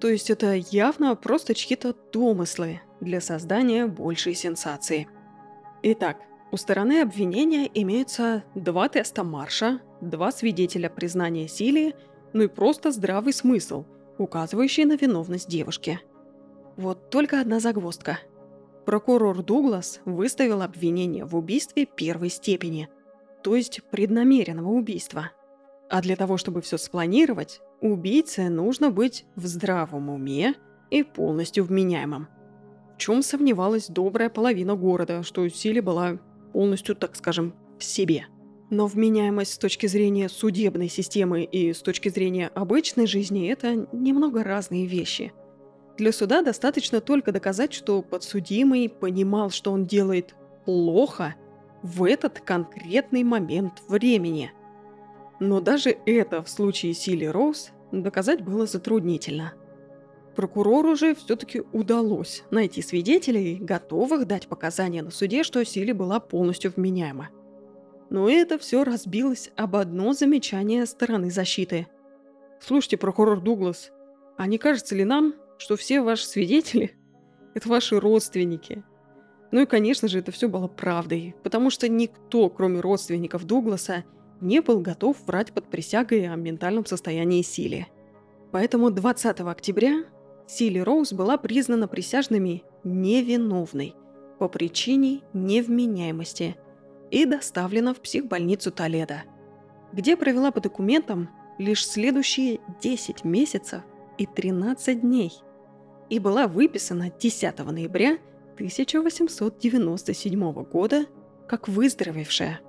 То 0.00 0.08
есть 0.08 0.30
это 0.30 0.54
явно 0.54 1.14
просто 1.14 1.54
чьи-то 1.54 1.94
домыслы 2.12 2.80
для 3.00 3.20
создания 3.20 3.86
большей 3.86 4.34
сенсации. 4.34 5.08
Итак, 5.82 6.16
у 6.50 6.56
стороны 6.56 7.02
обвинения 7.02 7.70
имеются 7.72 8.42
два 8.56 8.88
теста 8.88 9.22
Марша, 9.22 9.80
два 10.00 10.32
свидетеля 10.32 10.90
признания 10.90 11.46
силы, 11.46 11.94
ну 12.32 12.42
и 12.42 12.48
просто 12.48 12.90
здравый 12.90 13.32
смысл, 13.32 13.84
указывающий 14.18 14.84
на 14.84 14.96
виновность 14.96 15.48
девушки– 15.48 16.00
вот 16.78 17.10
только 17.10 17.40
одна 17.40 17.58
загвоздка. 17.58 18.20
прокурор 18.86 19.42
Дуглас 19.42 20.00
выставил 20.04 20.62
обвинение 20.62 21.24
в 21.24 21.34
убийстве 21.34 21.86
первой 21.86 22.28
степени, 22.28 22.88
то 23.42 23.56
есть 23.56 23.82
преднамеренного 23.90 24.68
убийства. 24.68 25.32
А 25.90 26.02
для 26.02 26.16
того, 26.16 26.36
чтобы 26.36 26.60
все 26.60 26.76
спланировать, 26.76 27.60
убийце 27.80 28.48
нужно 28.48 28.90
быть 28.90 29.24
в 29.36 29.46
здравом 29.46 30.10
уме 30.10 30.54
и 30.90 31.02
полностью 31.02 31.64
вменяемым. 31.64 32.28
В 32.94 32.98
чем 32.98 33.22
сомневалась 33.22 33.88
добрая 33.88 34.28
половина 34.28 34.74
города, 34.74 35.22
что 35.22 35.48
Сили 35.48 35.80
была 35.80 36.18
полностью, 36.52 36.96
так 36.96 37.16
скажем, 37.16 37.54
в 37.78 37.84
себе. 37.84 38.26
Но 38.70 38.86
вменяемость 38.86 39.54
с 39.54 39.58
точки 39.58 39.86
зрения 39.86 40.28
судебной 40.28 40.88
системы 40.88 41.44
и 41.44 41.72
с 41.72 41.80
точки 41.80 42.10
зрения 42.10 42.50
обычной 42.54 43.06
жизни– 43.06 43.48
это 43.50 43.86
немного 43.92 44.44
разные 44.44 44.86
вещи. 44.86 45.32
Для 45.96 46.12
суда 46.12 46.42
достаточно 46.42 47.00
только 47.00 47.32
доказать, 47.32 47.72
что 47.72 48.02
подсудимый 48.02 48.88
понимал, 48.88 49.50
что 49.50 49.72
он 49.72 49.86
делает 49.86 50.34
плохо 50.64 51.34
в 51.82 52.04
этот 52.04 52.40
конкретный 52.40 53.24
момент 53.24 53.82
времени. 53.88 54.52
Но 55.40 55.60
даже 55.60 55.96
это 56.06 56.42
в 56.42 56.48
случае 56.48 56.94
Сили 56.94 57.24
Роуз 57.24 57.70
доказать 57.92 58.42
было 58.42 58.66
затруднительно. 58.66 59.54
Прокурору 60.34 60.94
же 60.94 61.14
все-таки 61.14 61.62
удалось 61.72 62.44
найти 62.50 62.80
свидетелей, 62.82 63.56
готовых 63.56 64.26
дать 64.26 64.46
показания 64.46 65.02
на 65.02 65.10
суде, 65.10 65.42
что 65.42 65.64
Сили 65.64 65.92
была 65.92 66.20
полностью 66.20 66.72
вменяема. 66.74 67.30
Но 68.10 68.28
это 68.28 68.58
все 68.58 68.84
разбилось 68.84 69.50
об 69.56 69.76
одно 69.76 70.12
замечание 70.12 70.86
стороны 70.86 71.30
защиты. 71.30 71.88
«Слушайте, 72.60 72.96
прокурор 72.96 73.40
Дуглас, 73.40 73.90
а 74.36 74.46
не 74.46 74.58
кажется 74.58 74.94
ли 74.94 75.04
нам, 75.04 75.34
что 75.58 75.76
все 75.76 76.00
ваши 76.00 76.26
свидетели– 76.26 76.96
это 77.54 77.68
ваши 77.68 77.98
родственники?» 77.98 78.84
Ну 79.50 79.62
и, 79.62 79.66
конечно 79.66 80.08
же, 80.08 80.18
это 80.18 80.30
все 80.30 80.48
было 80.48 80.68
правдой, 80.68 81.34
потому 81.42 81.70
что 81.70 81.88
никто, 81.88 82.50
кроме 82.50 82.80
родственников 82.80 83.44
Дугласа, 83.44 84.04
не 84.40 84.60
был 84.60 84.80
готов 84.80 85.16
врать 85.26 85.52
под 85.52 85.66
присягой 85.66 86.28
о 86.28 86.36
ментальном 86.36 86.86
состоянии 86.86 87.42
Сили. 87.42 87.88
Поэтому 88.52 88.90
20 88.90 89.40
октября 89.40 90.04
Сили 90.46 90.78
Роуз 90.78 91.12
была 91.12 91.36
признана 91.36 91.88
присяжными 91.88 92.62
невиновной 92.84 93.94
по 94.38 94.48
причине 94.48 95.20
невменяемости– 95.32 96.56
и 97.10 97.24
доставлена 97.24 97.94
в 97.94 98.00
психбольницу 98.00 98.70
Толедо, 98.70 99.22
где 99.92 100.16
провела 100.16 100.50
по 100.50 100.60
документам 100.60 101.30
лишь 101.58 101.86
следующие 101.86 102.60
10 102.80 103.24
месяцев 103.24 103.82
и 104.16 104.26
13 104.26 105.00
дней 105.00 105.32
и 106.10 106.18
была 106.18 106.46
выписана 106.46 107.10
10 107.10 107.58
ноября 107.58 108.18
1897 108.54 110.52
года 110.64 111.06
как 111.48 111.68
выздоровевшая. 111.68 112.60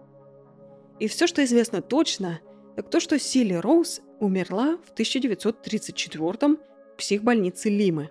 И 0.99 1.07
все, 1.07 1.27
что 1.27 1.43
известно 1.43 1.81
точно, 1.81 2.39
так 2.75 2.89
то, 2.89 2.99
что 2.99 3.19
Сили 3.19 3.53
Роуз 3.53 4.01
умерла 4.19 4.77
в 4.85 4.91
1934 4.91 6.23
в 6.23 6.57
психбольнице 6.97 7.69
Лимы. 7.69 8.09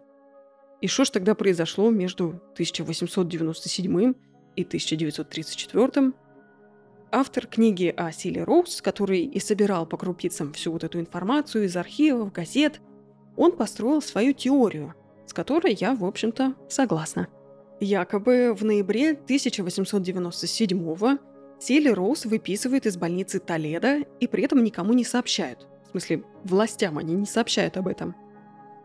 И 0.81 0.87
что 0.87 1.05
ж 1.05 1.11
тогда 1.11 1.35
произошло 1.35 1.91
между 1.91 2.29
1897 2.55 4.15
и 4.57 4.63
1934 4.63 6.13
Автор 7.11 7.47
книги 7.47 7.93
о 7.97 8.13
Силе 8.13 8.45
Роуз, 8.45 8.83
который 8.83 9.23
и 9.23 9.41
собирал 9.41 9.87
по 9.87 9.97
крупицам 9.97 10.53
всю 10.53 10.73
вот 10.73 10.85
эту 10.85 11.01
информацию 11.01 11.65
из 11.65 11.75
архивов, 11.75 12.33
газет, 12.33 12.83
он 13.35 13.53
построил 13.53 14.03
свою 14.03 14.35
теорию, 14.35 14.95
с 15.27 15.33
которой 15.33 15.75
я, 15.81 15.95
в 15.95 16.05
общем-то, 16.05 16.55
согласна. 16.69 17.29
Якобы 17.81 18.55
в 18.55 18.63
ноябре 18.63 19.13
1897-го 19.13 21.19
Силе 21.59 21.93
Роуз 21.93 22.25
выписывают 22.25 22.87
из 22.87 22.97
больницы 22.97 23.41
Толедо 23.41 23.99
и 24.21 24.27
при 24.27 24.45
этом 24.45 24.63
никому 24.63 24.93
не 24.93 25.05
сообщают. 25.05 25.67
В 25.87 25.91
смысле, 25.91 26.23
властям 26.45 26.99
они 26.99 27.15
не 27.15 27.27
сообщают 27.27 27.77
об 27.77 27.89
этом. 27.89 28.15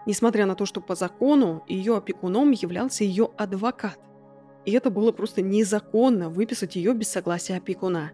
Несмотря 0.05 0.45
на 0.45 0.55
то, 0.55 0.65
что 0.65 0.81
по 0.81 0.95
закону 0.95 1.63
ее 1.67 1.97
опекуном 1.97 2.51
являлся 2.51 3.03
ее 3.03 3.29
адвокат– 3.37 3.99
и 4.65 4.71
это 4.71 4.89
было 4.89 5.11
просто 5.11 5.41
незаконно 5.41 6.29
выписать 6.29 6.75
ее 6.75 6.93
без 6.93 7.09
согласия 7.09 7.57
опекуна. 7.57 8.11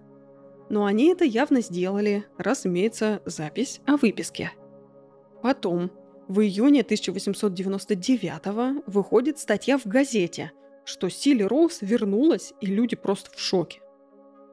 Но 0.70 0.86
они 0.86 1.12
это 1.12 1.26
явно 1.26 1.62
сделали, 1.62 2.26
раз 2.38 2.66
имеется 2.66 3.22
запись 3.26 3.82
о 3.86 3.98
выписке. 3.98 4.52
Потом, 5.42 5.92
в 6.28 6.42
июне 6.42 6.82
1899 6.82 8.84
выходит 8.86 9.40
статья 9.40 9.78
в 9.78 9.86
газете, 9.86 10.52
что 10.86 11.10
Сили 11.10 11.44
Роуз 11.44 11.80
вернулась, 11.82 12.54
и 12.62 12.68
люди 12.68 12.96
просто 12.96 13.32
в 13.36 13.40
шоке. 13.40 13.82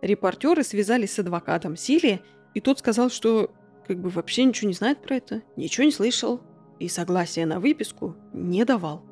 Репортеры 0.02 0.62
связались 0.62 1.12
с 1.12 1.18
адвокатом 1.18 1.76
Сили, 1.76 2.22
и 2.54 2.60
тот 2.60 2.78
сказал, 2.78 3.10
что 3.10 3.50
как 3.86 4.00
бы 4.00 4.08
вообще 4.08 4.44
ничего 4.44 4.68
не 4.68 4.74
знает 4.74 5.00
про 5.02 5.16
это, 5.16 5.42
ничего 5.56 5.84
не 5.84 5.92
слышал, 5.92 6.40
и 6.78 6.88
согласия 6.88 7.46
на 7.46 7.60
выписку 7.60 8.16
не 8.32 8.64
давал. 8.64 9.02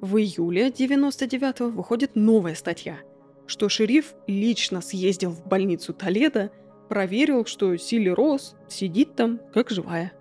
В 0.00 0.16
июле 0.18 0.68
99-го 0.68 1.70
выходит 1.70 2.14
новая 2.14 2.54
статья, 2.54 2.98
что 3.46 3.68
шериф 3.68 4.14
лично 4.26 4.80
съездил 4.80 5.30
в 5.30 5.46
больницу 5.46 5.92
Толедо, 5.92 6.50
проверил, 6.88 7.44
что 7.46 7.76
Силли 7.76 8.10
Росс 8.10 8.54
сидит 8.68 9.16
там 9.16 9.40
как 9.52 9.70
живая. 9.70 10.12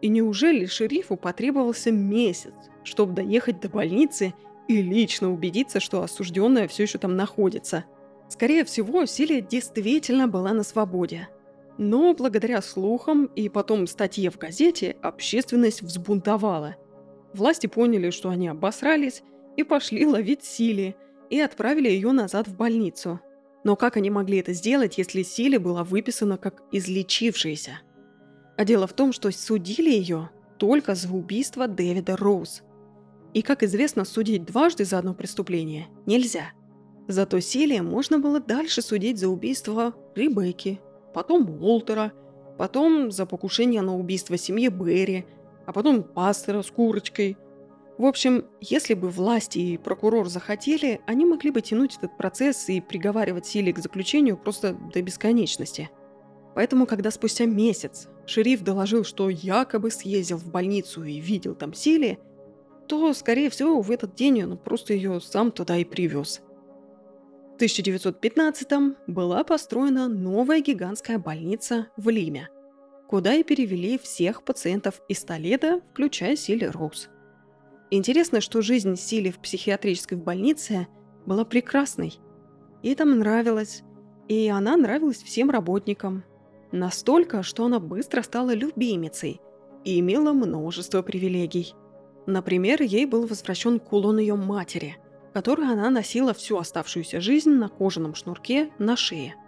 И 0.00 0.08
неужели 0.08 0.66
шерифу 0.66 1.16
потребовался 1.16 1.90
месяц, 1.90 2.54
чтобы 2.82 3.14
доехать 3.14 3.60
до 3.60 3.68
больницы 3.68 4.34
и 4.68 4.82
лично 4.82 5.32
убедиться, 5.32 5.80
что 5.80 6.02
осужденная 6.02 6.68
все 6.68 6.84
еще 6.84 6.98
там 6.98 7.16
находится? 7.16 7.84
Скорее 8.28 8.64
всего, 8.64 9.06
Силия 9.06 9.40
действительно 9.40 10.28
была 10.28 10.52
на 10.52 10.62
свободе. 10.62 11.28
Но 11.78 12.14
благодаря 12.14 12.62
слухам 12.62 13.26
и 13.26 13.48
потом 13.48 13.86
статье 13.86 14.30
в 14.30 14.38
газете 14.38 14.96
общественность 15.02 15.82
взбунтовала– 15.82 16.76
Власти 17.34 17.66
поняли, 17.66 18.10
что 18.10 18.30
они 18.30 18.46
обосрались, 18.46 19.22
и 19.56 19.64
пошли 19.64 20.06
ловить 20.06 20.44
Сили, 20.44 20.96
и 21.30 21.40
отправили 21.40 21.88
ее 21.88 22.12
назад 22.12 22.46
в 22.46 22.56
больницу. 22.56 23.20
Но 23.64 23.76
как 23.76 23.96
они 23.96 24.08
могли 24.08 24.38
это 24.38 24.52
сделать, 24.52 24.98
если 24.98 25.22
Сили 25.22 25.56
была 25.56 25.82
выписана 25.82 26.36
как 26.38 26.62
излечившаяся? 26.70 27.80
А 28.56 28.64
дело 28.64 28.86
в 28.86 28.92
том, 28.92 29.12
что 29.12 29.32
судили 29.32 29.90
ее 29.90 30.30
только 30.58 30.94
за 30.94 31.12
убийство 31.12 31.66
Дэвида 31.66 32.16
Роуз. 32.16 32.62
И, 33.32 33.42
как 33.42 33.64
известно, 33.64 34.04
судить 34.04 34.44
дважды 34.44 34.84
за 34.84 34.98
одно 34.98 35.12
преступление 35.12 35.88
нельзя. 36.06 36.52
Зато 37.06 37.40
Силия 37.40 37.82
можно 37.82 38.18
было 38.18 38.40
дальше 38.40 38.82
судить 38.82 39.18
за 39.18 39.28
убийство 39.28 39.94
Ребекки, 40.14 40.80
потом 41.12 41.48
Уолтера, 41.62 42.12
потом 42.58 43.10
за 43.10 43.26
покушение 43.26 43.82
на 43.82 43.96
убийство 43.96 44.36
семьи 44.36 44.68
Берри– 44.68 45.26
а 45.66 45.72
потом 45.72 46.02
пастора 46.02 46.62
с 46.62 46.70
курочкой. 46.70 47.36
В 47.96 48.04
общем, 48.06 48.46
если 48.60 48.94
бы 48.94 49.08
власти 49.08 49.58
и 49.58 49.78
прокурор 49.78 50.28
захотели, 50.28 51.00
они 51.06 51.24
могли 51.24 51.50
бы 51.50 51.60
тянуть 51.60 51.96
этот 51.96 52.16
процесс 52.16 52.68
и 52.68 52.80
приговаривать 52.80 53.46
Сили 53.46 53.70
к 53.70 53.78
заключению 53.78 54.36
просто 54.36 54.76
до 54.92 55.00
бесконечности. 55.00 55.90
Поэтому, 56.56 56.86
когда 56.86 57.10
спустя 57.10 57.46
месяц 57.46 58.08
шериф 58.26 58.62
доложил, 58.62 59.04
что 59.04 59.28
якобы 59.28 59.90
съездил 59.90 60.38
в 60.38 60.50
больницу 60.50 61.04
и 61.04 61.20
видел 61.20 61.54
там 61.54 61.72
Сили, 61.72 62.18
то, 62.88 63.12
скорее 63.14 63.48
всего, 63.48 63.80
в 63.80 63.90
этот 63.90 64.14
день 64.14 64.42
он 64.42 64.58
просто 64.58 64.92
ее 64.92 65.20
сам 65.20 65.52
туда 65.52 65.76
и 65.76 65.84
привез. 65.84 66.42
В 67.54 67.60
1915-м 67.60 68.96
была 69.06 69.44
построена 69.44 70.08
новая 70.08 70.60
гигантская 70.60 71.18
больница 71.18 71.88
в 71.96 72.08
Лиме 72.08 72.48
куда 73.14 73.34
и 73.34 73.44
перевели 73.44 73.98
всех 73.98 74.42
пациентов 74.42 75.00
из 75.08 75.22
Толеда, 75.22 75.80
включая 75.92 76.36
Сили 76.36 76.64
Роуз. 76.64 77.08
Интересно, 77.90 78.40
что 78.40 78.62
жизнь 78.62 78.96
Сили 78.96 79.30
в 79.30 79.38
психиатрической 79.38 80.18
больнице 80.18 80.88
была 81.26 81.44
прекрасной. 81.44 82.18
Ей 82.82 82.94
там 82.96 83.18
нравилось, 83.18 83.82
и 84.28 84.48
она 84.48 84.76
нравилась 84.76 85.22
всем 85.22 85.50
работникам. 85.50 86.24
Настолько, 86.72 87.42
что 87.42 87.66
она 87.66 87.78
быстро 87.78 88.22
стала 88.22 88.52
любимицей 88.52 89.40
и 89.84 90.00
имела 90.00 90.32
множество 90.32 91.02
привилегий. 91.02 91.74
Например, 92.26 92.82
ей 92.82 93.06
был 93.06 93.26
возвращен 93.26 93.78
кулон 93.78 94.18
ее 94.18 94.34
матери, 94.34 94.96
который 95.34 95.70
она 95.70 95.90
носила 95.90 96.32
всю 96.32 96.56
оставшуюся 96.56 97.20
жизнь 97.20 97.50
на 97.50 97.68
кожаном 97.68 98.14
шнурке 98.14 98.70
на 98.78 98.96
шее– 98.96 99.34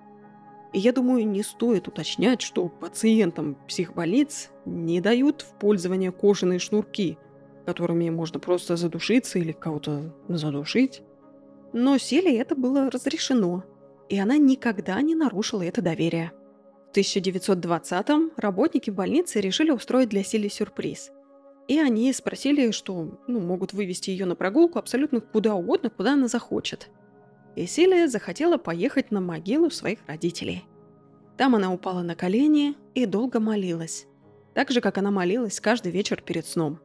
и 0.77 0.79
я 0.79 0.93
думаю, 0.93 1.27
не 1.27 1.43
стоит 1.43 1.89
уточнять, 1.89 2.43
что 2.43 2.69
пациентам 2.69 3.57
психбольниц 3.67 4.51
не 4.67 5.01
дают 5.01 5.41
в 5.41 5.59
пользование 5.59 6.13
кожаные 6.13 6.59
шнурки, 6.59 7.17
которыми 7.65 8.11
можно 8.11 8.41
просто 8.41 8.77
задушиться 8.77 9.39
или 9.39 9.53
кого-то 9.53 10.15
задушить. 10.29 11.03
Но 11.73 11.97
Селе 11.97 12.37
это 12.39 12.55
было 12.55 12.91
разрешено, 12.91 13.65
и 14.11 14.19
она 14.19 14.37
никогда 14.37 15.01
не 15.01 15.15
нарушила 15.15 15.63
это 15.63 15.81
доверие. 15.81 16.33
В 16.93 16.97
1920-м 16.97 18.33
работники 18.37 18.91
больницы 18.91 19.41
решили 19.41 19.71
устроить 19.71 20.11
для 20.11 20.25
Сели 20.25 20.49
сюрприз. 20.49 21.11
И 21.69 21.81
они 21.81 22.13
спросили, 22.13 22.71
что 22.71 23.19
ну, 23.27 23.41
могут 23.41 23.73
вывести 23.73 24.11
ее 24.11 24.25
на 24.25 24.37
прогулку 24.37 24.79
абсолютно 24.79 25.21
куда 25.21 25.55
угодно, 25.55 25.91
куда 25.91 26.13
она 26.13 26.29
захочет. 26.29 26.91
И 27.57 27.67
Силия 27.67 28.07
захотела 28.07 28.57
поехать 28.57 29.11
на 29.11 29.21
могилу 29.21 29.71
своих 29.71 29.99
родителей. 30.07 30.65
Там 31.37 31.57
она 31.57 31.73
упала 31.73 32.03
на 32.03 32.15
колени 32.15 32.77
и 32.95 33.05
долго 33.05 33.41
молилась. 33.41 34.07
Так 34.55 34.71
же, 34.71 34.81
как 34.81 34.99
она 34.99 35.11
молилась 35.11 35.61
каждый 35.61 35.91
вечер 35.91 36.23
перед 36.23 36.47
сном. 36.47 36.79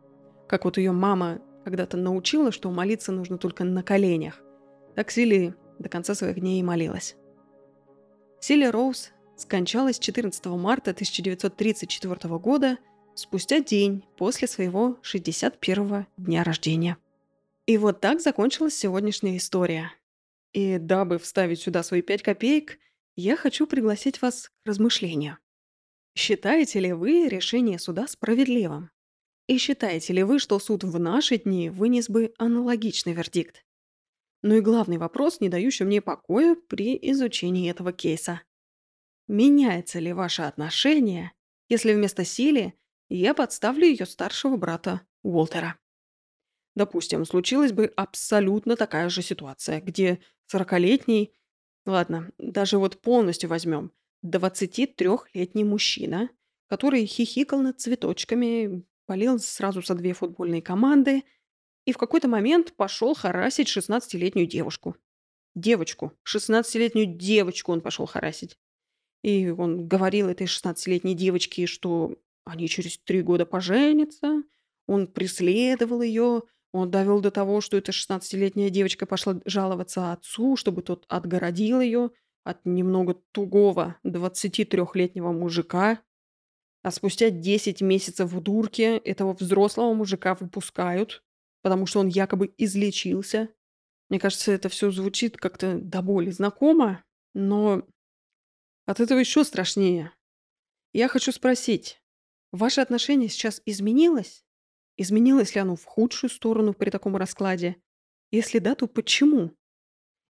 Как 0.48 0.66
вот 0.66 0.78
ее 0.78 0.92
мама 0.92 1.40
когда-то 1.64 1.96
научила, 1.96 2.52
что 2.52 2.72
молиться 2.72 3.12
нужно 3.12 3.38
только 3.38 3.64
на 3.64 3.84
коленях. 3.84 4.42
Так 4.96 5.12
Силия 5.12 5.56
до 5.78 5.90
конца 5.90 6.16
своих 6.16 6.40
дней 6.40 6.60
и 6.60 6.64
молилась. 6.64 7.16
Силия 8.40 8.72
Роуз 8.72 9.12
скончалась 9.38 10.00
14 10.00 10.44
марта 10.48 10.92
1934 10.92 12.38
года– 12.40 12.78
спустя 13.16 13.60
день 13.60 14.04
после 14.18 14.48
своего 14.48 15.00
61-го 15.04 16.06
дня 16.18 16.44
рождения. 16.44 16.98
И 17.66 17.78
вот 17.78 18.02
так 18.02 18.22
закончилась 18.22 18.76
сегодняшняя 18.76 19.38
история. 19.38 19.92
И 20.54 20.78
дабы 20.78 21.20
вставить 21.20 21.62
сюда 21.62 21.84
свои 21.84 22.02
пять 22.02 22.24
копеек, 22.24 22.80
я 23.16 23.36
хочу 23.36 23.68
пригласить 23.68 24.22
вас 24.22 24.50
к 24.50 24.52
размышлению. 24.66 25.38
Считаете 26.16 26.80
ли 26.80 26.92
вы 26.92 27.28
решение 27.28 27.80
суда 27.80 28.08
справедливым? 28.08 28.90
И 29.48 29.58
считаете 29.58 30.14
ли 30.14 30.24
вы, 30.24 30.40
что 30.40 30.60
суд 30.60 30.84
в 30.84 31.00
наши 31.00 31.38
дни 31.38 31.70
вынес 31.70 32.10
бы 32.10 32.34
аналогичный 32.38 33.14
вердикт? 33.14 33.66
Ну 34.42 34.56
и 34.56 34.62
главный 34.62 34.98
вопрос, 34.98 35.40
не 35.40 35.50
дающий 35.50 35.84
мне 35.84 36.02
покоя 36.02 36.56
при 36.56 36.98
изучении 37.12 37.70
этого 37.70 37.94
кейса. 37.94 38.42
Меняется 39.28 40.00
ли 40.00 40.14
ваше 40.14 40.42
отношение, 40.44 41.32
если 41.70 41.94
вместо 41.94 42.26
Сили 42.26 42.74
я 43.18 43.34
подставлю 43.34 43.86
ее 43.86 44.06
старшего 44.06 44.58
брата 44.58 45.02
Уолтера. 45.24 45.78
Допустим, 46.76 47.26
случилась 47.26 47.74
бы 47.74 47.92
абсолютно 47.96 48.76
такая 48.78 49.10
же 49.10 49.22
ситуация, 49.22 49.82
где 49.82 50.20
40-летний, 50.54 51.34
ладно, 51.86 52.32
даже 52.38 52.78
вот 52.78 53.02
полностью 53.02 53.50
возьмем, 53.50 53.92
23-летний 54.26 55.64
мужчина, 55.64 56.30
который 56.70 57.06
хихикал 57.06 57.62
над 57.62 57.82
цветочками, 57.82 58.86
болел 59.08 59.40
сразу 59.40 59.82
за 59.82 59.96
две 59.96 60.14
футбольные 60.14 60.62
команды 60.62 61.24
и 61.86 61.92
в 61.92 61.98
какой-то 61.98 62.28
момент 62.30 62.74
пошел 62.78 63.14
харасить 63.14 63.68
16-летнюю 63.68 64.48
девушку. 64.48 64.96
Девочку. 65.56 66.14
16-летнюю 66.26 67.18
девочку 67.18 67.74
он 67.74 67.82
пошел 67.82 68.06
харасить. 68.06 68.58
И 69.24 69.50
он 69.50 69.88
говорил 69.88 70.30
этой 70.30 70.48
16-летней 70.48 71.16
девочке, 71.16 71.66
что 71.66 72.16
они 72.46 72.68
через 72.68 72.98
три 73.00 73.22
года 73.22 73.46
поженятся. 73.46 74.44
Он 74.88 75.08
преследовал 75.08 76.02
ее. 76.02 76.44
Он 76.74 76.90
довел 76.90 77.20
до 77.22 77.32
того, 77.32 77.62
что 77.62 77.78
эта 77.78 77.92
16-летняя 77.92 78.70
девочка 78.70 79.06
пошла 79.06 79.40
жаловаться 79.46 80.14
отцу, 80.14 80.56
чтобы 80.56 80.82
тот 80.82 81.06
отгородил 81.10 81.82
ее 81.82 82.12
от 82.44 82.66
немного 82.66 83.16
тугого 83.32 83.98
23-летнего 84.06 85.32
мужика. 85.32 86.02
А 86.84 86.92
спустя 86.92 87.30
10 87.30 87.82
месяцев 87.82 88.32
в 88.32 88.42
дурке 88.42 88.98
этого 88.98 89.34
взрослого 89.34 89.94
мужика 89.94 90.34
выпускают, 90.36 91.24
потому 91.62 91.86
что 91.86 92.00
он 92.00 92.08
якобы 92.08 92.54
излечился. 92.58 93.50
Мне 94.10 94.20
кажется, 94.20 94.52
это 94.52 94.68
все 94.68 94.90
звучит 94.92 95.38
как-то 95.38 95.78
до 95.78 96.02
боли 96.02 96.32
знакомо, 96.32 97.04
но 97.34 97.88
от 98.86 99.00
этого 99.00 99.20
еще 99.20 99.44
страшнее. 99.44 100.12
Я 100.92 101.08
хочу 101.08 101.32
спросить, 101.32 102.01
Ваше 102.52 102.82
отношение 102.82 103.30
сейчас 103.30 103.62
изменилось? 103.66 104.44
Изменилось 104.98 105.56
ли 105.56 105.62
оно 105.62 105.76
в 105.76 105.86
худшую 105.86 106.30
сторону 106.30 106.74
при 106.74 106.90
таком 106.90 107.16
раскладе? 107.16 107.78
Если 108.32 108.60
да, 108.60 108.76
то 108.76 108.88
почему? 108.88 109.52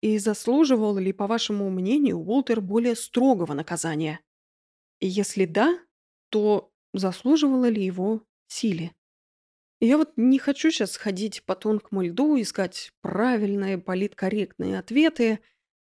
И 0.00 0.18
заслуживал 0.18 0.96
ли, 0.98 1.12
по 1.12 1.26
вашему 1.26 1.70
мнению, 1.70 2.18
Уолтер 2.18 2.60
более 2.60 2.96
строгого 2.96 3.54
наказания? 3.54 4.20
И 5.00 5.06
если 5.06 5.44
да, 5.44 5.78
то 6.30 6.72
заслуживало 6.94 7.68
ли 7.68 7.84
его 7.84 8.22
силе? 8.48 8.92
Я 9.80 9.98
вот 9.98 10.12
не 10.16 10.38
хочу 10.38 10.70
сейчас 10.70 10.96
ходить 10.96 11.44
по 11.44 11.54
тонкому 11.54 12.02
льду, 12.02 12.40
искать 12.40 12.92
правильные, 13.02 13.76
политкорректные 13.76 14.78
ответы, 14.78 15.40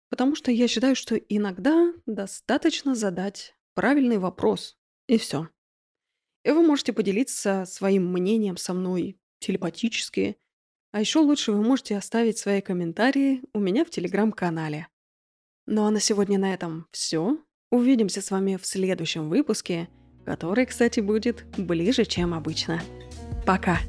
потому 0.09 0.35
что 0.35 0.51
я 0.51 0.67
считаю, 0.67 0.95
что 0.95 1.15
иногда 1.15 1.91
достаточно 2.05 2.93
задать 2.93 3.55
правильный 3.73 4.19
вопрос, 4.19 4.77
и 5.07 5.17
все. 5.17 5.49
Вы 6.53 6.63
можете 6.63 6.93
поделиться 6.93 7.65
своим 7.67 8.11
мнением 8.11 8.57
со 8.57 8.73
мной 8.73 9.17
телепатически. 9.39 10.37
А 10.91 10.99
еще 10.99 11.19
лучше 11.19 11.51
вы 11.51 11.61
можете 11.61 11.95
оставить 11.95 12.39
свои 12.39 12.61
комментарии 12.61 13.43
у 13.53 13.59
меня 13.59 13.85
в 13.85 13.91
телеграм-канале. 13.91 14.87
Ну 15.67 15.85
а 15.85 15.91
на 15.91 15.99
сегодня 15.99 16.39
на 16.39 16.53
этом 16.53 16.87
все. 16.91 17.37
Увидимся 17.71 18.21
с 18.21 18.31
вами 18.31 18.57
в 18.57 18.65
следующем 18.65 19.29
выпуске, 19.29 19.87
который, 20.25 20.65
кстати, 20.65 20.99
будет 20.99 21.45
ближе, 21.57 22.05
чем 22.05 22.33
обычно. 22.33 22.81
Пока! 23.45 23.79